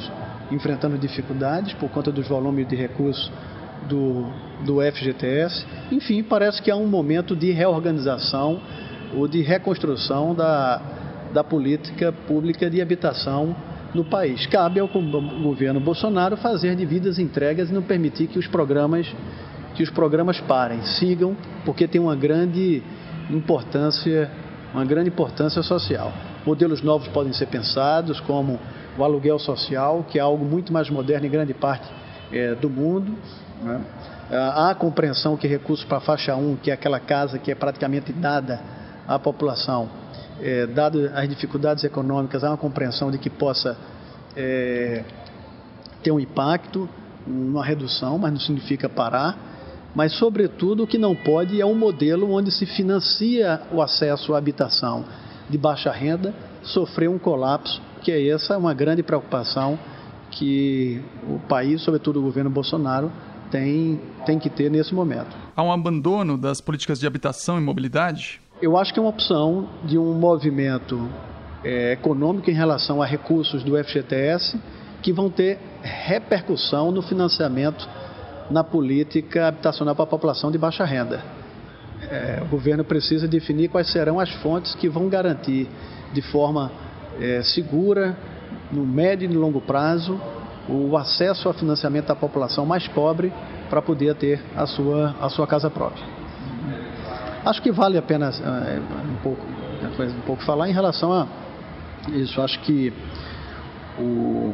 enfrentando 0.51 0.99
dificuldades 0.99 1.73
por 1.75 1.91
conta 1.91 2.11
dos 2.11 2.27
volumes 2.27 2.69
de 2.69 2.77
recursos 2.77 3.31
do, 3.89 4.27
do 4.65 4.81
FGTS. 4.81 5.65
Enfim, 5.91 6.23
parece 6.23 6.61
que 6.61 6.71
há 6.71 6.77
um 6.77 6.87
momento 6.87 7.37
de 7.37 7.51
reorganização 7.51 8.61
ou 9.15 9.27
de 9.27 9.41
reconstrução 9.41 10.35
da, 10.35 10.83
da 11.33 11.45
política 11.45 12.13
pública 12.13 12.69
de 12.69 12.81
habitação 12.81 13.55
no 13.95 14.05
país. 14.05 14.47
Cabe 14.47 14.81
ao 14.81 14.89
governo 14.89 15.81
Bolsonaro 15.81 16.37
fazer 16.37 16.77
devidas 16.77 17.19
entregas 17.19 17.71
e 17.71 17.73
não 17.73 17.83
permitir 17.83 18.27
que 18.27 18.39
os 18.39 18.47
programas 18.47 19.15
que 19.75 19.83
os 19.85 19.91
programas 19.91 20.41
parem, 20.41 20.83
sigam, 20.83 21.37
porque 21.65 21.87
tem 21.87 22.01
uma 22.01 22.17
grande 22.17 22.83
importância, 23.31 24.29
uma 24.75 24.85
grande 24.85 25.09
importância 25.09 25.63
social. 25.63 26.13
Modelos 26.45 26.83
novos 26.83 27.07
podem 27.09 27.33
ser 27.33 27.47
pensados, 27.47 28.19
como 28.19 28.59
o 28.99 29.05
aluguel 29.05 29.39
social, 29.39 30.05
que 30.11 30.19
é 30.19 30.21
algo 30.21 30.45
muito 30.45 30.73
mais 30.73 30.91
moderno 30.91 31.27
em 31.27 31.31
grande 31.31 31.55
parte 31.55 31.87
é, 32.33 32.57
do 32.57 32.69
mundo, 32.69 33.15
né? 33.63 33.81
Há 34.31 34.71
a 34.71 34.75
compreensão 34.75 35.39
que 35.39 35.47
recursos 35.47 35.87
para 35.87 35.99
a 35.99 36.01
faixa 36.01 36.37
1, 36.37 36.57
que 36.57 36.71
é 36.71 36.75
aquela 36.75 37.01
casa 37.01 37.39
que 37.39 37.51
é 37.51 37.55
praticamente 37.55 38.13
dada 38.13 38.61
à 39.07 39.19
população, 39.19 39.89
é, 40.43 40.67
dado 40.67 41.11
as 41.15 41.29
dificuldades 41.29 41.85
econômicas, 41.85 42.45
há 42.45 42.51
uma 42.51 42.57
compreensão 42.57 43.11
de 43.11 43.19
que 43.19 43.31
possa 43.31 43.77
é, 44.37 45.05
ter 46.03 46.13
um 46.13 46.21
impacto, 46.21 46.89
uma 47.27 47.65
redução, 47.65 48.19
mas 48.19 48.33
não 48.33 48.41
significa 48.41 48.89
parar. 48.89 49.37
Mas, 49.95 50.13
sobretudo, 50.13 50.85
o 50.85 50.87
que 50.87 50.99
não 50.99 51.15
pode 51.15 51.61
é 51.61 51.67
um 51.67 51.75
modelo 51.75 52.31
onde 52.33 52.51
se 52.51 52.67
financia 52.67 53.61
o 53.73 53.83
acesso 53.83 54.35
à 54.35 54.39
habitação 54.39 55.05
de 55.49 55.57
baixa 55.57 55.91
renda 55.91 56.35
sofrer 56.63 57.09
um 57.09 57.19
colapso, 57.19 57.81
que 58.03 58.13
é 58.13 58.29
essa 58.29 58.57
uma 58.57 58.75
grande 58.75 59.03
preocupação 59.03 59.79
que 60.31 61.03
o 61.27 61.39
país, 61.49 61.81
sobretudo 61.83 62.21
o 62.21 62.23
governo 62.23 62.51
Bolsonaro, 62.51 63.11
tem, 63.51 64.01
tem 64.27 64.39
que 64.39 64.51
ter 64.51 64.71
nesse 64.71 64.95
momento. 64.95 65.35
Há 65.57 65.63
um 65.63 65.73
abandono 65.73 66.37
das 66.37 66.61
políticas 66.61 67.01
de 67.01 67.07
habitação 67.07 67.59
e 67.59 67.61
mobilidade? 67.61 68.41
Eu 68.61 68.77
acho 68.77 68.93
que 68.93 68.99
é 68.99 69.03
uma 69.03 69.11
opção 69.11 69.69
de 69.85 69.97
um 69.97 70.13
movimento 70.15 71.09
é, 71.63 71.93
econômico 71.93 72.51
em 72.51 72.55
relação 72.55 73.01
a 73.01 73.07
recursos 73.07 73.63
do 73.63 73.77
FGTS 73.83 74.59
que 75.01 75.13
vão 75.13 75.31
ter 75.31 75.61
repercussão 75.81 76.91
no 76.91 77.01
financiamento 77.01 77.89
na 78.51 78.65
política 78.65 79.47
habitacional 79.47 79.95
para 79.95 80.03
a 80.03 80.09
população 80.09 80.51
de 80.51 80.59
baixa 80.59 80.85
renda. 80.85 81.23
É, 82.11 82.43
o 82.43 82.47
governo 82.47 82.83
precisa 82.83 83.29
definir 83.29 83.69
quais 83.69 83.93
serão 83.93 84.19
as 84.19 84.31
fontes 84.43 84.75
que 84.75 84.89
vão 84.89 85.09
garantir 85.09 85.69
de 86.13 86.23
forma 86.23 86.73
é, 87.21 87.43
segura, 87.43 88.17
no 88.73 88.85
médio 88.85 89.31
e 89.31 89.33
no 89.33 89.39
longo 89.39 89.61
prazo, 89.61 90.21
o 90.69 90.97
acesso 90.97 91.47
ao 91.47 91.55
financiamento 91.55 92.07
da 92.07 92.17
população 92.17 92.67
mais 92.67 92.89
pobre 92.89 93.33
para 93.71 93.81
poder 93.81 94.17
ter 94.17 94.43
a 94.57 94.67
sua, 94.67 95.15
a 95.21 95.29
sua 95.29 95.47
casa 95.47 95.71
própria. 95.71 96.05
Acho 97.45 97.63
que 97.63 97.71
vale 97.71 97.97
a 97.97 98.03
pena 98.03 98.31
é, 98.31 98.81
um, 98.81 99.17
pouco, 99.23 99.43
um 99.43 100.21
pouco 100.27 100.43
falar 100.45 100.69
em 100.69 100.73
relação 100.73 101.13
a 101.13 101.27
isso. 102.13 102.41
Acho 102.41 102.59
que 102.61 102.93
o, 103.99 104.53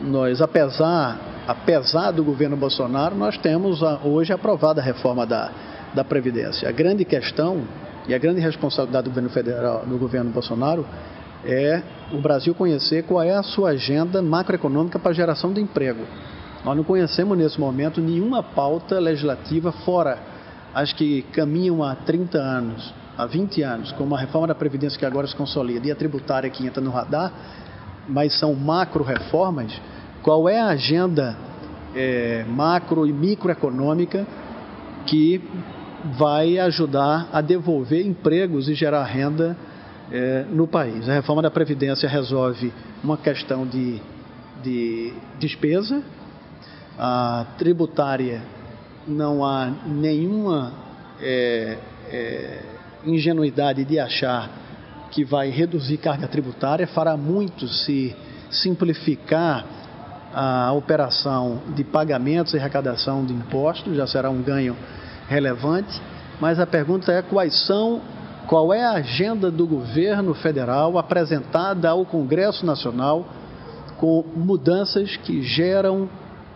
nós, 0.00 0.40
apesar, 0.40 1.18
apesar 1.46 2.10
do 2.12 2.24
governo 2.24 2.56
Bolsonaro, 2.56 3.14
nós 3.14 3.36
temos 3.38 3.82
a, 3.82 4.00
hoje 4.04 4.32
aprovada 4.32 4.80
a 4.80 4.84
reforma 4.84 5.26
da, 5.26 5.50
da 5.94 6.04
Previdência. 6.04 6.68
A 6.68 6.72
grande 6.72 7.04
questão 7.04 7.62
e 8.08 8.14
a 8.14 8.18
grande 8.18 8.40
responsabilidade 8.40 9.04
do 9.04 9.10
governo 9.10 9.30
federal, 9.30 9.84
do 9.86 9.98
governo 9.98 10.30
Bolsonaro, 10.30 10.86
é 11.44 11.82
o 12.12 12.18
Brasil 12.18 12.54
conhecer 12.54 13.04
qual 13.04 13.22
é 13.22 13.34
a 13.34 13.42
sua 13.42 13.70
agenda 13.70 14.22
macroeconômica 14.22 14.98
para 14.98 15.12
geração 15.12 15.52
de 15.52 15.60
emprego. 15.60 16.04
Nós 16.64 16.76
não 16.76 16.82
conhecemos 16.82 17.36
nesse 17.36 17.60
momento 17.60 18.00
nenhuma 18.00 18.42
pauta 18.42 18.98
legislativa 18.98 19.70
fora 19.70 20.18
as 20.76 20.92
que 20.92 21.22
caminham 21.32 21.82
há 21.82 21.94
30 21.94 22.36
anos, 22.36 22.92
há 23.16 23.24
20 23.24 23.62
anos, 23.62 23.92
como 23.92 24.14
a 24.14 24.18
reforma 24.18 24.46
da 24.46 24.54
Previdência 24.54 24.98
que 24.98 25.06
agora 25.06 25.26
se 25.26 25.34
consolida 25.34 25.88
e 25.88 25.90
a 25.90 25.96
tributária 25.96 26.50
que 26.50 26.66
entra 26.66 26.82
no 26.82 26.90
radar, 26.90 27.32
mas 28.06 28.38
são 28.38 28.54
macro 28.54 29.02
reformas. 29.02 29.72
Qual 30.22 30.46
é 30.46 30.60
a 30.60 30.66
agenda 30.66 31.34
é, 31.94 32.44
macro 32.46 33.06
e 33.06 33.12
microeconômica 33.12 34.26
que 35.06 35.40
vai 36.18 36.58
ajudar 36.58 37.30
a 37.32 37.40
devolver 37.40 38.06
empregos 38.06 38.68
e 38.68 38.74
gerar 38.74 39.02
renda 39.04 39.56
é, 40.12 40.44
no 40.50 40.68
país. 40.68 41.08
A 41.08 41.14
reforma 41.14 41.40
da 41.40 41.50
Previdência 41.50 42.06
resolve 42.06 42.70
uma 43.02 43.16
questão 43.16 43.66
de, 43.66 43.98
de 44.62 45.14
despesa, 45.40 46.02
a 46.98 47.46
tributária 47.56 48.42
não 49.06 49.44
há 49.44 49.70
nenhuma 49.86 50.72
é, 51.20 51.78
é, 52.10 52.62
ingenuidade 53.04 53.84
de 53.84 53.98
achar 53.98 54.50
que 55.10 55.24
vai 55.24 55.48
reduzir 55.50 55.96
carga 55.98 56.26
tributária, 56.26 56.86
fará 56.86 57.16
muito 57.16 57.68
se 57.68 58.14
simplificar 58.50 59.64
a 60.34 60.72
operação 60.72 61.62
de 61.74 61.82
pagamentos 61.82 62.52
e 62.52 62.58
arrecadação 62.58 63.24
de 63.24 63.32
impostos, 63.32 63.96
já 63.96 64.06
será 64.06 64.28
um 64.28 64.42
ganho 64.42 64.76
relevante, 65.28 66.00
mas 66.40 66.60
a 66.60 66.66
pergunta 66.66 67.10
é 67.12 67.22
quais 67.22 67.66
são, 67.66 68.02
qual 68.46 68.74
é 68.74 68.84
a 68.84 68.92
agenda 68.92 69.50
do 69.50 69.66
governo 69.66 70.34
federal 70.34 70.98
apresentada 70.98 71.88
ao 71.88 72.04
Congresso 72.04 72.66
Nacional 72.66 73.26
com 73.96 74.24
mudanças 74.36 75.16
que 75.16 75.42
geram 75.42 76.08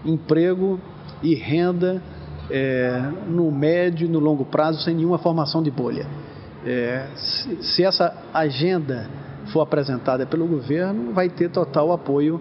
emprego 0.05 0.79
e 1.23 1.35
renda 1.35 2.03
é, 2.51 3.03
no 3.29 3.51
médio 3.51 4.07
e 4.07 4.11
no 4.11 4.19
longo 4.19 4.45
prazo 4.45 4.83
sem 4.83 4.95
nenhuma 4.95 5.19
formação 5.19 5.63
de 5.63 5.71
bolha. 5.71 6.07
É, 6.65 7.07
se, 7.17 7.63
se 7.63 7.85
essa 7.85 8.15
agenda 8.35 9.09
for 9.53 9.61
apresentada 9.61 10.27
pelo 10.27 10.47
governo, 10.47 11.13
vai 11.13 11.29
ter 11.29 11.51
total 11.51 11.93
apoio 11.93 12.41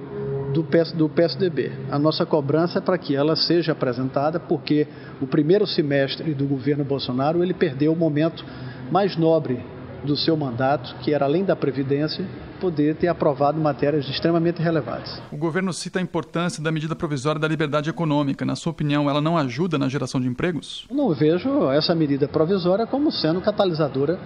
do, 0.53 0.63
PS, 0.63 0.91
do 0.91 1.07
PSDB. 1.07 1.71
A 1.89 1.97
nossa 1.97 2.25
cobrança 2.25 2.79
é 2.79 2.81
para 2.81 2.97
que 2.97 3.15
ela 3.15 3.35
seja 3.35 3.71
apresentada, 3.71 4.39
porque 4.39 4.87
o 5.21 5.27
primeiro 5.27 5.65
semestre 5.65 6.33
do 6.33 6.45
governo 6.45 6.83
Bolsonaro 6.83 7.43
ele 7.43 7.53
perdeu 7.53 7.93
o 7.93 7.95
momento 7.95 8.43
mais 8.91 9.15
nobre 9.15 9.59
do 10.03 10.15
seu 10.15 10.35
mandato, 10.35 10.95
que 11.01 11.13
era 11.13 11.25
além 11.25 11.43
da 11.43 11.55
Previdência, 11.55 12.25
poder 12.59 12.95
ter 12.95 13.07
aprovado 13.07 13.59
matérias 13.59 14.07
extremamente 14.07 14.61
relevantes. 14.61 15.21
O 15.31 15.37
governo 15.37 15.73
cita 15.73 15.99
a 15.99 16.01
importância 16.01 16.63
da 16.63 16.71
medida 16.71 16.95
provisória 16.95 17.39
da 17.39 17.47
liberdade 17.47 17.89
econômica. 17.89 18.45
Na 18.45 18.55
sua 18.55 18.71
opinião, 18.71 19.09
ela 19.09 19.21
não 19.21 19.37
ajuda 19.37 19.77
na 19.77 19.87
geração 19.87 20.19
de 20.19 20.27
empregos? 20.27 20.85
Não 20.91 21.13
vejo 21.13 21.69
essa 21.71 21.93
medida 21.93 22.27
provisória 22.27 22.85
como 22.85 23.11
sendo 23.11 23.41
catalisadora 23.41 24.19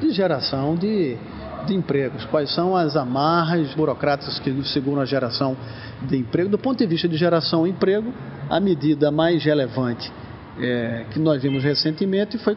de 0.00 0.10
geração 0.10 0.74
de 0.76 1.16
de 1.64 1.74
empregos, 1.74 2.24
quais 2.26 2.54
são 2.54 2.76
as 2.76 2.94
amarras 2.94 3.72
burocráticas 3.74 4.38
que 4.38 4.64
seguram 4.64 5.00
a 5.00 5.04
geração 5.04 5.56
de 6.02 6.16
emprego. 6.16 6.50
Do 6.50 6.58
ponto 6.58 6.78
de 6.78 6.86
vista 6.86 7.08
de 7.08 7.16
geração 7.16 7.64
de 7.64 7.70
emprego, 7.70 8.12
a 8.50 8.60
medida 8.60 9.10
mais 9.10 9.42
relevante 9.42 10.12
é, 10.60 11.04
que 11.10 11.18
nós 11.18 11.42
vimos 11.42 11.64
recentemente 11.64 12.38
foi, 12.38 12.56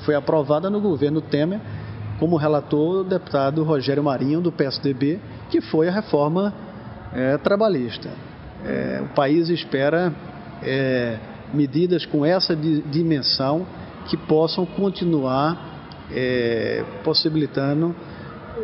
foi 0.00 0.14
aprovada 0.14 0.68
no 0.68 0.80
governo 0.80 1.20
Temer, 1.20 1.60
como 2.18 2.36
relatou 2.36 3.00
o 3.00 3.04
deputado 3.04 3.62
Rogério 3.62 4.02
Marinho, 4.02 4.40
do 4.40 4.52
PSDB, 4.52 5.20
que 5.50 5.60
foi 5.60 5.88
a 5.88 5.92
reforma 5.92 6.52
é, 7.12 7.36
trabalhista. 7.38 8.10
É, 8.64 9.02
o 9.04 9.14
país 9.14 9.48
espera 9.48 10.12
é, 10.62 11.18
medidas 11.52 12.06
com 12.06 12.24
essa 12.24 12.56
dimensão 12.56 13.66
que 14.06 14.16
possam 14.16 14.66
continuar 14.66 15.74
é, 16.12 16.84
possibilitando 17.02 17.94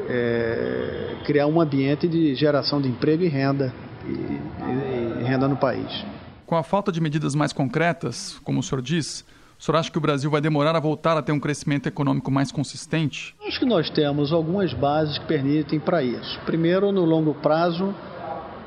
é, 0.08 1.16
criar 1.24 1.46
um 1.46 1.60
ambiente 1.60 2.08
de 2.08 2.34
geração 2.34 2.80
de 2.80 2.88
emprego 2.88 3.22
e 3.22 3.28
renda, 3.28 3.72
e, 4.06 4.10
e, 4.10 5.20
e 5.20 5.24
renda 5.24 5.46
no 5.46 5.56
país. 5.56 6.04
Com 6.50 6.56
a 6.56 6.64
falta 6.64 6.90
de 6.90 7.00
medidas 7.00 7.36
mais 7.36 7.52
concretas, 7.52 8.36
como 8.42 8.58
o 8.58 8.62
senhor 8.64 8.82
diz, 8.82 9.24
o 9.56 9.62
senhor 9.62 9.78
acha 9.78 9.88
que 9.88 9.96
o 9.96 10.00
Brasil 10.00 10.28
vai 10.28 10.40
demorar 10.40 10.74
a 10.74 10.80
voltar 10.80 11.16
a 11.16 11.22
ter 11.22 11.30
um 11.30 11.38
crescimento 11.38 11.86
econômico 11.86 12.28
mais 12.28 12.50
consistente? 12.50 13.36
Acho 13.46 13.60
que 13.60 13.64
nós 13.64 13.88
temos 13.88 14.32
algumas 14.32 14.74
bases 14.74 15.16
que 15.16 15.26
permitem 15.26 15.78
para 15.78 16.02
isso. 16.02 16.40
Primeiro, 16.44 16.90
no 16.90 17.04
longo 17.04 17.34
prazo, 17.34 17.94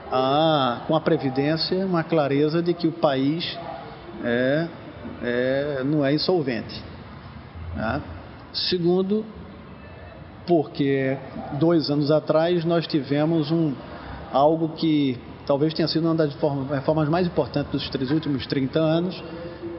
há, 0.09 0.85
com 0.87 0.95
a 0.95 1.01
Previdência, 1.01 1.85
uma 1.85 2.05
clareza 2.05 2.63
de 2.63 2.73
que 2.73 2.87
o 2.87 2.91
país 2.93 3.43
é, 4.23 4.69
é, 5.21 5.83
não 5.83 6.05
é 6.05 6.13
insolvente. 6.13 6.81
Né? 7.75 8.01
Segundo, 8.53 9.25
porque 10.47 11.17
dois 11.59 11.89
anos 11.89 12.11
atrás 12.11 12.63
nós 12.63 12.87
tivemos 12.87 13.51
um, 13.51 13.73
algo 14.31 14.69
que 14.69 15.19
talvez 15.45 15.73
tenha 15.73 15.87
sido 15.87 16.05
uma 16.05 16.15
das 16.15 16.35
reformas 16.69 17.09
mais 17.09 17.27
importantes 17.27 17.71
dos 17.71 17.89
três 17.89 18.11
últimos 18.11 18.45
30 18.47 18.79
anos, 18.79 19.23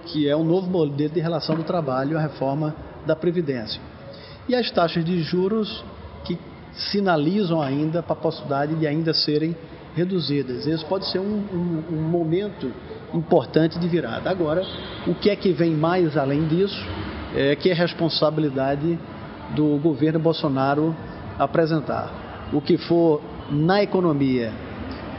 que 0.07 0.29
é 0.29 0.37
um 0.37 0.45
novo 0.45 0.69
modelo 0.69 1.12
de 1.12 1.21
relação 1.21 1.57
do 1.57 1.65
trabalho, 1.65 2.19
a 2.19 2.21
reforma 2.21 2.75
da 3.07 3.17
Previdência. 3.17 3.81
E 4.49 4.55
as 4.55 4.71
taxas 4.71 5.05
de 5.05 5.23
juros 5.23 5.85
que 6.25 6.39
sinalizam 6.75 7.61
ainda 7.61 8.03
para 8.03 8.12
a 8.12 8.17
possibilidade 8.17 8.75
de 8.75 8.87
ainda 8.87 9.15
serem 9.15 9.57
reduzidas. 9.95 10.67
Esse 10.67 10.85
pode 10.85 11.07
ser 11.07 11.21
um, 11.21 11.25
um, 11.53 11.97
um 11.97 12.03
momento 12.03 12.71
importante 13.12 13.79
de 13.79 13.89
virada. 13.89 14.29
Agora, 14.29 14.62
o 15.07 15.15
que 15.15 15.31
é 15.31 15.37
que 15.37 15.53
vem 15.53 15.71
mais 15.71 16.17
além 16.17 16.47
disso 16.49 16.85
é 17.35 17.55
que 17.55 17.71
é 17.71 17.75
responsabilidade 17.75 18.99
do 19.55 19.79
governo 19.79 20.19
Bolsonaro 20.19 20.95
apresentar. 21.39 22.49
O 22.53 22.61
que 22.61 22.77
for 22.77 23.21
na 23.51 23.83
economia, 23.83 24.53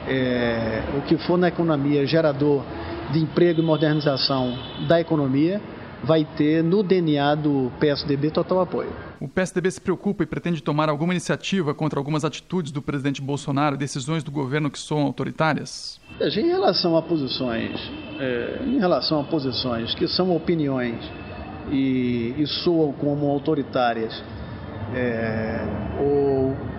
é, 0.08 0.84
o 0.98 1.02
que 1.02 1.18
for 1.20 1.38
na 1.38 1.48
economia 1.48 2.06
gerador 2.06 2.64
de 3.12 3.20
emprego 3.20 3.62
e 3.62 3.64
modernização 3.64 4.58
da 4.88 5.00
economia, 5.00 5.62
vai 6.04 6.26
ter 6.38 6.64
no 6.64 6.84
DNA 6.84 7.36
do 7.36 7.72
PSDB 7.80 8.30
total 8.32 8.62
apoio. 8.62 8.90
O 9.20 9.28
PSDB 9.28 9.72
se 9.72 9.82
preocupa 9.82 10.24
e 10.24 10.26
pretende 10.26 10.62
tomar 10.62 10.90
alguma 10.90 11.14
iniciativa 11.14 11.74
contra 11.74 12.00
algumas 12.00 12.24
atitudes 12.24 12.72
do 12.72 12.82
presidente 12.82 13.22
Bolsonaro, 13.22 13.78
decisões 13.78 14.24
do 14.24 14.30
governo 14.30 14.70
que 14.70 14.78
são 14.78 15.00
autoritárias? 15.00 16.00
Em 16.20 16.48
relação 16.48 16.96
a 16.96 17.02
posições, 17.02 17.80
é, 18.20 18.62
em 18.66 18.78
relação 18.78 19.22
a 19.22 19.24
posições 19.24 19.96
que 19.96 20.08
são 20.08 20.36
opiniões 20.36 21.00
e, 21.72 22.36
e 22.38 22.46
soam 22.64 22.92
como 22.94 23.28
autoritárias 23.28 24.14
é, 24.94 25.66
ou 26.00 26.75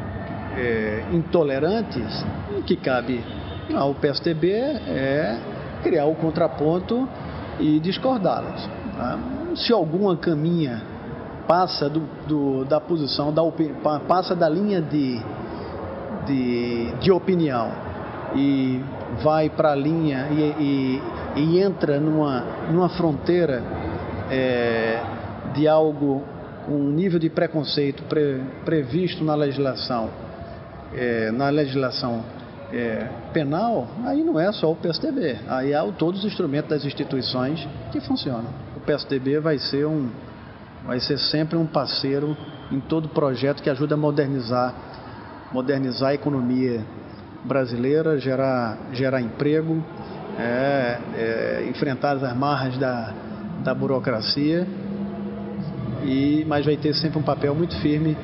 é, 0.56 1.04
intolerantes, 1.12 2.24
o 2.56 2.62
que 2.62 2.76
cabe 2.76 3.22
ao 3.74 3.94
PSDB 3.94 4.50
é 4.52 5.38
criar 5.82 6.06
o 6.06 6.14
contraponto 6.14 7.08
e 7.60 7.78
discordá-las. 7.80 8.68
Tá? 8.96 9.18
Se 9.56 9.72
alguma 9.72 10.16
caminha 10.16 10.82
passa 11.46 11.88
do, 11.88 12.00
do, 12.26 12.64
da 12.64 12.80
posição, 12.80 13.32
da, 13.32 13.42
passa 14.08 14.34
da 14.34 14.48
linha 14.48 14.82
de, 14.82 15.20
de, 16.26 16.92
de 17.00 17.12
opinião 17.12 17.70
e 18.34 18.80
vai 19.22 19.48
para 19.48 19.72
a 19.72 19.74
linha 19.74 20.26
e, 20.30 20.42
e, 20.58 21.02
e, 21.36 21.60
entra 21.60 22.00
numa, 22.00 22.44
numa 22.70 22.88
fronteira 22.88 23.62
é, 24.30 25.00
de 25.54 25.68
algo 25.68 26.22
com 26.66 26.72
um 26.72 26.90
nível 26.90 27.18
de 27.18 27.30
preconceito 27.30 28.02
pre, 28.04 28.40
previsto 28.64 29.22
na 29.24 29.34
legislação, 29.36 30.10
é, 30.94 31.30
na 31.30 31.48
legislação 31.48 32.24
é, 32.72 33.08
penal, 33.32 33.88
aí 34.04 34.22
não 34.22 34.38
é 34.38 34.50
só 34.52 34.70
o 34.70 34.76
PSDB, 34.76 35.38
aí 35.48 35.74
há 35.74 35.82
todos 35.92 36.20
os 36.20 36.26
instrumentos 36.26 36.70
das 36.70 36.84
instituições 36.84 37.66
que 37.92 38.00
funcionam. 38.00 38.50
O 38.76 38.80
PSDB 38.80 39.40
vai 39.40 39.58
ser 39.58 39.86
um, 39.86 40.10
vai 40.84 41.00
ser 41.00 41.18
sempre 41.18 41.56
um 41.56 41.66
parceiro 41.66 42.36
em 42.70 42.80
todo 42.80 43.08
projeto 43.08 43.62
que 43.62 43.70
ajuda 43.70 43.94
a 43.94 43.98
modernizar, 43.98 44.74
modernizar 45.52 46.10
a 46.10 46.14
economia 46.14 46.84
brasileira, 47.44 48.18
gerar, 48.18 48.78
gerar 48.92 49.20
emprego, 49.20 49.82
é, 50.38 50.98
é, 51.14 51.66
enfrentar 51.68 52.16
as 52.16 52.36
marras 52.36 52.76
da, 52.78 53.14
da 53.62 53.74
burocracia, 53.74 54.66
e, 56.04 56.44
mas 56.46 56.64
vai 56.64 56.76
ter 56.76 56.94
sempre 56.94 57.18
um 57.18 57.22
papel 57.22 57.54
muito 57.54 57.76
firme 57.80 58.16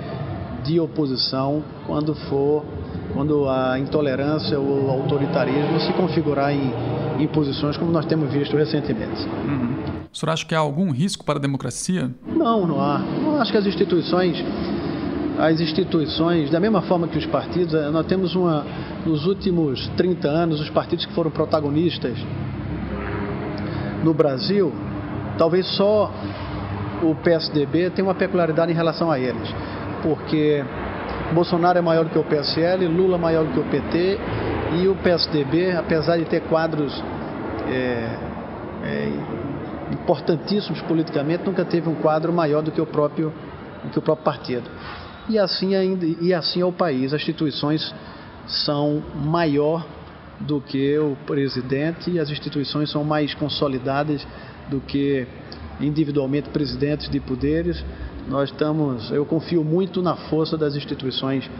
de 0.64 0.80
oposição 0.80 1.62
quando 1.86 2.14
for 2.14 2.64
quando 3.12 3.48
a 3.48 3.78
intolerância 3.78 4.58
ou 4.58 4.86
o 4.86 4.90
autoritarismo 4.90 5.78
se 5.80 5.92
configurar 5.92 6.52
em, 6.52 6.72
em 7.18 7.26
posições 7.28 7.76
como 7.76 7.92
nós 7.92 8.06
temos 8.06 8.32
visto 8.32 8.56
recentemente. 8.56 9.26
Uhum. 9.46 9.72
O 10.12 10.16
senhor 10.16 10.32
acha 10.32 10.46
que 10.46 10.54
há 10.54 10.58
algum 10.58 10.90
risco 10.90 11.24
para 11.24 11.38
a 11.38 11.40
democracia? 11.40 12.10
Não, 12.26 12.66
não 12.66 12.80
há. 12.80 13.02
Eu 13.22 13.40
acho 13.40 13.50
que 13.50 13.58
as 13.58 13.66
instituições, 13.66 14.42
as 15.38 15.60
instituições, 15.60 16.50
da 16.50 16.60
mesma 16.60 16.82
forma 16.82 17.08
que 17.08 17.18
os 17.18 17.26
partidos, 17.26 17.74
eh, 17.74 17.90
nós 17.90 18.06
temos 18.06 18.34
uma, 18.34 18.64
nos 19.06 19.26
últimos 19.26 19.88
30 19.96 20.28
anos, 20.28 20.60
os 20.60 20.70
partidos 20.70 21.06
que 21.06 21.14
foram 21.14 21.30
protagonistas 21.30 22.18
no 24.04 24.12
Brasil, 24.12 24.72
talvez 25.38 25.66
só 25.76 26.12
o 27.02 27.14
PSDB 27.16 27.90
tem 27.90 28.04
uma 28.04 28.14
peculiaridade 28.14 28.70
em 28.70 28.74
relação 28.74 29.10
a 29.10 29.18
eles, 29.18 29.48
porque 30.02 30.64
Bolsonaro 31.32 31.78
é 31.78 31.82
maior 31.82 32.04
do 32.04 32.10
que 32.10 32.18
o 32.18 32.24
PSL, 32.24 32.86
Lula 32.86 33.16
maior 33.16 33.44
do 33.44 33.52
que 33.52 33.60
o 33.60 33.64
PT 33.64 34.18
e 34.80 34.88
o 34.88 34.94
PSDB, 34.96 35.72
apesar 35.72 36.16
de 36.16 36.24
ter 36.24 36.40
quadros 36.42 37.02
é, 37.68 38.16
é, 38.84 39.12
importantíssimos 39.92 40.80
politicamente, 40.82 41.44
nunca 41.44 41.64
teve 41.64 41.88
um 41.88 41.94
quadro 41.94 42.32
maior 42.32 42.62
do 42.62 42.70
que 42.70 42.80
o 42.80 42.86
próprio, 42.86 43.32
que 43.92 43.98
o 43.98 44.02
próprio 44.02 44.24
partido. 44.24 44.68
E 45.28 45.38
assim, 45.38 45.74
ainda, 45.74 46.04
e 46.04 46.34
assim 46.34 46.60
é 46.60 46.64
o 46.64 46.72
país. 46.72 47.12
As 47.12 47.20
instituições 47.20 47.94
são 48.46 49.02
maior 49.14 49.86
do 50.40 50.60
que 50.60 50.98
o 50.98 51.16
presidente 51.26 52.10
e 52.10 52.18
as 52.18 52.28
instituições 52.30 52.90
são 52.90 53.04
mais 53.04 53.32
consolidadas 53.34 54.26
do 54.68 54.80
que 54.80 55.26
individualmente 55.80 56.48
presidentes 56.48 57.08
de 57.08 57.20
poderes. 57.20 57.84
Nós 58.28 58.50
estamos, 58.50 59.10
eu 59.10 59.26
confio 59.26 59.64
muito 59.64 60.00
na 60.00 60.14
força 60.14 60.56
das 60.56 60.76
instituições 60.76 61.50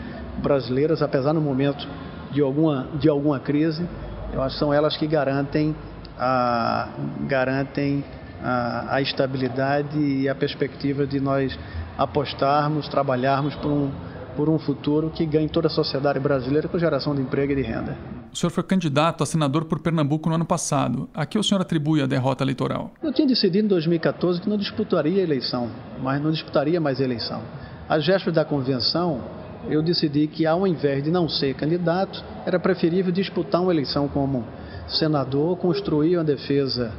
brasileiras, 0.43 1.03
apesar 1.03 1.33
no 1.33 1.41
momento 1.41 1.87
de 2.31 2.41
alguma, 2.41 2.87
de 2.99 3.09
alguma 3.09 3.39
crise, 3.41 3.87
eu 4.33 4.43
acho 4.43 4.55
que 4.55 4.59
são 4.59 4.73
elas 4.73 4.97
que 4.97 5.07
garantem 5.07 5.75
a, 6.19 6.89
garantem 7.29 8.05
a, 8.43 8.97
a 8.97 9.03
estabilidade 9.03 9.99
e 9.99 10.29
a 10.29 10.35
perspectiva 10.35 11.07
de 11.07 11.21
nós 11.21 11.59
apostarmos, 11.99 12.89
trabalharmos 12.89 13.55
por 13.57 13.71
um, 13.71 13.91
por 14.37 14.49
um 14.49 14.59
futuro 14.59 15.11
que 15.11 15.27
ganhe 15.27 15.49
toda 15.49 15.67
a 15.67 15.71
sociedade 15.71 16.19
brasileira 16.19 16.69
com 16.69 16.79
geração 16.79 17.15
de 17.15 17.21
emprego 17.21 17.53
e 17.53 17.57
de 17.57 17.63
renda. 17.63 18.22
O 18.33 18.37
senhor 18.37 18.51
foi 18.51 18.63
candidato 18.63 19.23
a 19.23 19.27
senador 19.27 19.67
por 19.67 19.79
Pernambuco 19.79 20.27
no 20.31 20.37
ano 20.37 20.47
passado. 20.47 21.07
A 21.13 21.27
que 21.27 21.39
o 21.39 21.45
senhor 21.45 21.61
atribui 21.61 22.01
a 22.01 22.07
derrota 22.07 22.43
eleitoral? 22.43 22.91
Eu 23.03 23.13
tinha 23.13 23.29
decidido 23.29 23.67
em 23.67 23.69
2014 23.69 24.41
que 24.41 24.49
não 24.49 24.57
disputaria 24.57 25.21
a 25.21 25.23
eleição, 25.23 25.71
mas 26.03 26.21
não 26.23 26.31
disputaria 26.31 26.81
mais 26.81 26.99
a 26.99 27.05
eleição. 27.05 27.43
Às 27.87 28.07
vésperas 28.07 28.35
da 28.35 28.43
convenção, 28.43 29.21
eu 29.69 29.83
decidi 29.83 30.27
que, 30.29 30.47
ao 30.47 30.67
invés 30.67 31.05
de 31.05 31.11
não 31.11 31.29
ser 31.29 31.53
candidato, 31.55 32.25
era 32.47 32.59
preferível 32.59 33.13
disputar 33.13 33.61
uma 33.61 33.71
eleição 33.71 34.09
como 34.09 34.47
senador, 34.89 35.59
construir 35.59 36.17
uma 36.17 36.25
defesa 36.25 36.91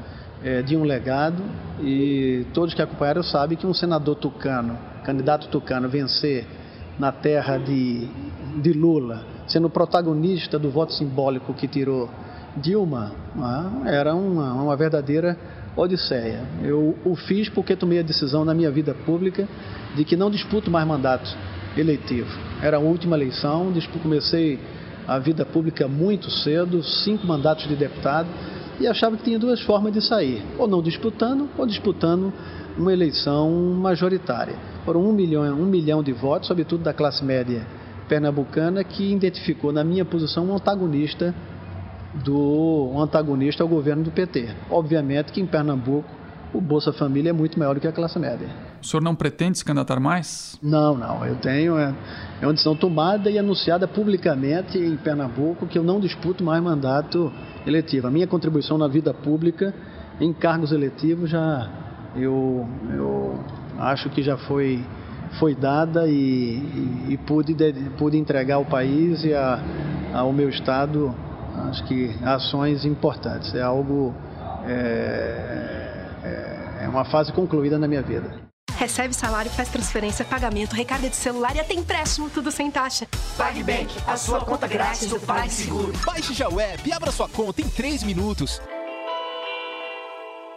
é, 0.44 0.62
de 0.62 0.78
um 0.78 0.84
legado 0.84 1.42
e 1.82 2.46
todos 2.54 2.76
que 2.76 2.82
acompanharam 2.82 3.24
sabem 3.24 3.58
que 3.58 3.66
um 3.66 3.74
senador 3.74 4.18
tucano, 4.18 4.78
candidato 5.04 5.48
tucano, 5.48 5.90
vencer 5.90 6.46
na 7.00 7.12
terra 7.12 7.58
de, 7.58 8.08
de 8.62 8.72
Lula 8.72 9.33
sendo 9.48 9.70
protagonista 9.70 10.58
do 10.58 10.70
voto 10.70 10.94
simbólico 10.94 11.54
que 11.54 11.68
tirou 11.68 12.10
Dilma, 12.56 13.12
né, 13.36 13.94
era 13.94 14.14
uma, 14.14 14.54
uma 14.54 14.76
verdadeira 14.76 15.38
odisseia. 15.76 16.42
Eu 16.62 16.96
o 17.04 17.16
fiz 17.16 17.50
porque 17.50 17.76
tomei 17.76 18.00
a 18.00 18.04
decisão 18.04 18.46
na 18.46 18.54
minha 18.54 18.70
vida 18.70 18.94
pública 18.94 19.48
de 19.96 20.06
que 20.06 20.16
não 20.16 20.30
disputo 20.30 20.70
mais 20.70 20.88
mandato 20.88 21.36
eletivo. 21.76 22.30
Era 22.62 22.78
a 22.78 22.80
última 22.80 23.16
eleição, 23.16 23.74
comecei 24.02 24.60
a 25.08 25.18
vida 25.18 25.46
pública 25.46 25.88
muito 25.88 26.30
cedo, 26.30 26.84
cinco 26.84 27.26
mandatos 27.26 27.68
de 27.68 27.76
deputado, 27.76 28.30
e 28.80 28.88
achava 28.88 29.18
que 29.18 29.24
tinha 29.24 29.40
duas 29.40 29.62
formas 29.62 29.94
de 29.94 30.02
sair, 30.02 30.44
ou 30.58 30.68
não 30.68 30.82
disputando, 30.82 31.50
ou 31.58 31.66
disputando 31.66 32.32
uma 32.78 32.92
eleição 32.92 33.52
majoritária. 33.80 34.56
Foram 34.86 35.02
um 35.02 35.12
milhão, 35.12 35.44
um 35.54 35.66
milhão 35.66 36.02
de 36.02 36.12
votos, 36.12 36.48
sobretudo 36.48 36.84
da 36.84 36.94
classe 36.94 37.24
média 37.24 37.66
pernambucana 38.08 38.84
que 38.84 39.12
identificou 39.12 39.72
na 39.72 39.84
minha 39.84 40.06
posição 40.06 40.46
um 40.46 40.56
antagonista 40.56 41.34
do 42.24 42.92
um 42.94 43.00
antagonista 43.00 43.64
ao 43.64 43.70
governo 43.70 44.04
do 44.04 44.12
PT. 44.12 44.50
Obviamente 44.70 45.32
que 45.32 45.42
em 45.42 45.48
Pernambuco 45.48 46.08
o 46.54 46.62
Bolsa 46.62 46.94
Família 46.94 47.32
é 47.32 47.34
muito 47.34 47.58
maior 47.58 47.74
do 47.74 47.82
que 47.82 47.88
a 47.88 47.92
classe 47.92 48.20
média. 48.20 48.48
O 48.82 48.86
senhor 48.86 49.02
não 49.02 49.16
pretende 49.16 49.58
se 49.58 49.66
candidatar 49.66 50.00
mais? 50.00 50.60
Não, 50.62 50.96
não. 50.96 51.26
Eu 51.26 51.36
tenho 51.38 51.78
é, 51.78 51.96
é 52.42 52.46
uma 52.46 52.54
decisão 52.54 52.76
tomada 52.76 53.32
e 53.32 53.40
anunciada 53.40 53.88
publicamente 53.88 54.78
em 54.78 54.96
Pernambuco 54.98 55.66
que 55.66 55.78
eu 55.78 55.84
não 55.84 56.00
disputo 56.00 56.44
mais 56.44 56.62
mandato 56.62 57.32
eletivo. 57.66 58.08
A 58.08 58.12
minha 58.12 58.28
contribuição 58.28 58.78
na 58.78 58.88
vida 58.88 59.14
pública 59.14 59.74
em 60.20 60.32
cargos 60.32 60.72
eletivos 60.72 61.30
já 61.30 61.70
eu, 62.16 62.68
eu 62.96 63.40
acho 63.80 64.10
que 64.10 64.22
já 64.22 64.38
foi 64.38 64.84
foi 65.40 65.56
dada 65.56 66.08
e, 66.08 66.14
e, 66.14 67.06
e 67.14 67.18
pude, 67.18 67.54
de, 67.54 67.74
pude 67.98 68.18
entregar 68.18 68.56
ao 68.56 68.66
país 68.66 69.24
e 69.24 69.34
a, 69.34 69.60
ao 70.14 70.32
meu 70.32 70.50
estado 70.50 71.14
acho 71.70 71.84
que 71.86 72.16
ações 72.24 72.86
importantes. 72.86 73.54
É 73.54 73.62
algo 73.62 74.14
é, 74.66 76.06
é, 76.24 76.84
é 76.86 76.88
uma 76.88 77.06
fase 77.06 77.32
concluída 77.32 77.78
na 77.78 77.88
minha 77.88 78.02
vida. 78.02 78.42
Recebe 78.76 79.14
salário, 79.14 79.52
faz 79.52 79.70
transferência, 79.70 80.26
pagamento, 80.26 80.74
recarga 80.76 81.10
de 81.10 81.16
celular 81.16 81.56
e 81.56 81.60
até 81.60 81.74
empréstimo, 81.74 82.30
tudo 82.30 82.52
sem 82.52 82.72
taxa. 82.72 83.08
PagBank, 83.38 83.94
a 84.08 84.18
sua 84.18 84.42
conta 84.42 84.68
grátis 84.68 85.08
do 85.08 85.20
PagSeguro. 85.20 85.94
Baixe 86.06 86.34
já 86.34 86.50
o 86.50 86.60
app 86.60 86.90
e 86.90 86.92
abra 86.92 87.12
sua 87.12 87.30
conta 87.30 87.62
em 87.62 87.70
3 87.70 88.04
minutos. 88.04 88.60